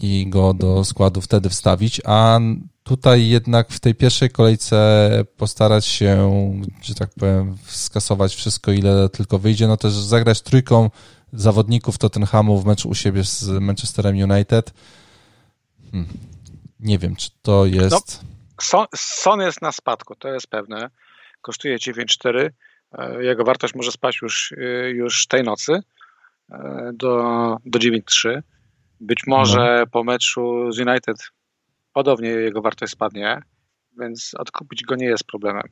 [0.00, 2.40] i go do składu wtedy wstawić, a
[2.88, 6.30] tutaj jednak w tej pierwszej kolejce postarać się,
[6.82, 10.90] że tak powiem, skasować wszystko, ile tylko wyjdzie, no też zagrać trójką
[11.32, 14.72] zawodników Tottenhamu w meczu u siebie z Manchesterem United.
[15.92, 16.08] Hmm.
[16.80, 17.90] Nie wiem, czy to jest...
[17.90, 18.00] No,
[18.62, 20.90] Son, Son jest na spadku, to jest pewne
[21.42, 22.50] kosztuje 9,4.
[22.92, 25.82] E, jego wartość może spaść już, e, już tej nocy
[26.52, 27.22] e, do,
[27.64, 28.42] do 9,3.
[29.00, 29.86] Być może no.
[29.86, 31.16] po meczu z United
[31.98, 33.42] podobnie jego wartość spadnie,
[34.00, 35.62] więc odkupić go nie jest problemem.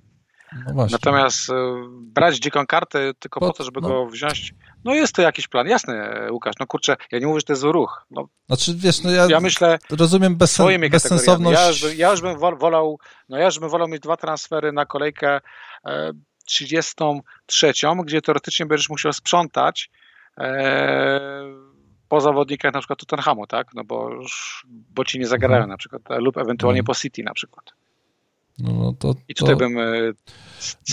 [0.74, 1.48] No Natomiast
[1.90, 3.88] brać dziką kartę tylko po, po to, żeby no.
[3.88, 4.54] go wziąć,
[4.84, 5.68] no jest to jakiś plan.
[5.68, 8.06] Jasne, Łukasz, no kurczę, ja nie mówię, że to jest ruch.
[8.10, 11.60] No, znaczy, wiesz, no ja, ja myślę, rozumiem bezsen, bezsensowność.
[11.60, 12.98] Ja już, ja już bym wolał,
[13.28, 15.40] no ja już bym wolał mieć dwa transfery na kolejkę
[16.44, 17.72] 33,
[18.04, 19.90] gdzie teoretycznie będziesz musiał sprzątać
[20.38, 21.20] e,
[22.08, 23.74] po zawodnikach na przykład Tottenhamu, tak?
[23.74, 24.10] No bo,
[24.94, 25.70] bo ci nie zagrają mhm.
[25.70, 26.86] na przykład, lub ewentualnie mhm.
[26.86, 27.64] po City na przykład.
[28.58, 29.58] No, no to, I tutaj to...
[29.58, 30.12] bym e,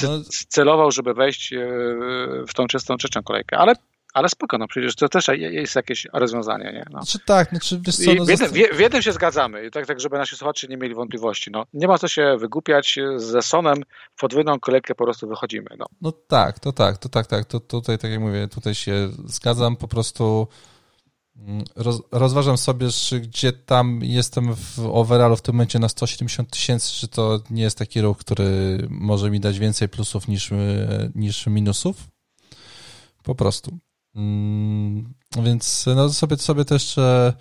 [0.03, 0.10] no...
[0.48, 1.57] celował, żeby wejść e,
[2.48, 3.76] w tą czystą trzecią kolejkę, ale
[4.14, 6.85] ale spoko, no przecież to też jest jakieś rozwiązanie, nie?
[6.91, 7.02] No.
[7.03, 10.18] Znaczy tak, znaczy wiesz co, no w, jednym, w, jednym się zgadzamy, tak, tak żeby
[10.18, 11.65] nasi słuchacze nie mieli wątpliwości, no.
[11.73, 13.84] Nie ma co się wygłupiać, ze Sonem
[14.15, 15.85] w podwójną kolejkę po prostu wychodzimy, no.
[16.02, 19.76] No tak, to tak, to tak, tak, to tutaj tak jak mówię, tutaj się zgadzam,
[19.76, 20.48] po prostu
[21.76, 26.91] roz, rozważam sobie, czy gdzie tam jestem w overallu w tym momencie na 170 tysięcy,
[26.93, 30.51] czy to nie jest taki ruch, który może mi dać więcej plusów niż,
[31.15, 32.07] niż minusów.
[33.23, 33.77] Po prostu.
[34.15, 37.34] Mm, więc no sobie, sobie też e,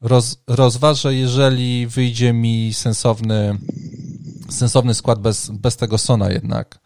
[0.00, 3.58] roz, rozważę, jeżeli wyjdzie mi sensowny,
[4.50, 6.78] sensowny skład bez, bez tego Sona jednak.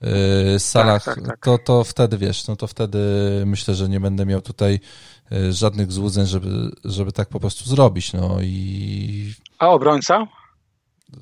[0.00, 1.44] E, Salah, tak, tak, tak.
[1.44, 2.98] To, to wtedy wiesz, no to wtedy
[3.46, 4.78] myślę, że nie będę miał tutaj e,
[5.50, 8.12] żadnych złudzeń, żeby, żeby tak po prostu zrobić.
[8.12, 9.34] No i.
[9.58, 10.26] A obrońca?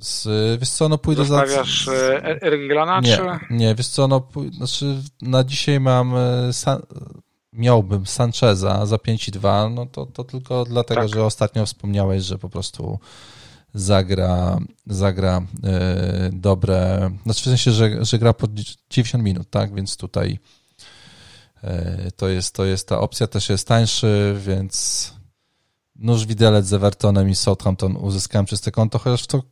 [0.00, 0.28] Z,
[0.60, 1.92] wiesz co, no pójdę Zostawiasz za...
[2.22, 3.22] Ergilana, nie, czy...
[3.50, 6.14] Nie, wiesz co, no znaczy na dzisiaj mam
[6.52, 6.82] San,
[7.52, 11.10] miałbym Sancheza za 5,2, no to, to tylko dlatego, tak.
[11.10, 12.98] że ostatnio wspomniałeś, że po prostu
[13.74, 15.70] zagra, zagra yy,
[16.32, 18.46] dobre, znaczy w sensie, że, że gra po
[18.90, 20.38] 90 minut, tak, więc tutaj
[22.16, 25.12] to, jest, to jest ta opcja, też jest tańszy, więc
[25.96, 29.42] nóż widelec z Evertonem i Southampton uzyskałem czyste konto, chociaż w to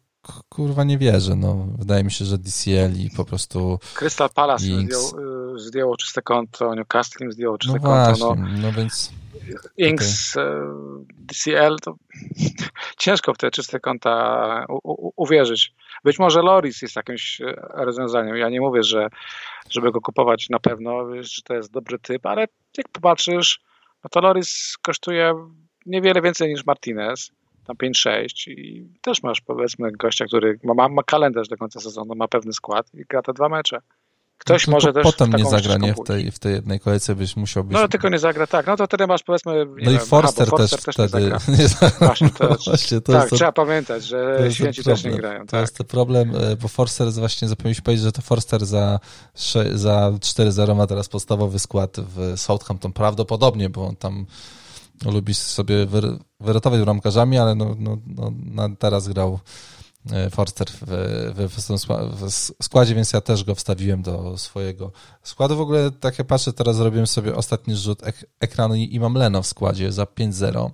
[0.48, 1.36] kurwa nie wierzę.
[1.36, 3.78] No, wydaje mi się, że DCL i po prostu.
[3.94, 5.02] Crystal Palace zdjął,
[5.54, 8.26] y, zdjęło czyste konto, Newcastle zdjęło czyste no konto.
[8.26, 9.12] Właśnie, no, no więc.
[9.76, 10.46] Inks, okay.
[11.18, 11.94] DCL, to
[12.98, 15.74] ciężko w te czyste konta u, u, uwierzyć.
[16.04, 18.36] Być może Loris jest jakimś e, rozwiązaniem.
[18.36, 19.08] Ja nie mówię, że
[19.70, 22.46] żeby go kupować na pewno, że to jest dobry typ, ale
[22.78, 23.60] jak popatrzysz,
[24.04, 25.34] no to Loris kosztuje
[25.86, 27.30] niewiele więcej niż Martinez
[27.66, 32.28] tam 5-6 i też masz powiedzmy gościa, który ma, ma kalendarz do końca sezonu, ma
[32.28, 33.78] pewny skład i gra te dwa mecze.
[34.40, 35.02] Ktoś no, może też.
[35.02, 37.78] Potem nie zagra nie w tej, w tej jednej kolejce, byś musiał być.
[37.78, 38.66] No tylko nie zagra, tak.
[38.66, 39.66] No to wtedy masz powiedzmy.
[39.82, 41.32] No i Forster, aha, Forster też, też, wtedy.
[41.58, 42.06] Nie zagra.
[42.06, 45.40] Właśnie, to, właśnie, to tak, jest to, trzeba pamiętać, że święci też nie grają.
[45.40, 45.60] To tak.
[45.60, 49.00] jest to problem, e, bo Forster właśnie zapomnieliśmy powiedzieć, że to Forster za,
[49.74, 54.26] za 4-0 ma teraz podstawowy skład w Southampton prawdopodobnie, bo on tam
[55.04, 55.86] lubi sobie
[56.40, 57.98] wyrotować bramkarzami, ale no, no,
[58.44, 59.38] no, teraz grał
[60.30, 60.82] Forster w,
[61.34, 61.56] w,
[62.20, 65.56] w, składzie, więc ja też go wstawiłem do swojego składu.
[65.56, 69.14] W ogóle tak jak patrzę, teraz zrobiłem sobie ostatni rzut ek ekranu i, i mam
[69.14, 70.70] Leno w składzie za 5-0.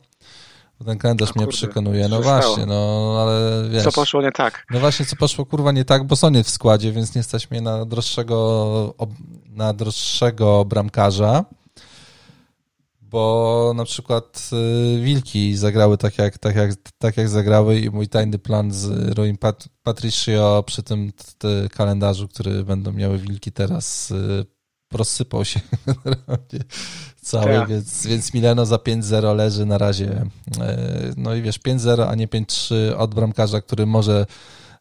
[0.84, 2.08] Ten kalendarz mnie przekonuje.
[2.08, 3.84] No właśnie, no ale wiesz.
[3.84, 4.66] Co poszło nie tak?
[4.70, 7.60] No właśnie, co poszło kurwa nie tak, bo Sony w składzie, więc nie stać mnie
[7.60, 8.94] na droższego,
[9.46, 11.44] na droższego bramkarza
[13.16, 14.50] bo na przykład
[14.96, 19.12] y, Wilki zagrały tak jak, tak, jak, tak jak zagrały i mój tajny plan z
[19.18, 21.12] Roim Pat Patricio przy tym
[21.72, 24.44] kalendarzu, który będą miały Wilki teraz y,
[24.92, 25.60] rozsypał się
[27.22, 27.68] cały, tak.
[27.68, 30.22] więc, więc Mileno za 5-0 leży na razie.
[30.22, 30.28] Y,
[31.16, 34.26] no i wiesz, 5-0, a nie 5-3 od bramkarza, który może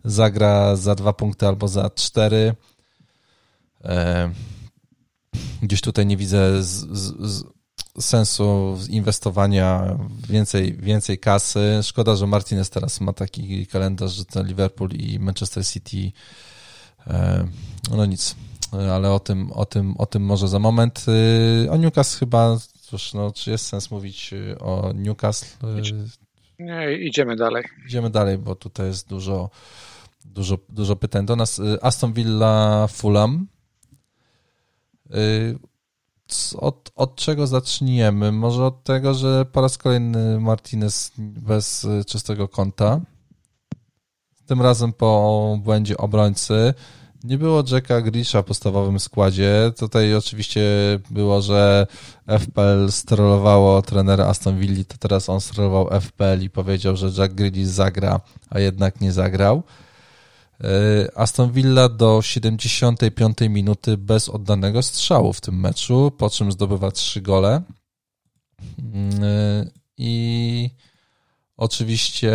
[0.03, 2.56] zagra za dwa punkty albo za cztery.
[5.62, 7.55] Gdzieś tutaj nie widzę z, z, z
[8.00, 9.98] sensu inwestowania
[10.30, 11.80] więcej, więcej kasy.
[11.84, 16.12] Szkoda, że Martinez teraz ma taki kalendarz, że ten Liverpool i Manchester City
[17.08, 17.48] e,
[17.92, 18.36] no nic,
[18.72, 21.06] ale o tym, o tym, o tym może za moment.
[21.66, 25.68] E, o Newcastle chyba, cóż, no, czy jest sens mówić o Newcastle?
[26.60, 27.64] Nie, idziemy dalej.
[27.86, 29.50] Idziemy dalej, bo tutaj jest dużo,
[30.26, 31.62] dużo, dużo pytań do nas.
[31.82, 33.48] Aston Villa Fulham
[36.57, 38.31] od, od czego zaczniemy?
[38.31, 43.02] Może od tego, że po raz kolejny Martinez bez y, czystego konta.
[44.45, 46.73] Tym razem po błędzie obrońcy.
[47.23, 49.72] Nie było Jacka Grisha w podstawowym składzie.
[49.77, 50.61] Tutaj oczywiście
[51.10, 51.88] było, że
[52.27, 57.68] FPL strollowało trenera Aston Villa, to teraz on strollował FPL i powiedział, że Jack Grealish
[57.68, 58.19] zagra,
[58.49, 59.64] a jednak nie zagrał.
[60.64, 66.91] E, Aston Villa do 75 minuty bez oddanego strzału w tym meczu, po czym zdobywa
[66.91, 67.61] trzy gole.
[68.80, 69.65] Mm, e,
[69.98, 70.69] I
[71.57, 72.34] oczywiście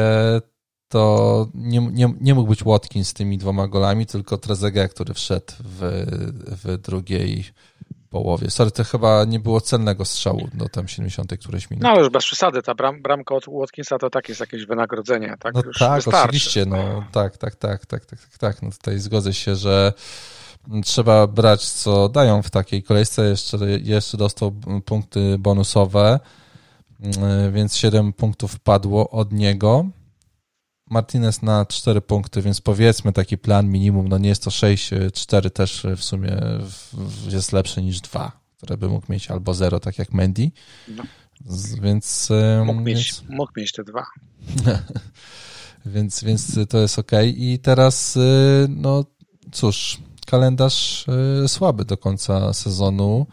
[0.89, 5.53] to nie, nie, nie mógł być Watkins z tymi dwoma golami, tylko Trezeguet, który wszedł
[5.59, 6.07] w,
[6.65, 7.45] w drugiej
[8.11, 8.51] połowie.
[8.51, 11.85] Sorry, to chyba nie było celnego strzału do tam 70 któreś minuty.
[11.85, 15.37] No ale już bez przesady, ta bram, bramka od Watkinsa to tak jest jakieś wynagrodzenie,
[15.41, 15.55] tak?
[15.55, 16.25] No już tak, wystarczy.
[16.25, 18.63] oczywiście, no tak, tak, tak, tak, tak, tak, tak.
[18.63, 19.93] No tutaj zgodzę się, że
[20.85, 23.29] trzeba brać, co dają w takiej kolejce.
[23.29, 24.53] Jeszcze, jeszcze dostał
[24.85, 26.21] punkty bonusowe,
[27.53, 29.85] więc 7 punktów padło od niego.
[30.91, 35.51] Martinez na 4 punkty, więc powiedzmy taki plan minimum, no nie jest to 6, 4
[35.51, 36.41] też w sumie
[37.29, 40.51] jest lepszy niż 2, które by mógł mieć albo 0, tak jak Mendy.
[40.89, 41.03] No.
[41.83, 42.29] Więc,
[42.65, 43.23] mógł, mieć, więc...
[43.29, 44.07] mógł mieć te dwa.
[45.87, 47.13] więc, więc to jest ok.
[47.25, 48.19] I teraz,
[48.69, 49.05] no
[49.53, 51.07] cóż, kalendarz
[51.47, 53.27] słaby do końca sezonu.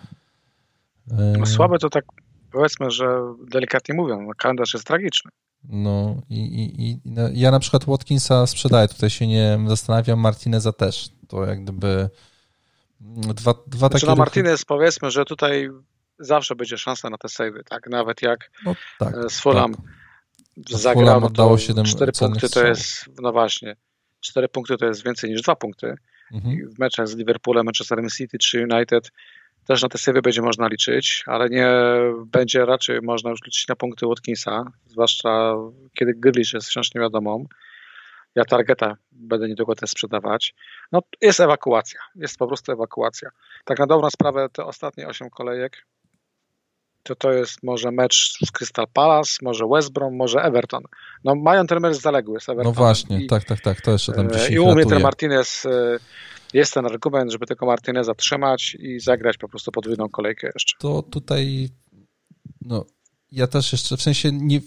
[1.39, 2.05] No, słaby to tak
[2.51, 3.05] powiedzmy, że
[3.51, 5.31] delikatnie mówią, no, kalendarz jest tragiczny.
[5.63, 10.73] No i, i, i no, ja na przykład Watkinsa sprzedaję, tutaj się nie zastanawiam, Martineza
[10.73, 11.09] też.
[11.27, 12.09] To jak gdyby
[12.99, 14.05] dwa, dwa znaczy, takie...
[14.05, 15.69] No Martinez powiedzmy, że tutaj
[16.19, 17.89] zawsze będzie szansa na te savey, tak?
[17.89, 19.85] Nawet jak no, tak, e, z Fulham tak.
[20.79, 23.75] zagrał, no to 7 4 punkty to jest, no właśnie,
[24.19, 25.95] 4 punkty to jest więcej niż 2 punkty.
[26.33, 26.69] Mhm.
[26.69, 29.11] W meczach z Liverpoolem, Manchesterem City czy United
[29.67, 31.69] też na te savey będzie można liczyć, ale nie
[32.25, 35.55] będzie raczej można już liczyć na punkty Watkinsa, zwłaszcza
[35.93, 37.45] kiedy Grealish jest wciąż niewiadomą.
[38.35, 40.55] Ja targeta będę niedługo też sprzedawać.
[40.91, 43.29] No jest ewakuacja, jest po prostu ewakuacja.
[43.65, 45.85] Tak na dobrą sprawę te ostatnie 8 kolejek
[47.07, 50.83] to to jest może mecz z Crystal Palace, może West Brom, może Everton.
[51.23, 52.73] No mają ten mecz zaległy z Everton.
[52.73, 55.97] No właśnie, I, tak, tak, tak, to jeszcze tam I u mnie ten Martinez e,
[56.53, 60.77] jest ten argument, żeby tego Martineza trzymać i zagrać po prostu podwójną kolejkę jeszcze.
[60.79, 61.69] To tutaj,
[62.61, 62.85] no,
[63.31, 64.61] ja też jeszcze, w sensie nie,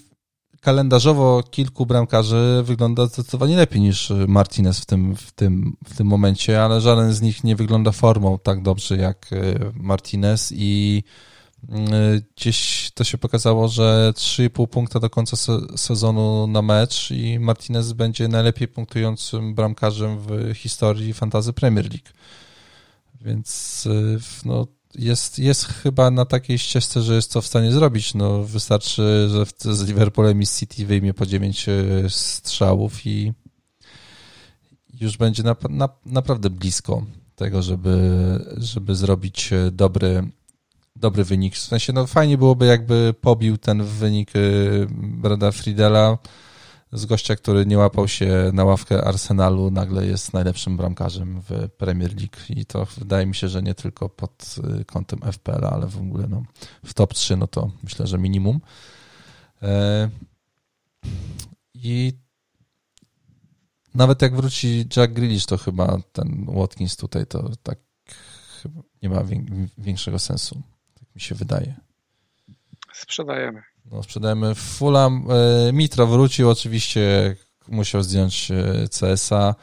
[0.60, 6.62] kalendarzowo kilku bramkarzy wygląda zdecydowanie lepiej niż Martinez w tym, w, tym, w tym momencie,
[6.62, 9.36] ale żaden z nich nie wygląda formą tak dobrze jak e,
[9.74, 11.02] Martinez i
[12.36, 15.36] Gdzieś to się pokazało, że 3,5 punkta do końca
[15.76, 22.08] sezonu na mecz i Martinez będzie najlepiej punktującym bramkarzem w historii fantazy Premier League.
[23.20, 28.14] Więc y, no, jest, jest chyba na takiej ścieżce, że jest to w stanie zrobić.
[28.14, 33.32] No, wystarczy, że z Liverpoolem i City wyjmie po 9 y, strzałów i
[35.00, 37.06] już będzie na, na, naprawdę blisko
[37.36, 37.98] tego, żeby,
[38.56, 40.30] żeby zrobić dobry,
[41.00, 41.54] dobry wynik.
[41.54, 44.30] W sensie, no fajnie byłoby, jakby pobił ten wynik
[44.90, 46.18] Brada Friedela
[46.92, 52.10] z gościa, który nie łapał się na ławkę Arsenalu, nagle jest najlepszym bramkarzem w Premier
[52.16, 54.54] League i to wydaje mi się, że nie tylko pod
[54.86, 56.42] kątem FPL, ale w ogóle no,
[56.84, 58.60] w top 3, no to myślę, że minimum.
[61.74, 62.12] I
[63.94, 67.78] nawet jak wróci Jack Grealish, to chyba ten Watkins tutaj to tak
[69.02, 69.24] nie ma
[69.78, 70.62] większego sensu.
[71.20, 71.74] Mi się wydaje.
[72.92, 73.62] Sprzedajemy.
[73.90, 75.26] No, sprzedajemy Fulham.
[75.68, 77.36] E, Mitro wrócił, oczywiście
[77.68, 79.54] musiał zdjąć e, CSA.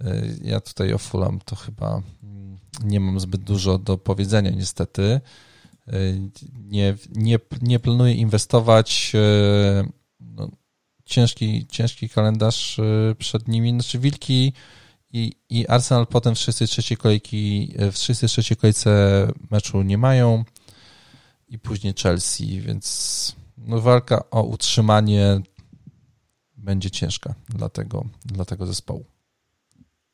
[0.00, 5.20] E, ja tutaj o Fulham to chyba mm, nie mam zbyt dużo do powiedzenia niestety.
[6.64, 9.12] Nie, nie, nie planuję inwestować.
[10.20, 10.48] No,
[11.04, 12.80] ciężki, ciężki kalendarz
[13.18, 13.70] przed nimi.
[13.70, 14.52] Znaczy Wilki
[15.12, 20.44] i, i Arsenal potem w 33 kolejki, w 33 kolejce meczu nie mają
[21.52, 25.40] i później Chelsea, więc no walka o utrzymanie
[26.56, 29.04] będzie ciężka dla tego, dla tego zespołu.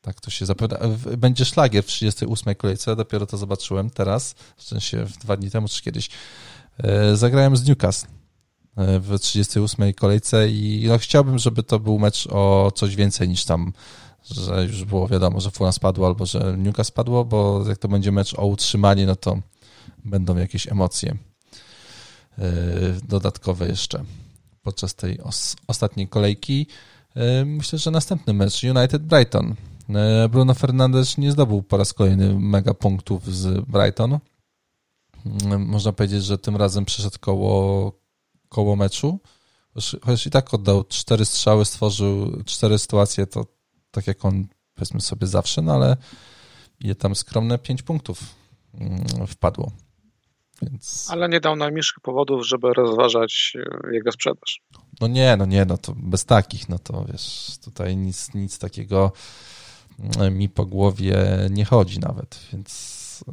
[0.01, 0.79] Tak to się zapowiada.
[1.17, 5.81] Będzie szlagier w 38 kolejce, dopiero to zobaczyłem teraz, w sensie dwa dni temu czy
[5.81, 6.09] kiedyś.
[6.77, 8.07] E, zagrałem z Newcastle
[8.75, 13.45] e, w 38 kolejce i no, chciałbym, żeby to był mecz o coś więcej niż
[13.45, 13.73] tam,
[14.23, 18.11] że już było wiadomo, że Fulham spadło albo że Newcastle spadło, bo jak to będzie
[18.11, 19.37] mecz o utrzymanie, no to
[20.05, 21.28] będą jakieś emocje.
[22.39, 24.03] E, dodatkowe jeszcze
[24.61, 26.67] podczas tej os ostatniej kolejki.
[27.15, 29.55] E, myślę, że następny mecz United Brighton.
[29.89, 34.19] E, Bruno Fernandes nie zdobył po raz kolejny mega punktów z Brighton.
[35.59, 37.91] Można powiedzieć, że tym razem przeszedł koło,
[38.49, 39.19] koło meczu.
[39.75, 43.45] Chociaż i tak oddał cztery strzały, stworzył cztery sytuacje, to
[43.91, 45.97] tak jak on powiedzmy sobie zawsze, no ale
[46.79, 48.23] je tam skromne pięć punktów
[48.73, 49.71] mm, wpadło.
[50.61, 51.07] Więc...
[51.11, 54.61] Ale nie dał najmniejszych powodów, żeby rozważać e, jego sprzedaż.
[55.01, 59.11] No nie, no nie, no to bez takich, no to wiesz, tutaj nic, nic takiego
[59.99, 61.17] mm, mi po głowie
[61.49, 63.23] nie chodzi nawet, więc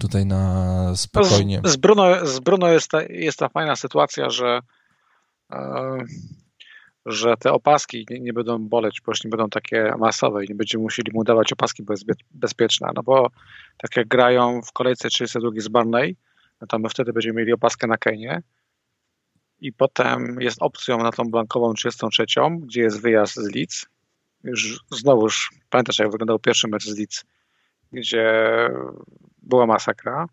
[0.00, 1.60] tutaj na spokojnie.
[1.64, 4.60] Z, z Bruno, z Bruno jest, ta, jest ta fajna sytuacja, że
[5.52, 5.98] e,
[7.06, 10.54] że te opaski nie, nie, będą boleć, bo już nie będą takie masowe i nie
[10.54, 13.30] będziemy musieli mu dawać opaski bezpie, bezpieczne, no bo
[13.78, 16.16] tak jak grają w kolejce 32 z Barney,
[16.60, 18.42] no to my wtedy będziemy mieli opaskę na Kenie
[19.60, 22.24] i potem jest opcją na tą blankową 33,
[22.60, 23.86] gdzie jest wyjazd z Leeds.
[24.44, 27.24] Już znowuż, pamiętasz jak wyglądał pierwszy mecz z Leeds,
[27.92, 28.34] gdzie
[29.42, 30.26] była masakra.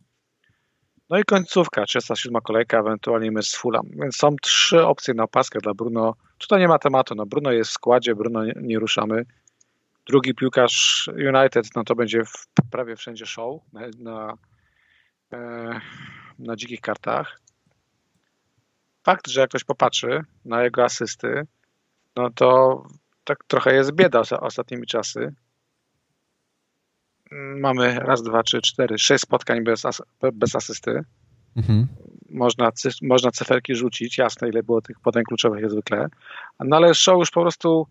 [1.10, 3.88] No i końcówka, 37 kolejka, ewentualnie mecz z Fulham.
[3.94, 6.16] Więc są trzy opcje na opaskę dla Bruno.
[6.38, 7.16] Tutaj nie ma tematu.
[7.16, 9.26] No Bruno jest w składzie, Bruno nie, nie ruszamy.
[10.08, 14.38] Drugi piłkarz United, no to będzie w, prawie wszędzie show na, na,
[15.34, 15.80] e,
[16.40, 17.40] na dzikich kartach.
[19.04, 21.48] Fakt, że jak ktoś popatrzy na jego asysty,
[22.16, 22.84] no to
[23.24, 25.34] tak trochę jest bieda ostatnimi czasy.
[27.32, 30.02] Mamy raz, dwa, trzy, cztery, sześć spotkań bez, as
[30.34, 31.04] bez asysty.
[31.58, 31.88] Mhm.
[32.30, 36.08] Można, można cyferki rzucić, jasne, ile było tych podań kluczowych jak zwykle.
[36.60, 37.88] No ale show już po prostu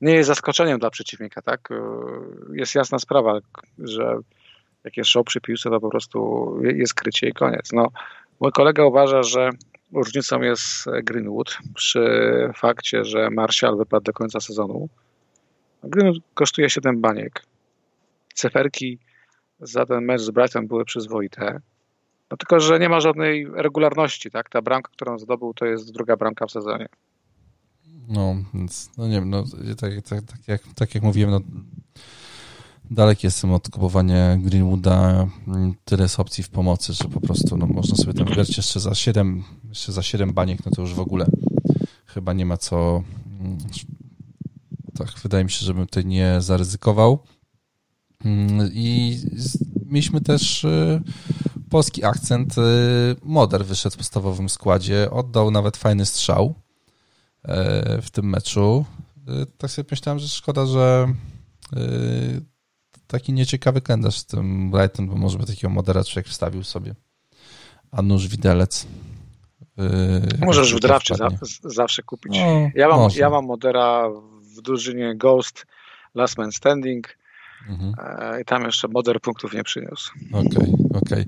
[0.00, 1.68] nie jest zaskoczeniem dla przeciwnika, tak?
[2.52, 3.38] Jest jasna sprawa,
[3.78, 4.18] że
[4.84, 7.72] jak jest show przy piłce, to po prostu jest krycie i koniec.
[7.72, 7.88] No,
[8.40, 9.50] mój kolega uważa, że
[9.92, 12.00] różnicą jest Greenwood przy
[12.56, 14.88] fakcie, że Martial wypadł do końca sezonu.
[15.82, 17.42] Greenwood kosztuje 7 baniek.
[18.38, 18.98] Ceferki
[19.60, 21.60] za ten mecz z Brighton były przyzwoite.
[22.30, 24.48] No tylko, że nie ma żadnej regularności, tak?
[24.50, 26.88] Ta bramka, którą zdobył, to jest druga bramka w sezonie.
[28.08, 29.44] No, więc, no nie wiem, no,
[29.80, 31.40] tak, tak, tak, jak, tak jak mówiłem, no,
[32.90, 35.26] daleki jestem od kupowania Greenwooda.
[35.84, 38.94] Tyle jest opcji w pomocy, że po prostu no, można sobie tam wybrać jeszcze za
[38.94, 41.26] 7, jeszcze za 7 baniek, no to już w ogóle
[42.06, 43.02] chyba nie ma co.
[43.40, 43.58] Mm,
[44.98, 47.18] tak, wydaje mi się, żebym tutaj nie zaryzykował.
[48.24, 49.18] Mm, I
[49.86, 51.00] mieliśmy też y,
[51.70, 52.58] polski akcent.
[52.58, 52.62] Y,
[53.22, 56.54] Moder wyszedł w podstawowym składzie, oddał nawet fajny strzał
[57.44, 57.48] y,
[58.02, 58.84] w tym meczu.
[59.58, 61.14] Tak sobie myślałem, że szkoda, że
[63.06, 66.94] taki nieciekawy kalendarz z tym Brighton, bo może by takiego modera człowiek wstawił sobie.
[67.90, 68.86] A nóż widelec.
[70.38, 71.14] Możesz w drafcie
[71.64, 72.32] zawsze kupić.
[72.32, 74.10] No, ja, mam, ja mam modera
[74.56, 75.66] w drużynie Ghost
[76.14, 77.18] Last Man Standing
[77.68, 77.94] Mhm.
[77.98, 80.12] E, I tam jeszcze moder punktów nie przyniósł.
[80.32, 81.26] Okej, okay, okej.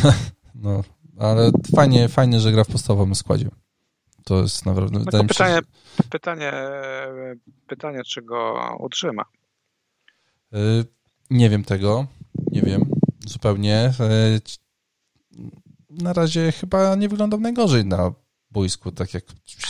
[0.00, 0.12] Okay.
[0.64, 0.82] no,
[1.18, 3.48] ale fajnie, fajnie, że gra w podstawowym składzie.
[4.24, 4.98] To jest naprawdę...
[4.98, 5.60] No pytanie, się,
[6.10, 6.52] pytanie,
[7.66, 9.24] pytanie, czy go utrzyma.
[10.52, 10.58] E,
[11.30, 12.06] Nie wiem tego,
[12.52, 12.90] nie wiem
[13.26, 13.92] zupełnie.
[14.00, 14.40] E,
[15.90, 18.12] na razie chyba nie wyglądał najgorzej na
[18.50, 19.24] boisku, tak jak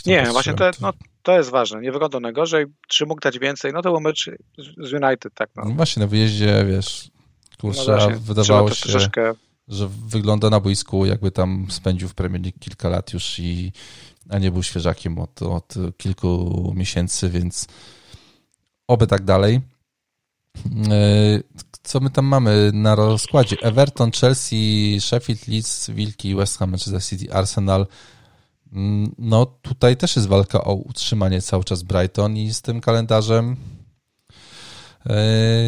[0.07, 0.93] Nie, właśnie to, no,
[1.25, 1.81] to jest ważne.
[1.81, 2.67] Nie wyglądał najgorzej.
[2.89, 3.73] Czy mógł dać więcej?
[3.73, 4.31] No to był mecz
[4.79, 5.51] z United, tak.
[5.57, 5.63] No.
[5.65, 7.11] no właśnie, na wyjeździe, wiesz,
[7.61, 9.33] kurczę, no wydawało się, troszeczkę...
[9.69, 13.73] że wygląda na boisku, jakby tam spędził w Premier League kilka lat już i
[14.29, 17.67] a nie był świeżakiem od, od kilku miesięcy, więc
[18.89, 19.61] oby tak dalej.
[20.91, 21.41] E,
[21.83, 23.57] co my tam mamy na rozkładzie?
[23.63, 27.87] Everton, Chelsea, Sheffield, Leeds, Wilki, West Ham, Manchester City, Arsenal.
[28.75, 33.57] Mm, no tutaj też jest walka o utrzymanie cały czas Brighton i z tym kalendarzem
[35.07, 35.15] e,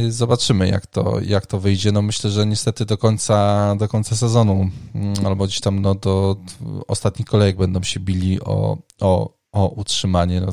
[0.09, 1.93] zobaczymy jak to, jak to wyjdzie.
[1.93, 6.37] No myślę, że niestety do końca, do końca sezonu mm, albo gdzieś tam no, do
[6.89, 10.41] ostatnich kolejek będą się bili o, o, o utrzymanie.
[10.41, 10.53] No,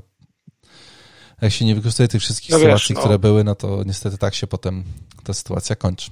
[1.41, 3.01] jak się nie wykorzystuje tych wszystkich no sytuacji, no.
[3.01, 4.83] które były, no to niestety tak się potem
[5.23, 6.11] ta sytuacja kończy.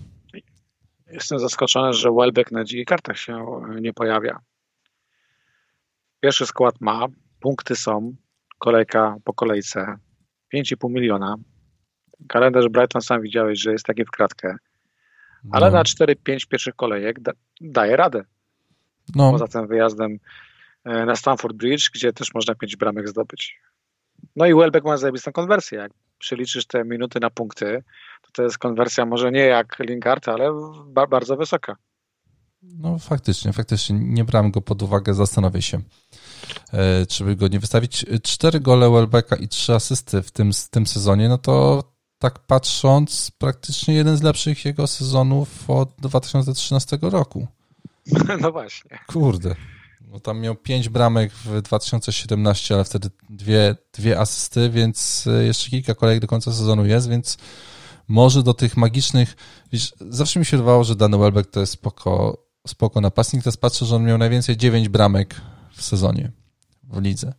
[1.12, 3.46] Jestem zaskoczony, że Welbeck na dzikich kartach się
[3.82, 4.40] nie pojawia.
[6.22, 7.08] Pierwszy skład ma,
[7.40, 8.16] punkty są,
[8.60, 9.98] kolejka po kolejce,
[10.56, 11.36] 5,5 miliona.
[12.30, 14.56] Kalendarz Brighton sam widziałeś, że jest taki w kratkę.
[15.52, 15.78] Ale no.
[15.78, 17.32] na 4-5 pierwszych kolejek da,
[17.62, 18.24] daje radę.
[19.16, 19.32] No.
[19.32, 20.18] Poza tym wyjazdem
[20.84, 23.60] e, na Stamford Bridge, gdzie też można 5 bramek zdobyć.
[24.36, 25.80] No i Welbeck ma zajebistą konwersję.
[25.80, 27.84] Jak przeliczysz te minuty na punkty,
[28.22, 30.50] to to jest konwersja może nie jak Lingard, ale
[30.86, 31.76] ba bardzo wysoka.
[32.64, 34.00] No faktycznie, faktycznie.
[34.00, 35.82] Nie brałem go pod uwagę, zastanowię się,
[36.74, 38.06] e, czy by go nie wystawić.
[38.24, 41.84] Cztery gole Welbecka i trzy asysty w tym, w tym sezonie, no to
[42.20, 47.48] tak patrząc, praktycznie jeden z lepszych jego sezonów od 2013 roku.
[48.42, 49.00] No właśnie.
[49.08, 49.56] Kurde.
[50.02, 55.70] No tam miał pięć bramek w 2017, ale wtedy dwie, dwie asysty, więc e, jeszcze
[55.70, 57.38] kilka kolejek do końca sezonu jest, więc
[58.08, 59.36] może do tych magicznych...
[59.72, 63.86] Wiesz, zawsze mi się wydawało, że Dany Welbeck to jest spoko, spoko napastnik, teraz patrzę,
[63.86, 65.42] że on miał najwięcej dziewięć bramek
[65.74, 66.32] w sezonie
[66.84, 67.34] w lidze.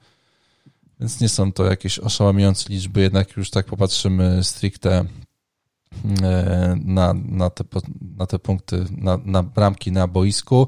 [1.01, 5.05] Więc nie są to jakieś oszałamiające liczby, jednak już tak popatrzymy stricte
[6.23, 7.65] e, na, na, te,
[8.19, 10.67] na te punkty, na, na bramki na boisku,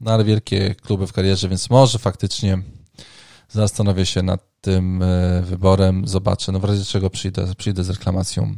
[0.00, 2.58] no ale wielkie kluby w karierze, więc może faktycznie
[3.48, 8.56] zastanowię się nad tym e, wyborem, zobaczę, no w razie czego przyjdę, przyjdę z reklamacją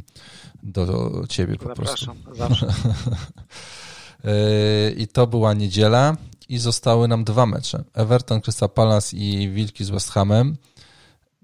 [0.63, 2.35] do ciebie po Zapraszam, prostu.
[2.35, 2.67] zawsze.
[4.25, 6.17] E, I to była niedziela
[6.49, 7.83] i zostały nam dwa mecze.
[7.93, 10.57] Everton, Crystal Palace i Wilki z West Hamem.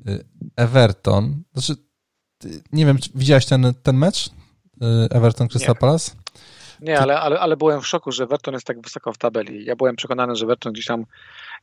[0.07, 0.19] E,
[0.55, 1.75] Everton, znaczy
[2.71, 4.29] nie wiem, widziałeś ten, ten mecz?
[5.11, 6.11] Everton, Crystal Palace?
[6.81, 9.65] Nie, ale, ale, ale byłem w szoku, że Everton jest tak wysoko w tabeli.
[9.65, 11.05] Ja byłem przekonany, że Everton gdzieś tam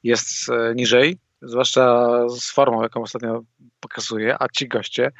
[0.02, 3.42] jest e, niżej, zwłaszcza z formą, jaką ostatnio
[3.80, 5.12] pokazuje, a ci goście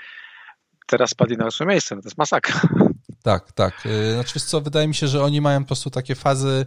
[0.87, 1.95] teraz spadli na ósme miejsce.
[1.95, 2.61] No to jest masakra.
[3.29, 3.87] Tak, tak.
[3.87, 6.67] E, znaczy, co, wydaje mi się, że oni mają po prostu takie fazy,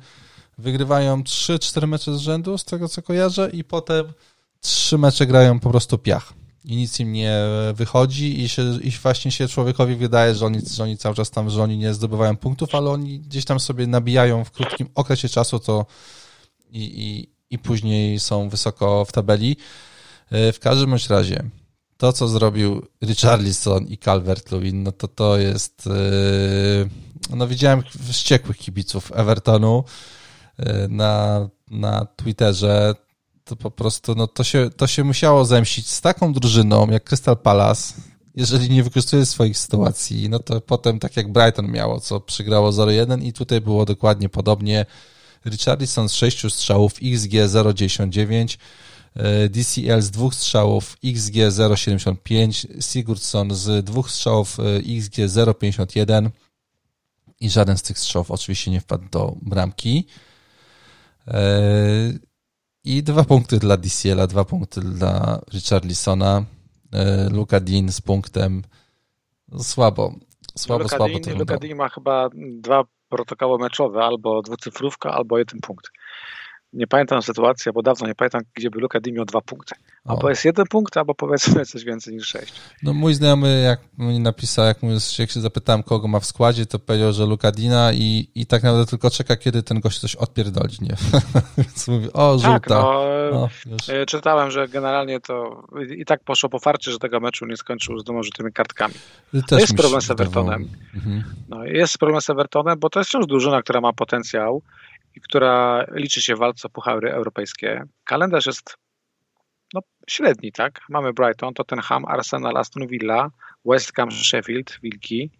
[0.58, 4.14] wygrywają 3-4 mecze z rzędu, z tego co kojarzę, i potem
[4.60, 6.34] trzy mecze grają po prostu piach
[6.66, 7.36] i nic im nie
[7.74, 11.50] wychodzi i, się, i właśnie się człowiekowi wydaje, że oni, że oni cały czas tam,
[11.50, 15.60] że oni nie zdobywają punktów, ale oni gdzieś tam sobie nabijają w krótkim okresie czasu
[15.60, 15.86] to
[16.70, 19.58] i, i, i później są wysoko w tabeli.
[20.32, 21.44] E, w każdym razie
[22.02, 29.12] to, co zrobił Richarlison i Calvert-Lewin, no to to jest e, no widziałem wściekłych kibiców
[29.16, 29.84] Evertonu
[30.58, 32.96] e, na, na Twitterze,
[33.44, 37.38] to po prostu no, to, się, to się musiało zemścić z taką drużyną jak Crystal
[37.38, 37.94] Palace,
[38.36, 43.24] jeżeli nie wykorzystuje swoich sytuacji, no to potem tak jak Brighton miało, co przegrało 0-1
[43.24, 44.86] i tutaj było dokładnie podobnie.
[45.46, 48.58] Richardson z 6 strzałów, XG 0,99,
[49.50, 56.30] DCL z dwóch strzałów, XG 0,75, Sigurdsson z dwóch strzałów, e, XG 0,51
[57.40, 60.08] i żaden z tych strzałów oczywiście nie wpadł do bramki.
[61.28, 61.52] E,
[62.84, 66.46] i dwa punkty dla DCL-a, dwa punkty dla Richarlisona.
[66.94, 68.64] E, Luka Dean z punktem
[69.60, 70.14] słabo.
[70.58, 75.60] Słabo, Luka słabo Dean, Luka Dean ma chyba dwa protokoły meczowe, albo dwucyfrówka, albo jeden
[75.60, 75.88] punkt
[76.74, 79.76] nie pamiętam sytuacji, bo dawno nie pamiętam, gdzie by Luka Di miał dwa punkty.
[80.06, 80.30] Albo o.
[80.30, 82.54] jest jeden punkt, albo powiedzmy coś więcej niż sześć.
[82.84, 84.90] No mój znajomy, jak mi napisał, jak, mu,
[85.20, 88.64] jak się zapytałem, kogo ma w składzie, to powiedział, że Luka Dina i, i tak
[88.64, 90.96] naprawdę tylko czeka, kiedy ten gość coś odpierdoli, nie?
[91.58, 92.60] Więc mówi, o, żółta.
[92.60, 92.70] Tak,
[93.32, 95.64] no, no e, czytałem, że generalnie to
[95.98, 98.94] i tak poszło po farcie, że tego meczu nie skończył z dwoma rzutymi kartkami.
[99.34, 100.70] No jest problem z Evertonem.
[100.96, 101.24] Mhm.
[101.50, 104.62] No, jest problem z Evertonem, bo to jest wciąż drużyna, która ma potencjał,
[105.16, 107.84] i która liczy się w walce o puchary europejskie.
[108.04, 108.78] Kalendarz jest
[109.74, 110.82] no, średni, tak?
[110.90, 113.32] Mamy Brighton, Tottenham, Arsenal, Aston Villa,
[113.66, 115.32] West Ham, Sheffield, Wilki.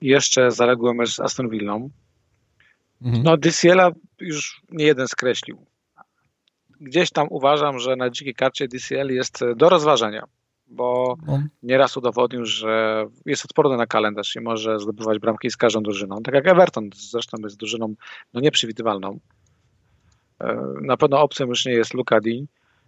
[0.00, 1.90] jeszcze zaległy mecz z Aston Villą.
[3.02, 3.22] Mhm.
[3.24, 5.66] No DCL-a już nie jeden skreślił.
[6.80, 10.24] Gdzieś tam uważam, że na dzikiej karcie DCL jest do rozważenia,
[10.70, 11.42] bo no.
[11.62, 16.22] nieraz udowodnił, że jest odporny na kalendarz i może zdobywać bramki z każdą drużyną.
[16.22, 17.94] Tak jak Everton zresztą jest drużyną
[18.34, 19.18] no, nieprzewidywalną.
[20.40, 22.46] E, na pewno opcją już nie jest Luka Di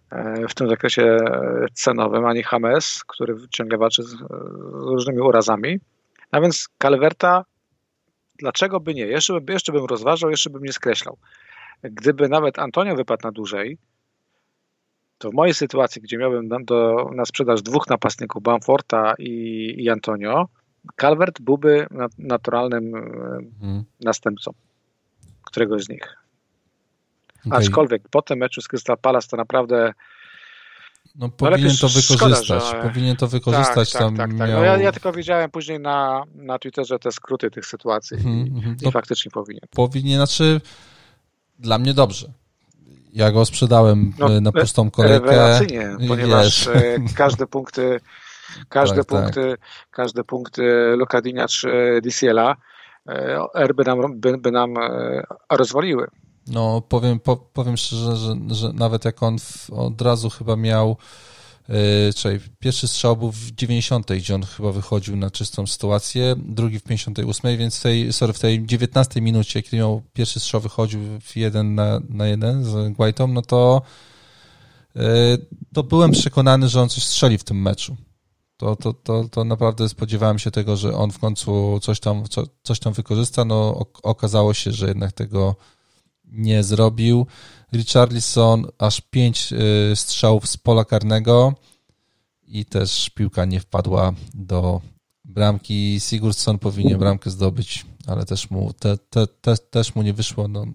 [0.09, 1.17] e, w tym zakresie
[1.73, 4.15] cenowym, ani James, który ciągle walczy z
[4.71, 5.79] różnymi urazami.
[6.31, 7.45] A więc Calverta,
[8.39, 9.05] dlaczego by nie?
[9.05, 11.17] Jeszcze, by, jeszcze bym rozważał, jeszcze bym nie skreślał.
[11.83, 13.77] Gdyby nawet Antonio wypadł na dłużej,
[15.17, 19.89] to w mojej sytuacji, gdzie miałbym na, do, na sprzedaż dwóch napastników, Bamforta i, i
[19.89, 20.47] Antonio,
[20.95, 21.87] Calvert byłby
[22.17, 22.93] naturalnym
[23.59, 23.83] hmm.
[23.99, 24.51] następcą
[25.43, 26.17] któregoś z nich.
[27.47, 27.59] Okay.
[27.59, 29.93] Aczkolwiek po tym meczu z Crystal Palace to naprawdę
[31.15, 32.63] no, powinien to wykorzystać.
[32.63, 32.89] Szkoda, że...
[32.89, 33.91] Powinien to wykorzystać.
[33.91, 34.49] Tak, tam tak, tak, tak.
[34.49, 34.59] Miał...
[34.59, 38.49] No, ja, ja, tylko widziałem później na, na Twitterze te skróty tych sytuacji mm, i,
[38.49, 39.61] mm, i faktycznie powinien.
[39.69, 40.61] Powinien, znaczy
[41.59, 42.33] dla mnie dobrze.
[43.13, 45.25] Ja go sprzedałem no, na pustą kolejkę.
[45.25, 46.83] Rewelacyjnie, ponieważ wiesz.
[46.83, 47.99] E, każde punkty
[48.69, 49.21] każde tak, tak.
[49.21, 49.59] punkty tak.
[49.91, 52.55] każde punkty Lukadinia czy DCL-a
[53.07, 56.07] e, R by nam, by, by nam e, rozwaliły.
[56.47, 60.97] No, powiem, po, powiem szczerze, że, że nawet jak on w, od razu chyba miał.
[61.69, 66.79] Yy, czyli pierwszy strzał był w 90, gdzie on chyba wychodził na czystą sytuację, drugi
[66.79, 70.99] w 58, więc w tej, sorry, w tej 19 minucie, kiedy miał pierwszy strzał wychodził
[71.21, 73.81] w 1 na, na 1 z Guaitą, no to
[74.95, 75.03] yy,
[75.73, 77.95] to byłem przekonany, że on coś strzeli w tym meczu.
[78.57, 82.43] To, to, to, to naprawdę spodziewałem się tego, że on w końcu coś tam, co,
[82.63, 83.45] coś tam wykorzysta.
[83.45, 85.55] No, okazało się, że jednak tego
[86.25, 87.27] nie zrobił.
[87.73, 91.53] Richarlison aż pięć y, strzałów z pola karnego
[92.47, 94.81] i też piłka nie wpadła do
[95.25, 95.99] bramki.
[95.99, 100.47] Sigurdsson powinien bramkę zdobyć, ale też mu, te, te, te, też mu nie wyszło.
[100.47, 100.65] No.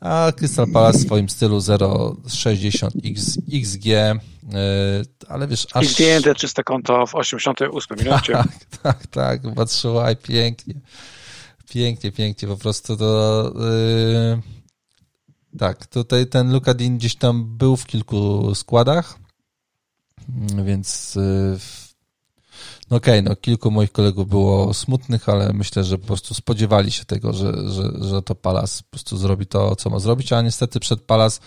[0.00, 2.88] A Crystal Palace w swoim stylu 0,60
[3.52, 4.22] XG, yy,
[5.28, 5.88] ale wiesz, aż...
[5.88, 8.32] Zdjęte czyste konto w 88 minucie.
[8.82, 10.74] Tak, tak, tak, patrzyła i pięknie.
[11.70, 13.52] Pięknie, pięknie, po prostu to...
[13.54, 14.42] Yy...
[15.58, 19.18] Tak, tutaj ten Lukadin gdzieś tam był w kilku składach,
[20.64, 21.58] więc yy...
[22.90, 26.90] no okej, okay, no kilku moich kolegów było smutnych, ale myślę, że po prostu spodziewali
[26.90, 30.42] się tego, że, że, że to Palas po prostu zrobi to, co ma zrobić, a
[30.42, 31.40] niestety przed Palas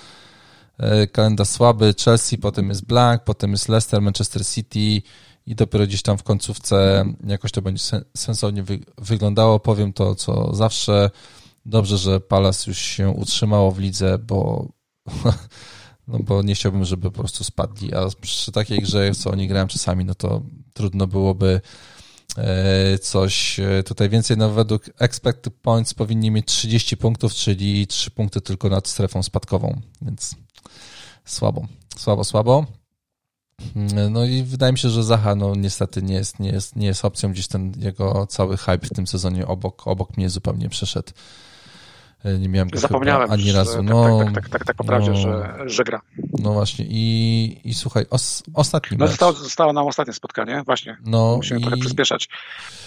[0.80, 5.02] yy, kalendarz słaby, Chelsea, potem jest Blank, potem jest Leicester, Manchester City,
[5.45, 7.84] i dopiero gdzieś tam w końcówce jakoś to będzie
[8.18, 9.60] sensownie wy wyglądało.
[9.60, 11.10] Powiem to, co zawsze.
[11.65, 14.68] Dobrze, że Palace już się utrzymało w lidze, bo,
[16.07, 17.94] no bo nie chciałbym, żeby po prostu spadli.
[17.94, 20.41] A przy takiej grze, co oni grają czasami, no to
[20.74, 21.61] trudno byłoby
[22.38, 24.38] e, coś e, tutaj więcej.
[24.38, 29.82] No według expected points powinni mieć 30 punktów, czyli 3 punkty tylko nad strefą spadkową,
[30.02, 30.36] więc
[31.26, 31.68] słabo,
[31.98, 32.83] słabo, słabo.
[34.10, 37.06] No i wydaje mi się, że Zaha no niestety nie jest, nie jest, nie jest
[37.06, 37.31] opcją.
[37.31, 41.11] Gdzieś ten jego cały hype w tym sezonie obok, obok mnie zupełnie przeszedł.
[42.23, 43.73] E, nie miałem go Zapomniałem ani razu.
[43.73, 46.02] Tak, no, tak, tak, tak, tak, tak poprawdzie, no, że, że gra.
[46.40, 50.98] No właśnie i, i słuchaj, os, ostatni no, zostało, zostało nam ostatnie spotkanie, właśnie.
[51.06, 52.30] No Musimy trochę przyspieszać,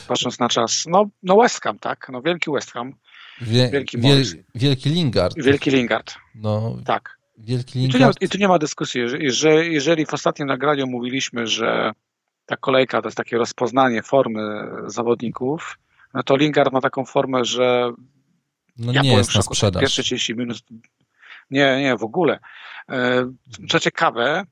[0.09, 0.85] patrząc na czas.
[0.87, 2.09] No, no West Ham, tak?
[2.13, 2.95] No wielki West Ham.
[3.41, 4.25] Wie, wielki, wiel,
[4.55, 5.37] wielki Lingard.
[5.37, 6.15] Wielki Lingard.
[6.35, 7.16] No, tak.
[7.39, 11.47] Wielki I tu, nie, I tu nie ma dyskusji, że jeżeli w ostatnim nagraniu mówiliśmy,
[11.47, 11.93] że
[12.47, 15.79] ta kolejka to jest takie rozpoznanie formy zawodników,
[16.15, 17.93] no to Lingard ma taką formę, że
[18.79, 19.81] no ja nie jest na sprzedaż.
[19.81, 20.59] Pierwsze 30 minut.
[21.51, 22.39] Nie, nie, w ogóle.
[22.91, 23.31] E,
[23.69, 24.45] co ciekawe,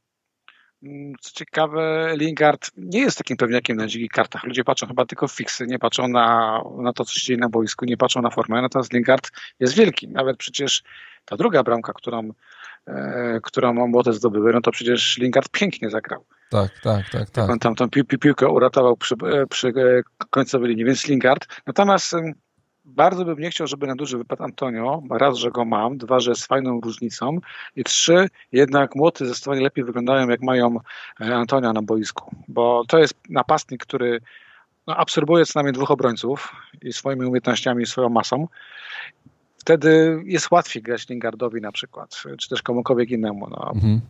[0.82, 4.44] mm, co ciekawe, Lingard nie jest takim pewniakiem na dzikich kartach.
[4.44, 7.48] Ludzie patrzą chyba tylko w fiksy, nie patrzą na, na to, co się dzieje na
[7.48, 8.62] boisku, nie patrzą na formę.
[8.62, 9.30] Natomiast Lingard
[9.60, 10.08] jest wielki.
[10.08, 10.82] Nawet przecież
[11.24, 12.30] ta druga bramka, którą
[13.42, 16.24] którą młode zdobyły, no to przecież Lingard pięknie zagrał.
[16.50, 17.30] Tak, tak, tak.
[17.30, 17.50] tak.
[17.50, 19.72] On tam tą pi pi piłkę uratował przy, e, przy e,
[20.30, 21.46] końcowej linii, więc Lingard.
[21.66, 22.14] Natomiast
[22.84, 25.02] bardzo bym nie chciał, żeby na duży wypadł Antonio.
[25.10, 27.38] Raz, że go mam, dwa, że jest fajną różnicą
[27.76, 30.76] i trzy, jednak młody zdecydowanie lepiej wyglądają, jak mają
[31.18, 34.20] Antonia na boisku, bo to jest napastnik, który
[34.86, 36.52] no, absorbuje co najmniej dwóch obrońców
[36.82, 38.48] i swoimi umiejętnościami i swoją masą
[39.64, 43.48] wtedy jest łatwiej grać Lingardowi na przykład, czy też komukolwiek innemu.
[43.50, 43.70] No.
[43.74, 44.00] Mhm.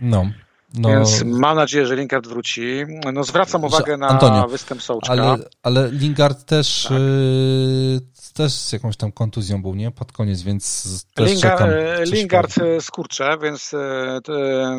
[0.00, 0.26] no.
[0.78, 2.84] No, Więc mam nadzieję, że Lingard wróci.
[3.12, 5.12] No, zwracam uwagę na Antonio, występ Sołczka.
[5.12, 6.98] Ale, ale Lingard też, tak.
[6.98, 9.90] y, też z jakąś tam kontuzją był, nie?
[9.90, 10.84] Pod koniec, więc
[11.14, 12.04] też Lingard, czekam.
[12.04, 13.70] Lingard y, skurcze, więc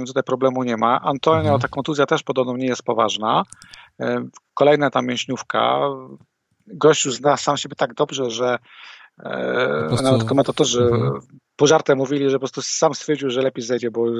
[0.07, 1.01] tutaj problemu nie ma.
[1.01, 1.61] Antonio, mhm.
[1.61, 3.43] ta kontuzja też podobno nie jest poważna.
[4.53, 5.79] Kolejna tam mięśniówka,
[6.67, 8.59] gościu zna sam siebie tak dobrze, że e,
[9.87, 10.03] prostu...
[10.03, 11.19] nawet komentatorzy mhm.
[11.55, 14.19] pożartem mówili, że po prostu sam stwierdził, że lepiej zejdzie, bo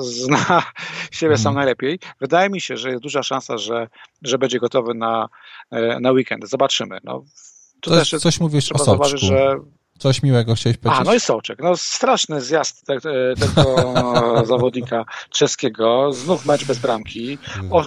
[0.00, 0.62] zna
[1.10, 1.54] siebie sam mhm.
[1.54, 1.98] najlepiej.
[2.20, 3.88] Wydaje mi się, że jest duża szansa, że,
[4.22, 5.28] że będzie gotowy na,
[5.70, 6.48] e, na weekend.
[6.48, 6.98] Zobaczymy.
[7.04, 7.24] No,
[7.80, 8.78] to coś, też coś mówisz o.
[8.78, 9.56] Zauważyć, że
[10.00, 11.00] Coś miłego chciałeś powiedzieć?
[11.00, 11.58] A, no i Soczek.
[11.62, 13.84] No straszny zjazd te, te, tego
[14.46, 16.12] zawodnika czeskiego.
[16.12, 17.38] Znów mecz bez bramki.
[17.70, 17.86] O,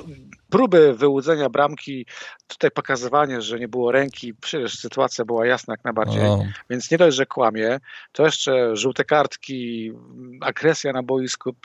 [0.53, 2.05] próby wyłudzenia bramki,
[2.47, 6.45] tutaj pokazywanie, że nie było ręki, przecież sytuacja była jasna jak najbardziej, o.
[6.69, 7.79] więc nie dość, że kłamie,
[8.11, 9.91] to jeszcze żółte kartki,
[10.41, 11.55] agresja na boisku,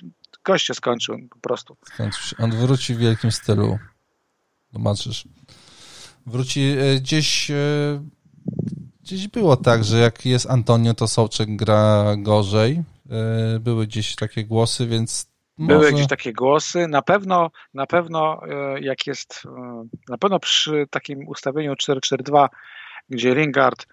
[0.45, 1.77] gość się skończył po prostu.
[1.95, 3.79] Skończył On wróci w wielkim stylu.
[4.73, 5.25] Zobaczysz.
[6.27, 7.55] Wróci e, gdzieś e,
[9.03, 12.83] gdzieś było tak, że jak jest Antonio, to Sołczek gra gorzej.
[13.11, 15.29] E, były gdzieś takie głosy, więc
[15.59, 15.75] może...
[15.75, 16.89] Były jakieś takie głosy.
[16.89, 22.49] Na pewno, na pewno e, jak jest, e, na pewno przy takim ustawieniu 4-4-2,
[23.09, 23.87] gdzie Lingard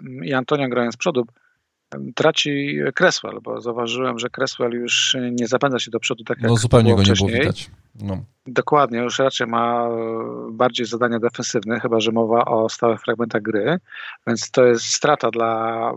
[0.00, 1.26] mm, i Antonio grają z przodu,
[2.14, 6.56] traci Cresswell, bo zauważyłem, że Cresswell już nie zapędza się do przodu tak jak No
[6.56, 7.26] zupełnie go wcześniej.
[7.26, 7.70] nie było widać.
[8.00, 8.24] No.
[8.46, 9.88] Dokładnie, już raczej ma
[10.50, 13.76] bardziej zadania defensywne, chyba że mowa o stałych fragmentach gry,
[14.26, 15.92] więc to jest strata dla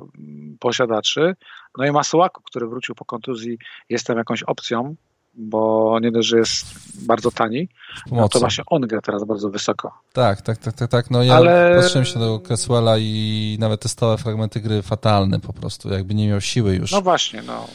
[0.59, 1.33] posiadaczy.
[1.77, 3.57] No i Masuaku, który wrócił po kontuzji,
[3.89, 4.95] jest tam jakąś opcją,
[5.37, 6.65] bo nie dość, że jest
[7.05, 7.69] bardzo tani,
[8.11, 9.91] no to właśnie on gra teraz bardzo wysoko.
[10.13, 11.11] Tak, tak, tak, tak, tak.
[11.11, 11.75] No ja Ale...
[11.81, 16.13] patrzyłem się do tego Cresswella i nawet te stałe fragmenty gry fatalne po prostu, jakby
[16.13, 16.91] nie miał siły już.
[16.91, 17.67] No właśnie, no.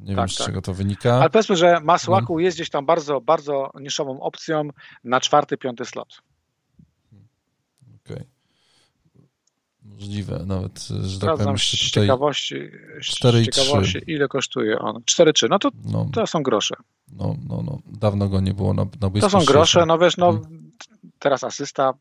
[0.00, 0.46] Nie tak, wiem, z tak.
[0.46, 1.14] czego to wynika.
[1.14, 2.44] Ale powiedzmy, że Masłaku hmm.
[2.44, 4.68] jest gdzieś tam bardzo, bardzo niszową opcją
[5.04, 6.22] na czwarty, piąty slot.
[8.04, 8.16] Okej.
[8.16, 8.33] Okay.
[9.94, 12.54] Możliwe nawet, że tak powiem, z ciekawości,
[13.00, 14.96] 4 ciekawości ile kosztuje on.
[14.96, 16.08] 4,3, no to, no.
[16.12, 16.74] to są grosze.
[17.12, 20.32] No, no, no, dawno go nie było na, na To są grosze, no wiesz, no
[20.32, 20.70] hmm.
[21.18, 21.92] teraz asysta.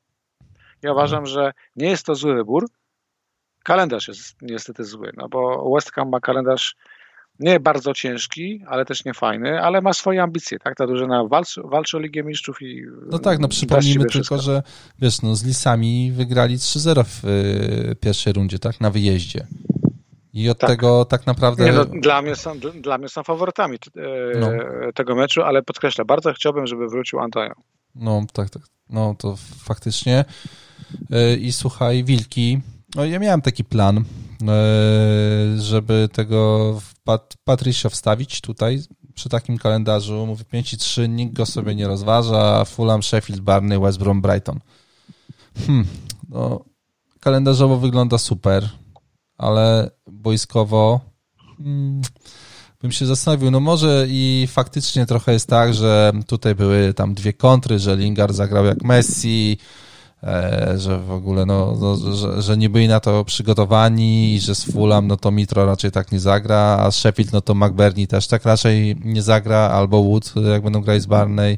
[0.81, 2.69] Ja uważam, że nie jest to zły wybór.
[3.63, 6.75] Kalendarz jest niestety zły, no bo West Ham ma kalendarz
[7.39, 10.75] nie bardzo ciężki, ale też nie fajny, ale ma swoje ambicje, tak?
[10.75, 14.63] Ta drużyna walczy, walczy o Ligę Mistrzów i No tak, no przypomnijmy tylko, że
[14.99, 18.81] wiesz, no z Lisami wygrali 3-0 w y, pierwszej rundzie, tak?
[18.81, 19.47] Na wyjeździe.
[20.33, 20.69] I od tak.
[20.69, 21.65] tego tak naprawdę...
[21.65, 24.47] Nie, no, dla, mnie są, dla mnie są faworytami e, no.
[24.95, 27.53] tego meczu, ale podkreślę, bardzo chciałbym, żeby wrócił Antonio.
[27.95, 28.63] No, tak, tak.
[28.89, 30.25] No, to faktycznie.
[31.11, 32.59] E, I słuchaj, Wilki,
[32.95, 34.03] no ja miałem taki plan, e,
[35.57, 37.35] żeby tego Pat,
[37.89, 40.25] wstawić tutaj przy takim kalendarzu.
[40.25, 42.65] Mówię 5 i 3, nikt go sobie nie rozważa.
[42.65, 44.59] Fulham, Sheffield, Barney, West Brom, Brighton.
[45.57, 45.85] Hmm,
[46.29, 46.65] no,
[47.19, 48.69] kalendarzowo wygląda super,
[49.37, 50.99] ale boiskowo
[51.57, 52.01] hmm,
[52.81, 53.51] bym się zastanowił.
[53.51, 58.35] No może i faktycznie trochę jest tak, że tutaj były tam dwie kontry, że Lingard
[58.35, 59.57] zagrał jak Messi,
[60.77, 64.71] że w ogóle no, no że, że, nie byli na to przygotowani i że z
[64.71, 68.27] Fulham no to Mitro raczej tak nie zagra, a z Sheffield no to McBurney też
[68.27, 71.57] tak raczej nie zagra, albo Wood, jak będą grać z Barney.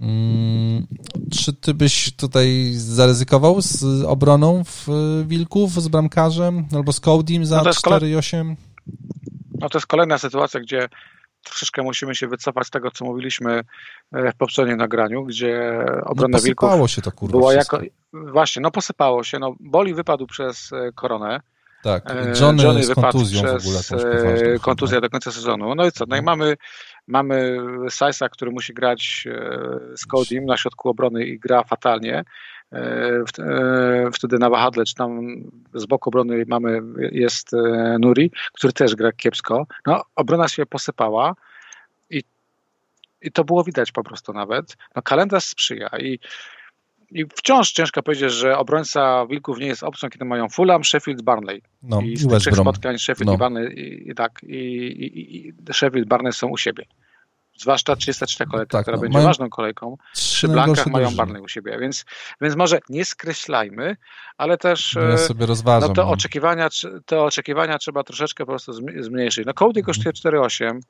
[0.00, 0.86] Hmm,
[1.30, 4.88] czy ty byś tutaj zaryzykował z obroną w
[5.26, 8.54] Wilków, z bramkarzem, albo z Codym za no 4,8?
[9.60, 10.88] No to jest kolejna sytuacja, gdzie
[11.44, 13.60] troszeczkę musimy się wycofać z tego, co mówiliśmy
[14.12, 17.80] e, w poprzednim nagraniu, gdzie obrona no, Wilków się to, kurwa, była jako...
[18.12, 19.38] Właśnie, no posypało się.
[19.38, 21.40] No, Boli wypadł przez e, koronę.
[21.82, 24.58] Tak, e, Johnny, Johnny kontuzją przez w ogóle.
[24.58, 25.74] kontuzję do końca sezonu.
[25.74, 26.04] No i co?
[26.08, 26.24] No i no.
[26.24, 26.56] mamy,
[27.06, 27.58] mamy
[27.90, 29.28] Sajsa, który musi grać
[29.96, 32.24] z Codym na środku obrony i gra fatalnie.
[32.72, 35.20] E, e, wtedy na wahadle, czy tam
[35.74, 36.80] z boku obrony mamy,
[37.12, 39.66] jest e, Nuri, który też gra kiepsko.
[39.86, 41.34] No, obrona się posypała
[42.10, 42.22] i,
[43.22, 44.76] i to było widać po prostu nawet.
[44.96, 46.18] No, kalendarz sprzyja i,
[47.10, 51.62] i wciąż ciężko powiedzieć, że obrońca Wilków nie jest opcją, kiedy mają Fulham, Sheffield, Barnley.
[51.82, 53.34] No, I z tych trzech spotkań Sheffield no.
[53.34, 56.84] i Barney i, i tak, i, i, i Sheffield, Barney są u siebie
[57.62, 59.96] zwłaszcza 33 kolejka, tak, która no, będzie ważną kolejką.
[60.12, 62.04] Przy Blankach mają Barney u siebie, więc,
[62.40, 63.96] więc może nie skreślajmy,
[64.36, 66.68] ale też no ja sobie rozważam, no, te, oczekiwania,
[67.06, 69.46] te oczekiwania trzeba troszeczkę po prostu zmniejszyć.
[69.46, 70.80] No Cody kosztuje 4,8.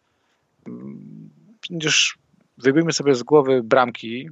[1.70, 2.18] Już
[2.58, 4.30] wybijmy sobie z głowy bramki,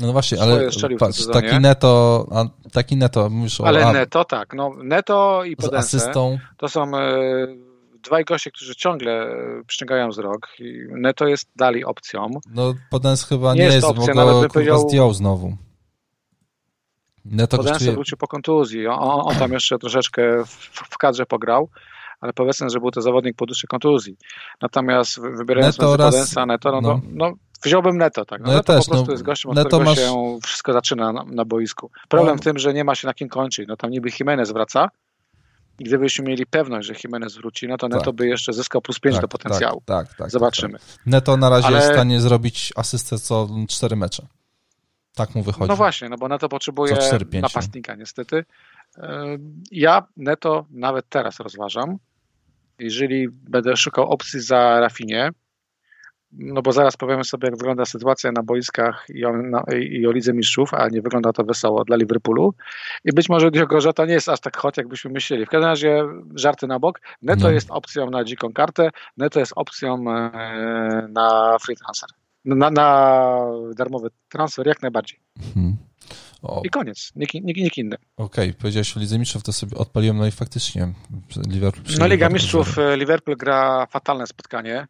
[0.00, 0.68] no właśnie, ale
[0.98, 2.26] patrz, taki neto,
[2.72, 6.12] taki neto, mówisz Ale o, neto, tak, no neto i Podense,
[6.56, 7.46] to są e,
[8.04, 10.48] dwaj goście, którzy ciągle e, przyciągają wzrok
[10.88, 12.30] Neto jest dalej opcją.
[12.54, 15.56] No Podens chyba nie, nie jest, jest opcja, bo go kurwa zdjął znowu.
[17.24, 17.92] Neto Podens kosztuje...
[17.92, 18.86] wrócił po kontuzji.
[18.86, 21.68] On, on, tam jeszcze troszeczkę w, w kadrze pograł,
[22.20, 24.16] ale powiedzmy, że był to zawodnik po dłuższej kontuzji.
[24.62, 26.14] Natomiast wybierając Neto oraz...
[26.14, 27.00] Podensa, Neto, no, no.
[27.12, 27.32] no
[27.64, 28.40] Wziąłbym Neto, tak.
[28.40, 30.72] No ja Neto też, po prostu no, jest gościem, od Neto którego masz- się wszystko
[30.72, 31.90] zaczyna na, na boisku.
[32.08, 32.40] Problem No.
[32.40, 33.68] w tym, że nie ma się na kim kończyć.
[33.68, 34.88] No tam niby Jimenez wraca
[35.78, 38.14] i gdybyśmy mieli pewność, że Jimenez wróci, no to Neto Tak.
[38.14, 39.82] by jeszcze zyskał plus 5 do potencjału.
[39.86, 40.30] Tak, tak, tak.
[40.30, 40.78] Zobaczymy.
[40.78, 41.06] Tak, tak.
[41.06, 44.26] Neto na razie Ale- jest w stanie zrobić asystę co cztery mecze.
[45.14, 45.68] Tak mu wychodzi.
[45.68, 48.44] No właśnie, no bo Neto potrzebuje Co 4-5, napastnika niestety.
[48.96, 49.04] Yy,
[49.70, 51.96] Ja Neto nawet teraz rozważam.
[52.78, 55.30] Jeżeli będę szukał opcji za Rafinie,
[56.32, 59.32] no bo zaraz powiemy sobie, jak wygląda sytuacja na boiskach i o,
[59.80, 62.54] i o Lidze Mistrzów, a nie wygląda to wesoło dla Liverpoolu.
[63.04, 65.46] I być może Diogo Jota nie jest aż tak hot, jakbyśmy myśleli.
[65.46, 66.02] W każdym razie
[66.34, 67.00] żarty na bok.
[67.22, 67.50] Neto No.
[67.50, 72.08] jest opcją na dziką kartę, Neto jest opcją e, na free transfer.
[72.44, 73.46] Na, na
[73.76, 75.18] darmowy transfer jak najbardziej.
[76.42, 77.12] O, I koniec.
[77.16, 77.96] Nikt, nikt, nikt inny.
[78.16, 80.88] Okej, powiedziałeś o Lidze Mistrzów, to sobie odpaliłem, no i faktycznie
[81.48, 81.84] Liverpool...
[81.98, 84.86] No Liga Mistrzów Liverpool gra fatalne spotkanie.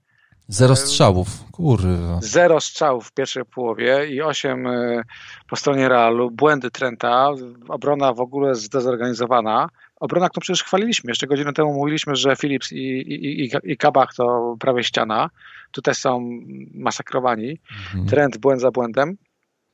[0.48, 2.18] Zero strzałów, kurwa.
[2.22, 5.02] Zero strzałów w pierwszej połowie i osiem e,
[5.48, 6.30] po stronie Realu.
[6.30, 7.28] Błędy Trenta.
[7.68, 9.68] Obrona w ogóle zdezorganizowana.
[9.96, 11.10] Obrona, którą przecież chwaliliśmy.
[11.10, 15.30] Jeszcze godzinę temu mówiliśmy, że Philips i, i, i, i Kabach to prawie ściana.
[15.70, 16.40] Tutaj są
[16.74, 17.58] masakrowani.
[17.70, 18.06] Mhm.
[18.06, 19.16] Trent błęd za błędem.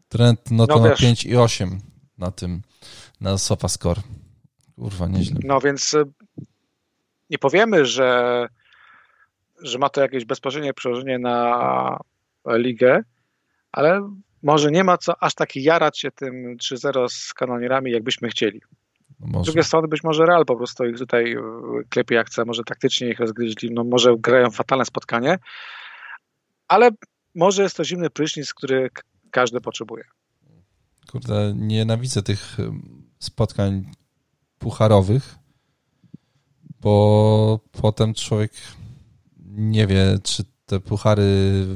[0.09, 1.01] Trend no to No na wiesz.
[1.01, 1.78] 5 i 8
[2.19, 2.62] na tym,
[3.20, 4.01] na SofaScore.
[4.77, 5.40] Kurwa, nieźle.
[5.45, 6.05] No więc e,
[7.31, 8.49] nie powiemy, że,
[9.63, 11.99] że ma to jakieś bezpośrednie przełożenie na
[12.49, 13.03] ligę,
[13.73, 14.11] ale
[14.43, 18.61] może nie ma co aż tak jarać się tym 3-0 z kanonierami, jakbyśmy chcieli.
[19.21, 19.45] No Z może.
[19.45, 21.41] drugiej strony być może Real po prostu ich tutaj e,
[21.89, 25.39] klepie jak chce, może taktycznie ich rozgryźli, no może grają fatalne spotkanie,
[26.69, 26.91] ale
[27.35, 28.91] może jest to zimny prysznic, który
[29.31, 30.05] każdy potrzebuje.
[31.11, 33.91] Kurde, nienawidzę tych ym, spotkań
[34.59, 35.35] pucharowych,
[36.81, 38.53] bo potem człowiek
[39.59, 41.67] nie wie, czy te puchary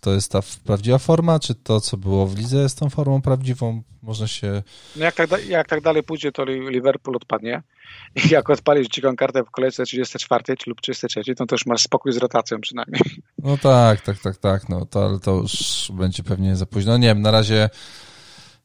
[0.00, 3.82] to jest ta prawdziwa forma, czy to, co było w lidze jest tą formą prawdziwą.
[4.02, 4.62] Można się...
[4.96, 7.62] No jak tak, jak tak dalej pójdzie, to Li- Liverpool odpadnie.
[8.24, 12.12] I jak odpalisz dziką kartę w kolejce 34 czy lub 33, to też masz spokój
[12.12, 13.02] z rotacją przynajmniej.
[13.38, 15.52] No tak, tak, tak, tak, no to, ale to już
[15.94, 16.98] będzie pewnie za późno.
[16.98, 17.70] Nie wiem, na razie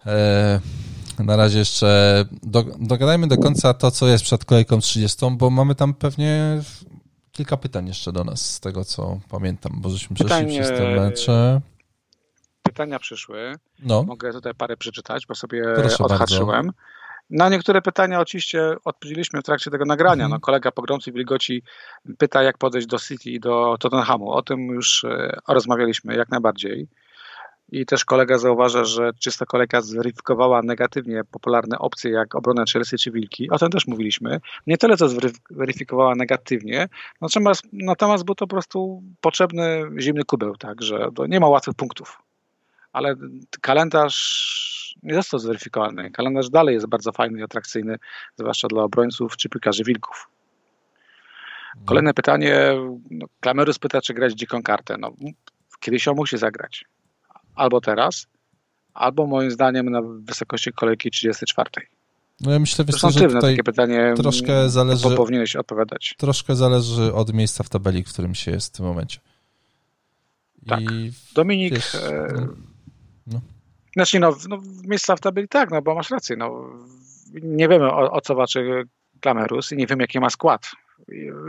[0.06, 0.60] e,
[1.24, 5.76] na razie jeszcze do, dogadajmy do końca to, co jest przed kolejką 30, bo mamy
[5.76, 6.62] tam pewnie
[7.38, 10.88] kilka pytań jeszcze do nas, z tego co pamiętam, bo żeśmy przeszli Pytań, przez te
[10.88, 11.62] e, mecze.
[12.64, 13.54] Pytania przyszły.
[13.80, 16.72] No, Mogę tutaj parę przeczytać, bo sobie Proszę odhaczyłem.
[17.30, 20.24] Na niektóre pytania oczywiście odpowiedzieliśmy w trakcie tego nagrania.
[20.24, 20.32] Mhm.
[20.32, 21.64] No, kolega pogrący wilgoci
[22.18, 24.32] pyta, jak podejść do City i do Tottenhamu.
[24.32, 26.88] O tym już e, rozmawialiśmy jak najbardziej.
[27.72, 33.12] I też kolega zauważa, że czysta kolejka zweryfikowała negatywnie popularne opcje jak obrona Chelsea czy
[33.12, 33.50] Wilki.
[33.50, 34.40] O tym też mówiliśmy.
[34.68, 35.08] Nie tyle, co
[35.50, 36.90] zweryfikowała negatywnie,
[37.22, 42.22] natomiast, natomiast był to po prostu potrzebny zimny kubeł, tak, że nie ma łatwych punktów.
[42.94, 43.16] Ale
[43.62, 44.48] kalendarz
[45.04, 46.12] nie został zweryfikowany.
[46.12, 47.98] Kalendarz dalej jest bardzo fajny i atrakcyjny,
[48.36, 50.30] zwłaszcza dla obrońców czy piłkarzy Wilków.
[51.86, 52.56] Kolejne pytanie.
[53.12, 54.98] No, Klamerus pyta, czy grać dziką kartę.
[55.00, 55.12] No,
[55.80, 56.86] kiedyś on musi zagrać.
[57.58, 58.28] Albo teraz,
[58.94, 61.70] albo moim zdaniem na wysokości kolejki 34.
[62.42, 64.14] no ja myślę, wiesz, że tutaj takie pytanie.
[64.18, 66.16] troszkę zależy- To powinieneś odpowiadać.
[66.18, 69.20] troszkę zależy od miejsca w tabeli, w którym się jest w tym momencie.
[70.68, 70.82] Tak.
[70.82, 71.74] I Dominik.
[71.74, 72.48] wiesz, e, no,
[73.28, 73.42] no.
[73.94, 76.36] Znaczy, no, no, miejsca w tabeli tak, no bo masz rację.
[76.36, 76.70] No,
[77.34, 78.84] nie wiemy o, o co walczy
[79.22, 80.72] Klamerus i nie wiem jaki ma skład.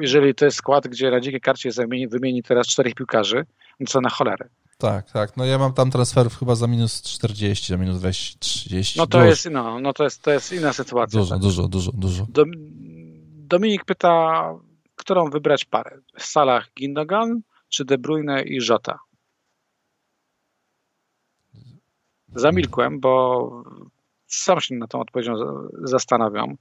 [0.01, 3.47] Jeżeli to jest skład, gdzie na dzikiej karcie zamieni, wymieni teraz czterech piłkarzy,
[3.81, 4.49] no co na cholerę.
[4.79, 5.37] Tak, tak.
[5.37, 8.99] No ja mam tam transferów chyba za minus 40, za minus 20, 30.
[8.99, 11.21] No to dużo, jest, no, no to jest, to jest inna sytuacja.
[11.21, 11.43] Dużo, tak.
[11.43, 12.27] dużo, dużo, dużo.
[12.29, 12.51] Dom,
[13.49, 14.43] Dominik pyta,
[14.97, 15.99] którą wybrać parę?
[16.19, 18.99] Salah Gindogan czy De Bruyne i Jota?
[22.35, 23.51] Zamilkłem, bo
[24.27, 26.57] sam się nad tą odpowiedzią za- zastanawiam.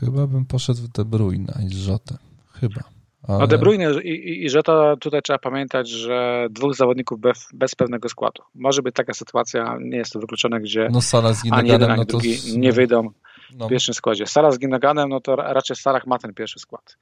[0.00, 2.18] Chyba bym poszedł w De Bruyne i Rzotę.
[2.52, 2.80] Chyba.
[3.28, 7.74] No De Bruyne i, i, i Jota tutaj trzeba pamiętać, że dwóch zawodników bez, bez
[7.74, 8.42] pewnego składu.
[8.54, 11.90] Może być taka sytuacja, nie jest to wykluczone, gdzie No Sala z ani jeden, Ginaganem,
[11.90, 12.10] ani no to...
[12.10, 13.10] drugi z- nie wyjdą
[13.56, 14.26] no, w pierwszym składzie.
[14.26, 16.96] Salah z Gindoganem, no to ra- raczej Salah ma ten pierwszy skład.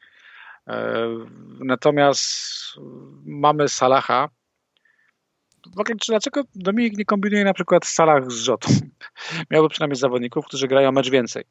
[0.68, 1.06] E,
[1.60, 2.32] Natomiast
[3.24, 4.28] mamy Salaha.
[5.76, 8.68] W ogóle, dlaczego Dominik nie kombinuje na przykład Salah z Rzotą?
[9.50, 11.44] Miałby przynajmniej zawodników, którzy grają mecz więcej.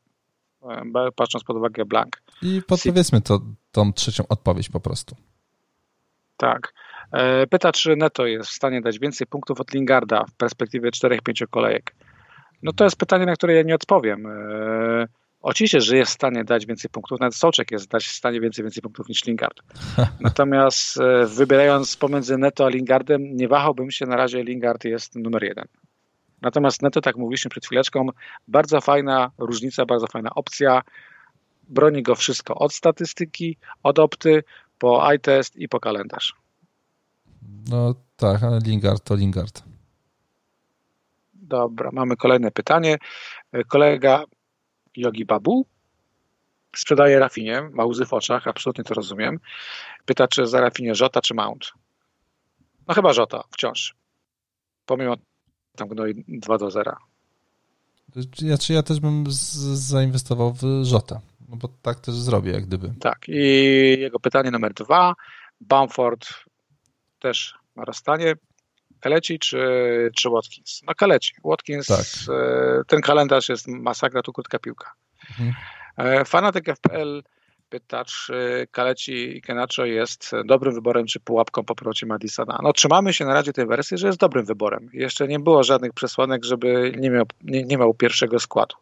[0.63, 2.21] E, Patrząc pod uwagę Blank.
[2.41, 3.41] I podpowiedzmy to,
[3.71, 5.15] tą trzecią odpowiedź po prostu.
[6.37, 6.73] Tak.
[7.11, 11.47] E, Pyta, czy Neto jest w stanie dać więcej punktów od Lingarda w perspektywie 4-5
[11.49, 11.95] kolejek.
[12.63, 14.25] No to jest pytanie, na które ja nie odpowiem.
[14.25, 15.07] E,
[15.41, 18.81] Oczywiście, że jest w stanie dać więcej punktów, nawet Soczek jest w stanie więcej, więcej
[18.81, 19.59] punktów niż Lingard.
[20.21, 25.65] Natomiast wybierając pomiędzy Neto a Lingardem, nie wahałbym się, na razie Lingard jest numer jeden.
[26.41, 28.07] Natomiast Neto, tak mówiliśmy przed chwileczką,
[28.47, 30.81] bardzo fajna różnica, bardzo fajna opcja.
[31.69, 34.43] Broni go wszystko od statystyki, od opty,
[34.79, 36.35] po eye test i po kalendarz.
[37.69, 39.63] No tak, ale Lingard to Lingard.
[41.33, 42.97] Dobra, mamy kolejne pytanie.
[43.67, 44.23] Kolega
[44.95, 45.65] Yogi Babu
[46.75, 49.39] sprzedaje Rafinie, ma łzy w oczach, absolutnie to rozumiem.
[50.05, 51.71] Pyta, czy za Rafinie Żota czy Mount.
[52.87, 53.95] No chyba Żota, wciąż.
[54.85, 55.15] Pomimo
[55.79, 56.95] tam gnoi 2 do 0.
[58.41, 59.53] Ja, czy ja też bym z,
[59.89, 62.93] zainwestował w Żota, no bo tak też zrobię, jak gdyby.
[62.99, 63.43] Tak, i
[63.99, 65.13] jego pytanie numer dwa.
[65.61, 66.27] Bamford
[67.19, 68.33] też na rozstanie.
[68.99, 69.59] Kaleci czy,
[70.15, 70.81] czy Watkins?
[70.87, 71.33] No Kaleci.
[71.43, 72.35] Watkins, tak.
[72.35, 74.93] E, ten kalendarz jest masakra, tu krótka piłka.
[75.29, 75.53] Mhm.
[75.97, 77.21] E, fanatyk FPL
[77.69, 82.59] pyta, czy Kaleci i Kenacho jest dobrym wyborem, czy pułapką po powrocie Madisona.
[82.63, 84.89] No trzymamy się na razie tej wersji, że jest dobrym wyborem.
[84.93, 88.75] Jeszcze nie było żadnych przesłanek, żeby nie miał, nie, nie miał pierwszego składu.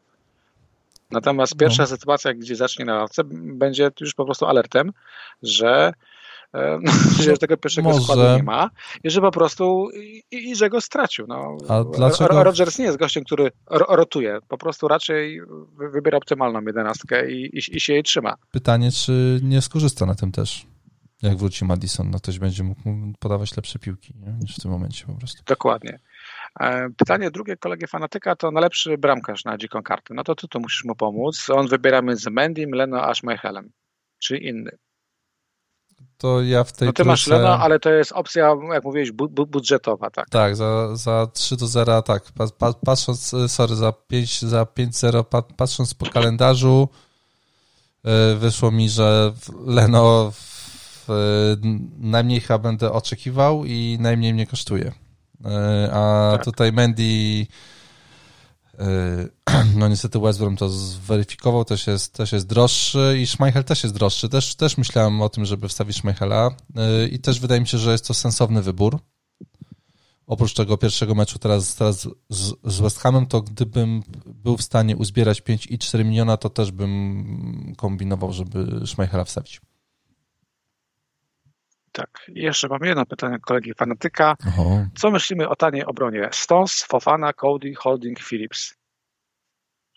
[1.11, 1.87] Natomiast pierwsza no.
[1.87, 4.93] sytuacja, gdzie zacznie na ławce, będzie już po prostu alertem,
[5.43, 5.93] że
[6.55, 6.79] E,
[7.23, 8.01] że tego pierwszego Może.
[8.01, 8.69] składu nie ma
[9.03, 11.25] i że po prostu i, i że go stracił.
[11.27, 11.57] No.
[11.69, 12.43] A dlaczego?
[12.43, 15.41] Rodgers nie jest gościem, który rotuje, po prostu raczej
[15.93, 18.35] wybiera optymalną jedenastkę i, i, i się jej trzyma.
[18.51, 20.67] Pytanie, czy nie skorzysta na tym też?
[21.21, 22.81] Jak wróci Madison, no ktoś będzie mógł
[23.19, 24.33] podawać lepsze piłki nie?
[24.41, 25.43] niż w tym momencie po prostu.
[25.45, 25.99] Dokładnie.
[26.59, 30.13] E, pytanie drugie kolegi fanatyka to najlepszy bramkarz na dziką kartę.
[30.13, 31.49] No to ty to musisz mu pomóc.
[31.49, 33.71] On wybiera między Mendym, Leno a Schmeichelem.
[34.19, 34.77] Czy inny
[36.17, 37.09] to ja w tej No ty trójce...
[37.09, 40.29] masz Leno, ale to jest opcja, jak mówiłeś, bu budżetowa, tak?
[40.29, 42.23] Tak, za, za 3 do 0, tak.
[42.85, 45.23] Patrząc, sorry, za 5 za 5-0,
[45.57, 46.89] patrząc po kalendarzu,
[48.05, 49.33] e, wyszło mi, że
[49.65, 50.31] Leno
[51.97, 54.91] najmniej chyba będę oczekiwał i najmniej mnie kosztuje.
[55.45, 56.45] E, a tak.
[56.45, 57.47] tutaj Mendy
[59.79, 63.95] no niestety West Brom to zweryfikował, też jest, też jest droższy i Schmeichel też jest
[63.95, 64.29] droższy.
[64.29, 66.51] Też, też myślałem o tym, żeby wstawić Schmeichela
[67.03, 68.99] y, i też wydaje mi się, że jest to sensowny wybór.
[70.27, 74.97] Oprócz tego pierwszego meczu teraz, teraz z, z West Hamem, to gdybym był w stanie
[74.97, 79.61] uzbierać 5,4 miliona, to też bym kombinował, żeby Schmeichela wstawić.
[81.97, 84.35] Tak, I jeszcze mam jedno pytanie kolegi fanatyka.
[84.47, 84.85] Oho.
[84.95, 86.29] Co myślimy o taniej obronie?
[86.31, 88.75] Stones, Fofana, Cody, Holding, Phillips.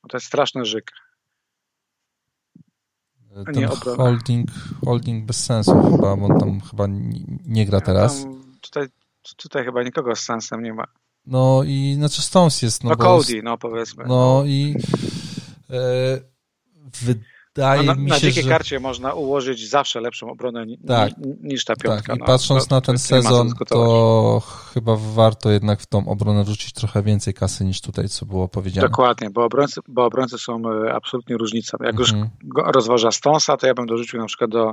[0.02, 0.92] No to jest straszny żyk.
[3.54, 4.48] Ten holding,
[4.84, 6.86] holding bez sensu chyba, bo on tam chyba
[7.46, 8.26] nie gra teraz.
[8.60, 8.86] Tutaj,
[9.36, 10.84] tutaj chyba nikogo z sensem nie ma.
[11.26, 12.84] No i znaczy Stones jest.
[12.84, 14.04] No, no Cody, no powiedzmy.
[14.06, 14.74] No i
[15.70, 16.20] e,
[17.54, 18.50] wydaje no, na, mi się, Na dzikiej że...
[18.50, 22.06] karcie można ułożyć zawsze lepszą obronę tak, niż ta piątka.
[22.06, 22.16] Tak.
[22.16, 24.42] I no, patrząc to, na ten sezon, to
[24.74, 28.88] chyba warto jednak w tą obronę rzucić trochę więcej kasy niż tutaj, co było powiedziane.
[28.88, 31.78] Dokładnie, bo obrońcy, bo obrońcy są e, absolutnie różnicą.
[31.80, 32.08] Jak mhm.
[32.08, 32.30] już
[32.74, 34.72] rozważa Stonsa, to ja bym dorzucił na przykład do,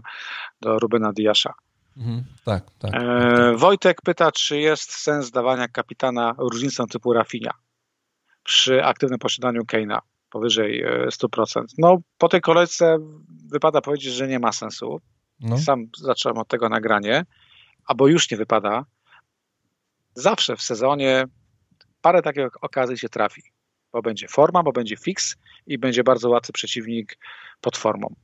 [0.62, 1.54] do Rubena Diasza.
[1.98, 2.24] Mhm.
[2.46, 7.52] Tak, tak, e, tak, Wojtek pyta, czy jest sens dawania kapitana różnicą typu Rafinia
[8.44, 11.60] przy aktywnym posiadaniu Keina powyżej 100%.
[11.60, 12.98] E, no, po tej kolejce
[13.52, 15.02] wypada powiedzieć, że nie ma sensu.
[15.40, 15.58] No.
[15.58, 17.26] Sam zacząłem od tego nagranie,
[17.86, 18.86] albo już nie wypada.
[20.16, 21.26] Zawsze w sezonie
[22.02, 23.42] parę takich okazji się trafi,
[23.94, 25.36] bo będzie forma, bo będzie fix
[25.68, 27.18] i będzie bardzo łatwy przeciwnik
[27.62, 28.16] pod formą.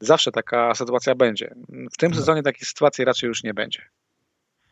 [0.00, 1.54] Zawsze taka sytuacja będzie.
[1.92, 2.16] W tym no.
[2.16, 3.82] sezonie takiej sytuacji raczej już nie będzie.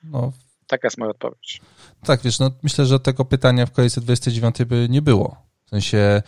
[0.05, 0.33] No.
[0.67, 1.61] Taka jest moja odpowiedź.
[2.05, 5.37] Tak, wiesz, no myślę, że tego pytania w kolejce 29 by nie było.
[5.67, 6.23] W sensie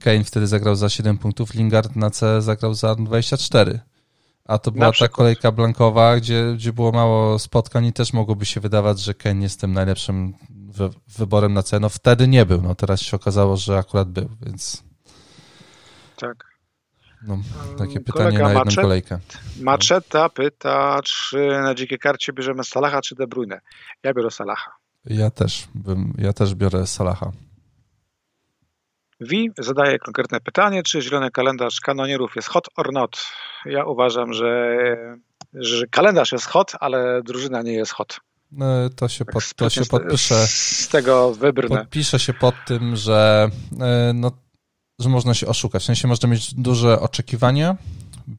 [0.00, 3.80] Kane wtedy zagrał za 7 punktów, Lingard na C zagrał za 24.
[4.44, 8.60] A to była ta kolejka blankowa, gdzie, gdzie było mało spotkań i też mogłoby się
[8.60, 11.80] wydawać, że Kane jest tym najlepszym wy, wyborem na C.
[11.80, 14.84] No wtedy nie był, no teraz się okazało, że akurat był, więc...
[16.16, 16.48] Tak.
[17.22, 17.38] No,
[17.78, 19.18] takie pytanie na jedną Machet, kolejkę.
[19.60, 23.60] Maczeta pyta, czy na dzikiej karcie bierzemy Salaha czy De Bruyne.
[24.02, 24.70] Ja biorę Salaha.
[25.04, 27.32] Ja też, bym, ja też biorę Salaha.
[29.20, 33.26] Wi zadaje konkretne pytanie, czy zielony kalendarz kanonierów jest hot or not?
[33.64, 34.76] Ja uważam, że,
[35.54, 38.20] że kalendarz jest hot, ale drużyna nie jest hot.
[38.52, 38.66] No,
[38.96, 40.46] to się, pod, to się podpisze.
[40.46, 41.78] Z tego wybrnę.
[41.78, 43.50] Podpisze się pod tym, że,
[43.80, 44.32] e, no,
[44.98, 45.82] że można się oszukać.
[45.82, 47.76] W sensie można mieć duże oczekiwania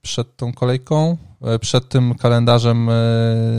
[0.01, 2.93] przed tą kolejką, e, przed tym kalendarzem e,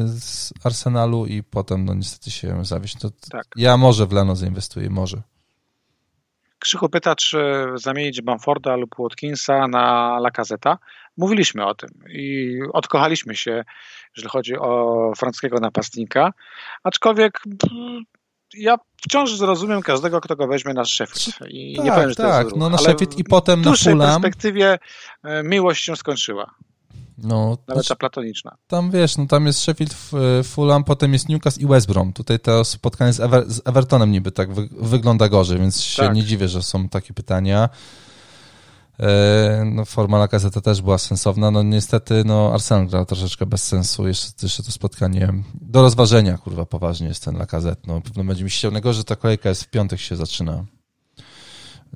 [0.06, 2.98] z Arsenalu i potem no niestety się zawieść.
[2.98, 3.44] To tak.
[3.56, 5.22] Ja może w Leno zainwestuję, może.
[6.60, 10.78] Krzychu pyta, czy zamienić Bamforda lub Watkinsa na Lacazeta.
[11.16, 13.64] Mówiliśmy o tym i odkochaliśmy się,
[14.16, 16.32] jeżeli chodzi o francuskiego napastnika,
[16.84, 17.42] aczkolwiek
[18.54, 21.50] ja wciąż zrozumiem każdego, kto go weźmie na Sheffield.
[21.50, 23.64] I tak, nie powiem, że tak, to jest ruch, no na Sheffield i potem w
[23.64, 24.22] na dłuższej Fulham.
[24.22, 24.78] perspektywie
[25.22, 26.54] e, miłość się skończyła.
[27.22, 28.56] No, Nawet ta platoniczna.
[28.66, 29.96] Tam wiesz, no tam jest Sheffield,
[30.44, 32.12] Fulham, potem jest Newcastle i West Brom.
[32.12, 36.14] Tutaj to spotkanie z, Ever z Evertonem niby tak wy wygląda gorzej, więc się Tak.
[36.14, 37.68] nie dziwię, że są takie pytania.
[39.00, 41.50] E, No, forma Lacazette też była sensowna.
[41.50, 44.08] No niestety, no Arsenal grał troszeczkę bez sensu.
[44.08, 47.82] Jeszcze, jeszcze to spotkanie do rozważenia, kurwa, poważnie jest ten Lacazette.
[47.86, 50.64] No pewno będzie mi się chciał, że ta kolejka jest w piątek się zaczyna.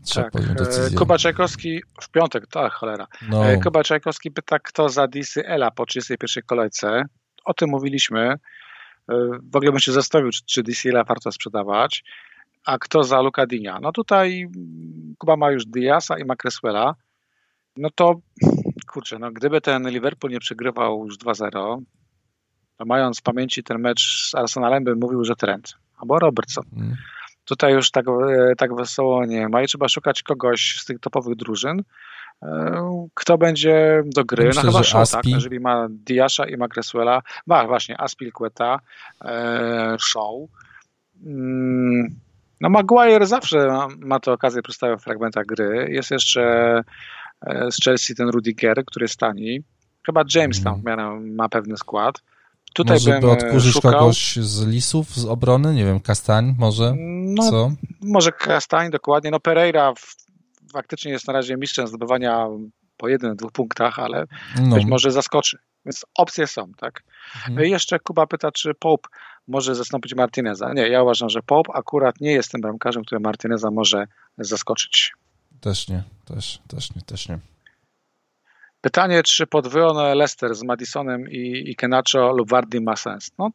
[0.04, 0.42] Trzeba Tak.
[0.50, 0.98] E, decyzję.
[0.98, 3.06] Kuba Czajkowski w piątek, tak, cholera.
[3.28, 7.04] No, E, Kuba Czajkowski pyta, kto za Disy Ela po 31 kolejce.
[7.44, 8.20] O tym mówiliśmy.
[9.08, 12.04] E, W ogóle bym się zastanowił, czy, czy Disy Ela warto sprzedawać.
[12.66, 13.78] A kto za Luka Dinia?
[13.82, 14.48] No tutaj
[15.18, 16.94] Kuba ma już Diasa i ma Cresswella.
[17.76, 18.14] No to
[18.86, 21.50] kurczę, no gdyby ten Liverpool nie przegrywał już 2-0,
[22.76, 26.64] to mając w pamięci ten mecz z Arsenalem, bym mówił, że Trent albo Robertson.
[26.76, 26.96] mm,
[27.44, 31.36] Tutaj już tak, e, tak wesoło nie ma i trzeba szukać kogoś z tych topowych
[31.36, 31.82] drużyn,
[32.42, 34.44] e, kto będzie do gry.
[34.44, 35.26] Myślę, no chyba Shaw, tak?
[35.26, 38.80] Jeżeli ma Diasza i ma Cresswella, ma właśnie Aspilqueta,
[39.24, 40.34] e, Shaw.
[41.26, 42.14] Mm,
[42.60, 45.88] no Maguire zawsze ma, ma tę okazję przedstawiać w fragmentach gry.
[45.90, 46.42] Jest jeszcze
[47.46, 49.60] e, z Chelsea ten Rudiger, który jest tani.
[50.06, 52.22] Chyba James tam w miarę ma pewny skład.
[52.74, 56.94] Tutaj może by e, odkurzyć szukał, kogoś z lisów, z obrony, nie wiem, Kastań może,
[56.96, 57.70] no, co?
[58.00, 59.30] może Kastań, dokładnie.
[59.30, 60.16] No Pereira w,
[60.72, 62.46] faktycznie jest na razie mistrzem zdobywania
[62.96, 64.26] po jednym, dwóch punktach, ale
[64.62, 65.58] No, być może zaskoczy.
[65.86, 67.02] Więc opcje są, tak?
[67.48, 67.68] Mhm.
[67.68, 69.08] Jeszcze Kuba pyta, czy Pope
[69.48, 70.72] może zastąpić Martineza.
[70.72, 74.06] Nie, ja uważam, że Pope akurat nie jest tym bramkarzem, który Martineza może
[74.38, 75.12] zaskoczyć.
[75.60, 77.38] też nie, też, też nie, też nie.
[78.84, 83.30] Pytanie, czy podwojone Leicester z Madisonem i, i Kenacho lub Wardy ma sens?
[83.38, 83.50] No,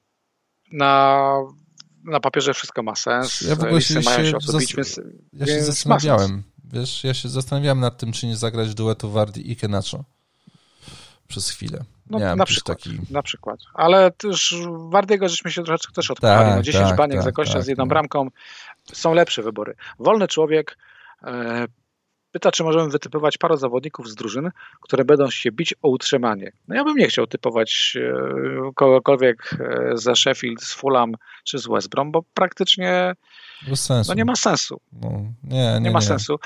[0.72, 1.34] na,
[2.04, 3.42] na papierze wszystko ma sens.
[3.42, 5.02] Ja w ogóle się- mają się odbić, więc,
[5.34, 6.44] Ja się więc zastanawiałem,
[6.74, 10.04] wiesz, ja się zastanawiałem nad tym, czy nie zagrać duetu Wardi i Kenacho
[11.28, 11.84] przez chwilę.
[12.10, 13.00] No, Miałem na przykład, taki...
[13.10, 13.60] na przykład.
[13.74, 14.56] Ale też
[14.90, 16.50] Wardiego żeśmy się troszeczkę też odpali.
[16.50, 17.90] Tak, no 10 tak, baniek tak, za kościa tak, z jedną no.
[17.90, 18.28] bramką.
[18.94, 19.76] Są lepsze wybory.
[20.00, 20.78] Wolny człowiek
[21.24, 21.68] e,
[22.32, 24.52] pyta, czy możemy wytypować parę zawodników z drużyn,
[24.82, 26.52] które będą się bić o utrzymanie.
[26.68, 31.68] No ja bym nie chciał typować e, kogokolwiek e, ze Sheffield, z Fulham czy z
[31.68, 33.16] West Brom, bo praktycznie
[34.08, 34.82] no nie ma sensu.
[34.92, 35.10] No,
[35.44, 36.40] nie, nie, Nie, ma sensu.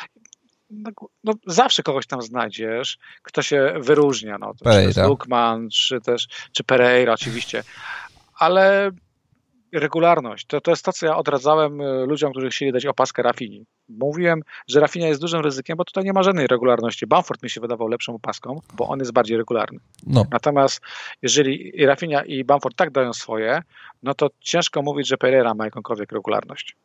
[0.70, 0.92] No,
[1.24, 4.38] no, zawsze kogoś tam znajdziesz, kto się wyróżnia.
[4.38, 5.08] No, to czy Pereira.
[5.08, 7.64] Lukman, czy też czy Pereira oczywiście.
[8.40, 8.92] Ale
[9.74, 13.66] regularność, to, to jest to, co ja odradzałem y, ludziom, którzy chcieli dać opaskę Rafini.
[13.90, 17.08] Mówiłem, że Rafinia jest dużym ryzykiem, bo tutaj nie ma żadnej regularności.
[17.08, 19.80] Bamford mi się wydawał lepszą opaską, bo on jest bardziej regularny.
[20.08, 20.82] No, Natomiast
[21.22, 23.62] jeżeli i Rafinia i Bamford tak dają swoje,
[24.04, 26.76] no to ciężko mówić, że Pereira ma jakąkolwiek regularność.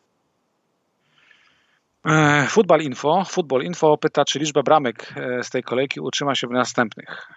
[2.07, 3.25] E, Football Info.
[3.25, 7.29] Football Info pyta, czy liczba bramek e, z tej kolejki utrzyma się w następnych.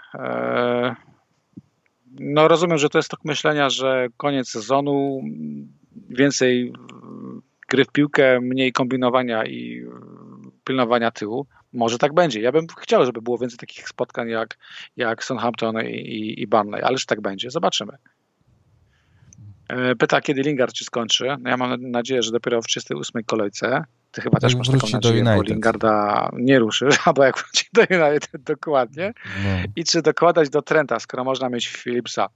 [2.34, 5.22] No rozumiem, że to jest tok myślenia, że koniec sezonu,
[6.10, 6.74] więcej
[7.70, 9.86] gry w piłkę, mniej kombinowania i
[10.64, 11.46] pilnowania tyłu.
[11.74, 12.42] Może tak będzie.
[12.42, 14.58] Ja bym chciał, żeby było więcej takich spotkań jak,
[14.98, 17.52] jak Southampton i, i, i Burnley, ale czy tak będzie?
[17.52, 17.94] Zobaczymy.
[19.72, 21.26] E, Pyta, kiedy Lingard się skończy.
[21.40, 23.84] No ja mam nadzieję, że dopiero w 38 kolejce.
[24.12, 25.50] Ty chyba też masz taką nadzieję, bo United.
[25.50, 29.14] Lingarda nie ruszy, albo jak wróci do United, dokładnie.
[29.44, 29.50] no.
[29.76, 32.28] I czy dokładać do Trenta, skoro można mieć Philipsa.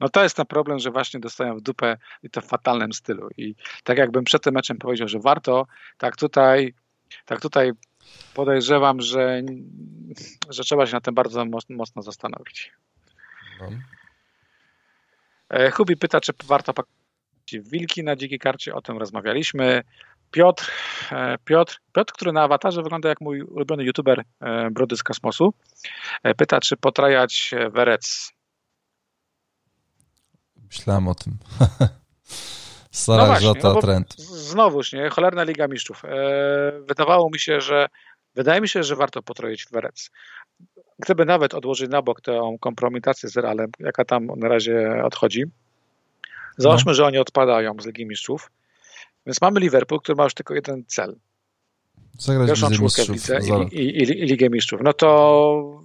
[0.00, 3.28] No to jest ten problem, że właśnie dostają w dupę i to w fatalnym stylu.
[3.36, 3.54] I
[3.84, 5.66] tak jakbym przed tym meczem powiedział, że warto,
[5.98, 6.74] tak tutaj,
[7.24, 7.72] tak tutaj
[8.34, 9.42] podejrzewam, że,
[10.50, 12.72] że trzeba się na tym bardzo mocno, mocno zastanowić.
[13.60, 13.95] no.
[15.50, 16.96] E, Hubi pyta, czy warto pakować
[17.52, 18.74] wilki na dzikiej karcie.
[18.74, 19.82] O tym rozmawialiśmy.
[20.30, 20.70] Piotr,
[21.12, 25.54] e, Piotr, Piotr, który na awatarze wygląda jak mój ulubiony youtuber e, Brody z kosmosu,
[26.36, 28.32] pyta, czy potrajać Werec.
[30.56, 31.38] Myślałem o tym.
[32.96, 33.80] No Salah, właśnie, no
[34.16, 35.08] z- Znowuż, nie?
[35.10, 36.02] Cholerna Liga Mistrzów.
[36.88, 37.86] Wydawało mi się, że
[38.36, 40.10] wydaje mi się, że warto potroić Werec.
[40.98, 45.44] Gdyby nawet odłożyć na bok tę kompromitację z Realem, jaka tam na razie odchodzi,
[46.56, 48.50] załóżmy, że oni odpadają z Ligi Mistrzów,
[49.26, 51.16] więc mamy Liverpool, który ma już tylko jeden cel.
[52.18, 53.38] Zagrać Pierwszą czwórkę w lidze
[53.72, 54.80] i, i, i, i Ligę Mistrzów.
[54.84, 55.82] No to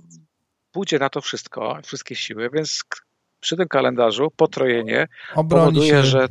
[0.71, 2.83] pójdzie na to wszystko, wszystkie siły, więc
[3.39, 6.03] przy tym kalendarzu potrojenie Obroni powoduje, się.
[6.03, 6.27] że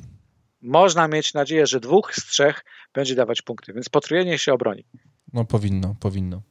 [0.63, 2.65] można mieć nadzieję, że dwóch z trzech
[2.95, 4.85] będzie dawać punkty, więc potrojenie się obroni.
[5.33, 6.43] No powinno, powinno.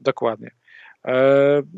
[0.00, 0.50] Dokładnie.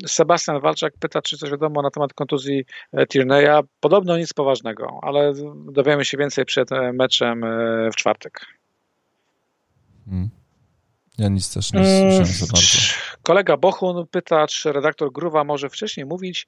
[0.07, 3.63] Sebastian Walczak pyta, czy coś wiadomo na temat kontuzji Tierney'a.
[3.79, 5.33] Podobno nic poważnego, ale
[5.71, 7.45] dowiemy się więcej przed meczem
[7.93, 8.45] w czwartek.
[10.05, 10.29] Hmm.
[11.17, 12.77] Ja nic też nie słyszałem za bardzo.
[13.23, 16.47] Kolega Bochun pyta, czy redaktor Gruwa może wcześniej mówić,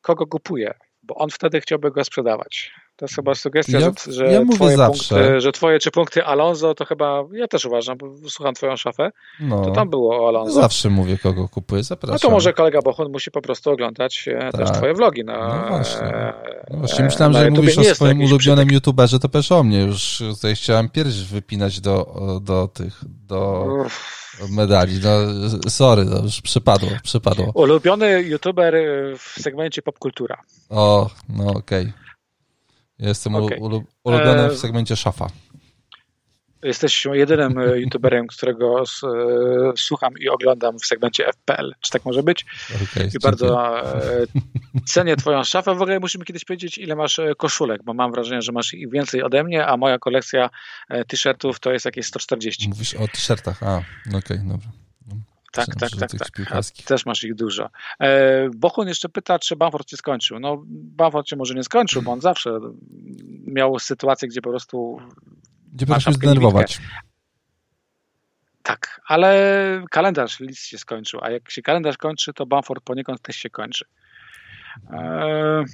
[0.00, 2.72] kogo kupuje, bo on wtedy chciałby go sprzedawać.
[3.00, 6.74] To jest chyba sugestia, ja, że, że, ja twoje punkty, że twoje czy punkty Alonso,
[6.74, 9.10] to chyba, ja też uważam, bo słucham twoją szafę,
[9.40, 10.52] no, to tam było o Alonso.
[10.52, 12.14] Zawsze mówię, kogo kupuję, zapraszam.
[12.14, 14.52] No to może kolega Bochun musi po prostu oglądać tak.
[14.52, 16.32] też twoje vlogi na No właśnie.
[16.70, 18.72] No właśnie myślałem, że jak mówisz o swoim ulubionym przytyk.
[18.72, 19.82] youtuberze, to też o mnie.
[19.82, 23.66] Już tutaj chciałem pierś wypinać do, do tych, do...
[23.84, 25.00] Uff medali.
[25.02, 25.10] No,
[25.70, 27.50] sorry, no, już przypadło, przypadło.
[27.54, 28.74] Ulubiony youtuber
[29.18, 30.42] w segmencie popkultura.
[30.70, 31.82] O, no okej.
[31.82, 32.09] Okay.
[33.00, 33.58] Jestem okay.
[34.04, 35.26] ulubiony w e, segmencie szafa.
[36.62, 38.84] Jesteś jedynym e, youtuberem, którego e,
[39.76, 41.74] słucham i oglądam w segmencie FPL.
[41.80, 42.46] Czy tak może być?
[42.92, 43.74] Okay, I bardzo
[44.86, 45.74] cenię twoją szafę.
[45.74, 49.22] W ogóle musimy kiedyś powiedzieć, ile masz koszulek, bo mam wrażenie, że masz ich więcej
[49.22, 50.50] ode mnie, a moja kolekcja
[51.08, 52.68] t-shirtów to jest jakieś 140.
[52.68, 53.76] Mówisz o t-shirtach, a,
[54.08, 54.68] okej, okay, dobra.
[55.50, 56.86] Tak, tak, tak, tak.
[56.86, 57.70] Też masz ich dużo.
[58.00, 60.40] E, Bochun jeszcze pyta, czy Bamford się skończył.
[60.40, 62.58] No, Bamford się może nie skończył, bo on zawsze
[63.46, 65.00] miał sytuację, gdzie po prostu.
[65.72, 66.80] Gdzie potrafił zdenerwować.
[68.62, 73.36] Tak, ale kalendarz list się skończył, a jak się kalendarz kończy, to Bamford poniekąd też
[73.36, 73.84] się kończy.
[74.90, 75.64] E,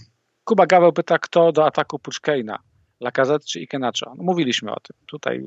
[0.45, 2.59] Kuba Gaweł pyta, kto do ataku Puczkejna?
[3.01, 4.15] Lacazette czy Ikenacho?
[4.17, 4.97] No, mówiliśmy o tym.
[5.07, 5.43] Tutaj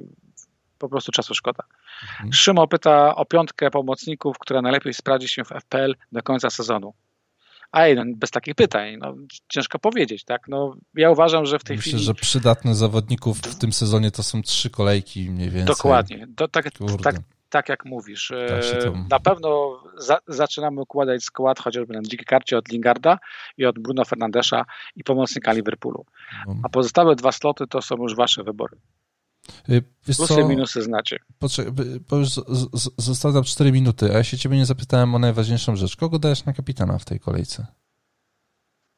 [0.80, 1.64] po prostu czasu szkoda.
[2.11, 2.34] Mhm.
[2.34, 6.93] Szymo pyta o piątkę pomocników, która najlepiej sprawdzi się w FPL do końca sezonu.
[7.72, 9.15] A no, bez takich pytań, no,
[9.47, 10.47] ciężko powiedzieć, tak?
[10.47, 12.06] No, ja uważam, że w tej Myślę, chwili...
[12.06, 15.76] że przydatnych zawodników w tym sezonie to są trzy kolejki mniej więcej.
[15.76, 16.27] Dokładnie.
[16.35, 16.65] To, tak,
[17.03, 17.15] tak,
[17.49, 18.31] tak jak mówisz.
[18.47, 18.93] Tak to...
[19.10, 23.19] Na pewno za, zaczynamy układać skład chociażby na dzikiej karcie od Lingarda
[23.57, 24.65] i od Bruno Fernandesza
[24.95, 26.06] i pomocnika Liverpoolu.
[26.47, 26.56] No.
[26.64, 28.77] A pozostałe dwa sloty to są już wasze wybory.
[29.69, 30.47] Y, wiesz Plusy co?
[30.47, 31.19] minusy znacie.
[31.39, 31.73] Poczekaj,
[32.09, 32.30] bo już
[32.97, 35.95] zostały nam 4 minuty, a ja się ciebie nie zapytałem o najważniejszą rzecz.
[35.95, 37.67] Kogo dajesz na kapitana w tej kolejce?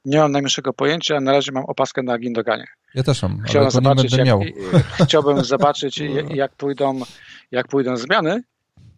[0.05, 2.67] Nie mam najmniejszego pojęcia, na razie mam opaskę na Gindoganie.
[2.95, 4.41] Ja też mam, Chciałem ale zobaczyć, jak, miał.
[5.05, 7.01] Chciałbym zobaczyć, jak pójdą,
[7.51, 8.43] jak pójdą zmiany,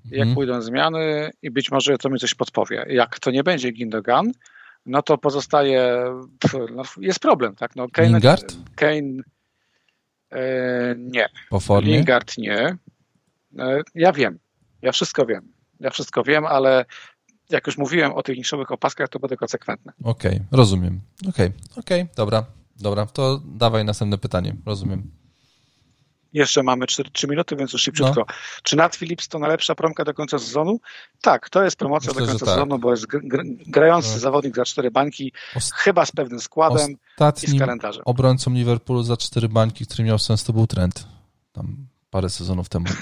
[0.05, 0.35] jak hmm.
[0.35, 2.85] pójdą zmiany i być może to mi coś podpowie.
[2.89, 4.31] Jak to nie będzie Gindogan,
[4.85, 6.03] no to pozostaje,
[6.75, 7.75] no jest problem, tak?
[7.75, 8.55] No, Kane, Lingard?
[8.75, 9.23] Kane
[10.97, 11.29] nie.
[11.49, 11.91] Po formie?
[11.91, 12.77] Lingard nie.
[13.59, 14.39] E, ja wiem.
[14.81, 15.51] Ja wszystko wiem.
[15.79, 16.85] Ja wszystko wiem, ale
[17.49, 19.91] jak już mówiłem o tych niszowych opaskach, to będę konsekwentny.
[20.03, 21.01] Okej, okay, rozumiem.
[21.29, 22.45] Okej, okay, okej, okay, dobra.
[22.75, 24.55] Dobra, to dawaj następne pytanie.
[24.65, 25.11] Rozumiem.
[26.33, 28.19] Jeszcze mamy 4, 3 minuty, więc już szybciutko.
[28.19, 28.35] No.
[28.63, 30.79] Czy Nat Phillips to najlepsza promka do końca sezonu?
[31.21, 32.55] Tak, to jest promocja Myślę, do końca tak.
[32.55, 33.05] sezonu, bo jest
[33.67, 34.19] grający no.
[34.19, 35.31] zawodnik za cztery bańki,
[35.75, 36.95] chyba z pewnym składem
[37.43, 38.03] i z kalendarzem.
[38.05, 41.07] obrońcą Liverpoolu za cztery bańki, który miał sens, to był trend.
[41.51, 42.85] Tam parę sezonów temu.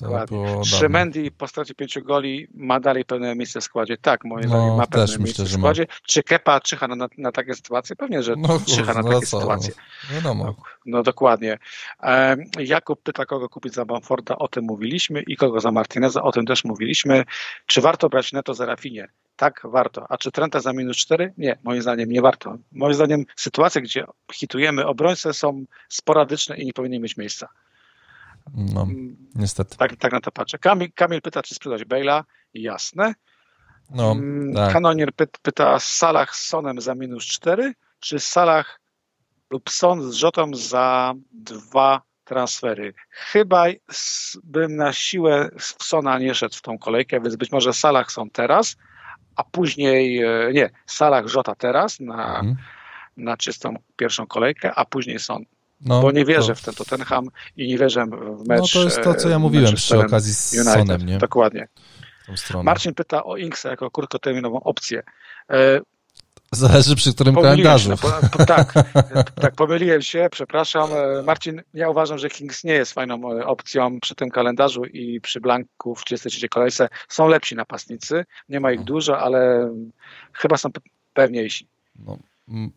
[0.00, 0.64] Dokładnie.
[0.64, 3.96] Szymendi po stracie pięciu goli ma dalej pewne miejsce w składzie.
[3.96, 5.86] Tak, moim no, zdaniem ma pewne miejsce myślę, w składzie.
[5.88, 5.94] Ma.
[6.06, 7.96] Czy Kepa czyha na, na takie sytuacje?
[7.96, 9.40] Pewnie, że no, czyha na no takie co?
[9.40, 9.74] sytuacje.
[10.10, 10.44] Wiadomo.
[10.44, 10.54] No,
[10.86, 11.58] no dokładnie.
[12.58, 16.46] Jakub pyta, kogo kupić za Bamforda, o tym mówiliśmy i kogo za Martineza, o tym
[16.46, 17.24] też mówiliśmy.
[17.66, 19.08] Czy warto brać Neto za Rafinie?
[19.36, 20.06] Tak, warto.
[20.08, 21.32] A czy Trenta za minus 4?
[21.38, 22.56] Nie, moim zdaniem nie warto.
[22.72, 27.48] Moim zdaniem sytuacje, gdzie hitujemy obrońcę są sporadyczne i nie powinny mieć miejsca.
[28.54, 29.76] No, mm, niestety.
[29.76, 30.58] Tak, tak na to patrzę.
[30.58, 32.24] Kamil, Kamil pyta, czy sprzedać Bale'a.
[32.54, 33.14] Jasne.
[33.90, 34.16] No,
[34.54, 34.72] tak.
[34.72, 38.80] Kanonier py, pyta Salah z Sonem za minus 4, czy Salah
[39.50, 42.94] lub Son z Rzotą za dwa transfery.
[43.10, 43.64] Chyba
[44.44, 48.30] bym na siłę w Sona nie szedł w tą kolejkę, więc być może Salah są
[48.30, 48.76] teraz,
[49.36, 52.56] a później, e, nie, Salah Rzota teraz na, mhm.
[53.16, 55.44] na czystą pierwszą kolejkę, a później są
[55.84, 56.54] no, bo nie wierzę to...
[56.54, 58.74] w ten Tottenham i nie wierzę w mecz.
[58.74, 60.74] No to jest to, co ja mówiłem przy okazji z United.
[60.74, 61.18] Sonem, nie?
[61.18, 61.68] Dokładnie.
[62.62, 65.02] Marcin pyta o Inksa jako krótkoterminową opcję.
[65.50, 65.80] E,
[66.54, 67.84] Zależy przy którym kalendarzu.
[67.84, 68.72] Się, no, po, tak,
[69.42, 70.90] tak, pomyliłem się, przepraszam.
[70.92, 75.20] E, Marcin, ja uważam, że Kings nie jest fajną e, opcją przy tym kalendarzu i
[75.20, 76.88] przy Blanku w 33 kolejce.
[77.08, 78.84] Są lepsi napastnicy, nie ma ich no.
[78.84, 79.70] dużo, ale
[80.32, 80.68] chyba są
[81.14, 81.68] pewniejsi.
[81.98, 82.18] No,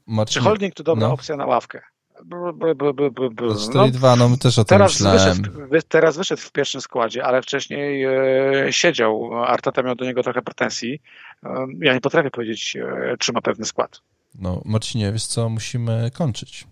[0.08, 1.14] Marcin, Czy holding to dobra no.
[1.14, 1.82] opcja na ławkę?
[2.24, 5.42] 4-2, no, no my też o tym teraz myślałem.
[5.70, 9.44] Wyszedł, teraz wyszedł w pierwszym składzie, ale wcześniej e, siedział.
[9.44, 11.02] Arteta miał do niego trochę pretensji.
[11.44, 14.02] E, ja nie potrafię powiedzieć, e, czy ma pewny skład.
[14.40, 16.68] No, Marcinie, wiesz co, musimy kończyć.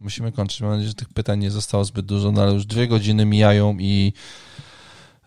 [0.00, 0.60] musimy kończyć.
[0.60, 3.76] Mam nadzieję, że tych pytań nie zostało zbyt dużo, no ale już dwie godziny mijają
[3.78, 4.12] i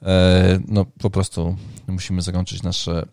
[0.02, 1.56] e, no po prostu
[1.88, 3.06] musimy zakończyć nasze,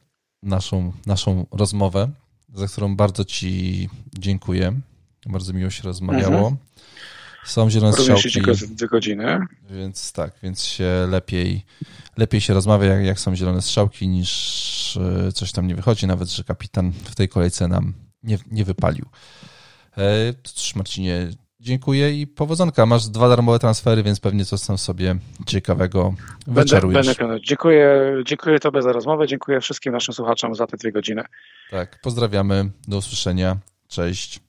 [0.43, 2.09] naszą, naszą rozmowę,
[2.55, 3.89] za którą bardzo Ci
[4.19, 4.81] dziękuję.
[5.27, 6.37] Bardzo miło się rozmawiało.
[6.37, 6.57] Mhm.
[7.45, 8.75] Są zielone Również strzałki.
[8.75, 9.47] Dwie godziny.
[9.71, 11.65] Więc tak, więc się lepiej,
[12.17, 14.99] lepiej się rozmawia, jak, jak są zielone strzałki, niż
[15.29, 19.07] e, coś tam nie wychodzi, nawet, że kapitan w tej kolejce nam nie, nie wypalił.
[19.99, 21.29] E, cóż, Marcinie,
[21.61, 22.87] dziękuję i powodzonka.
[22.87, 25.17] Masz dwa darmowe transfery, więc pewnie coś tam sobie
[25.47, 26.15] ciekawego
[26.47, 27.07] wyczarujesz.
[27.07, 31.23] Będę, będę dziękuję, dziękuję Tobie za rozmowę, dziękuję wszystkim naszym słuchaczom za te dwie godziny.
[31.71, 33.57] Tak, pozdrawiamy, do usłyszenia,
[33.89, 34.41] cześć.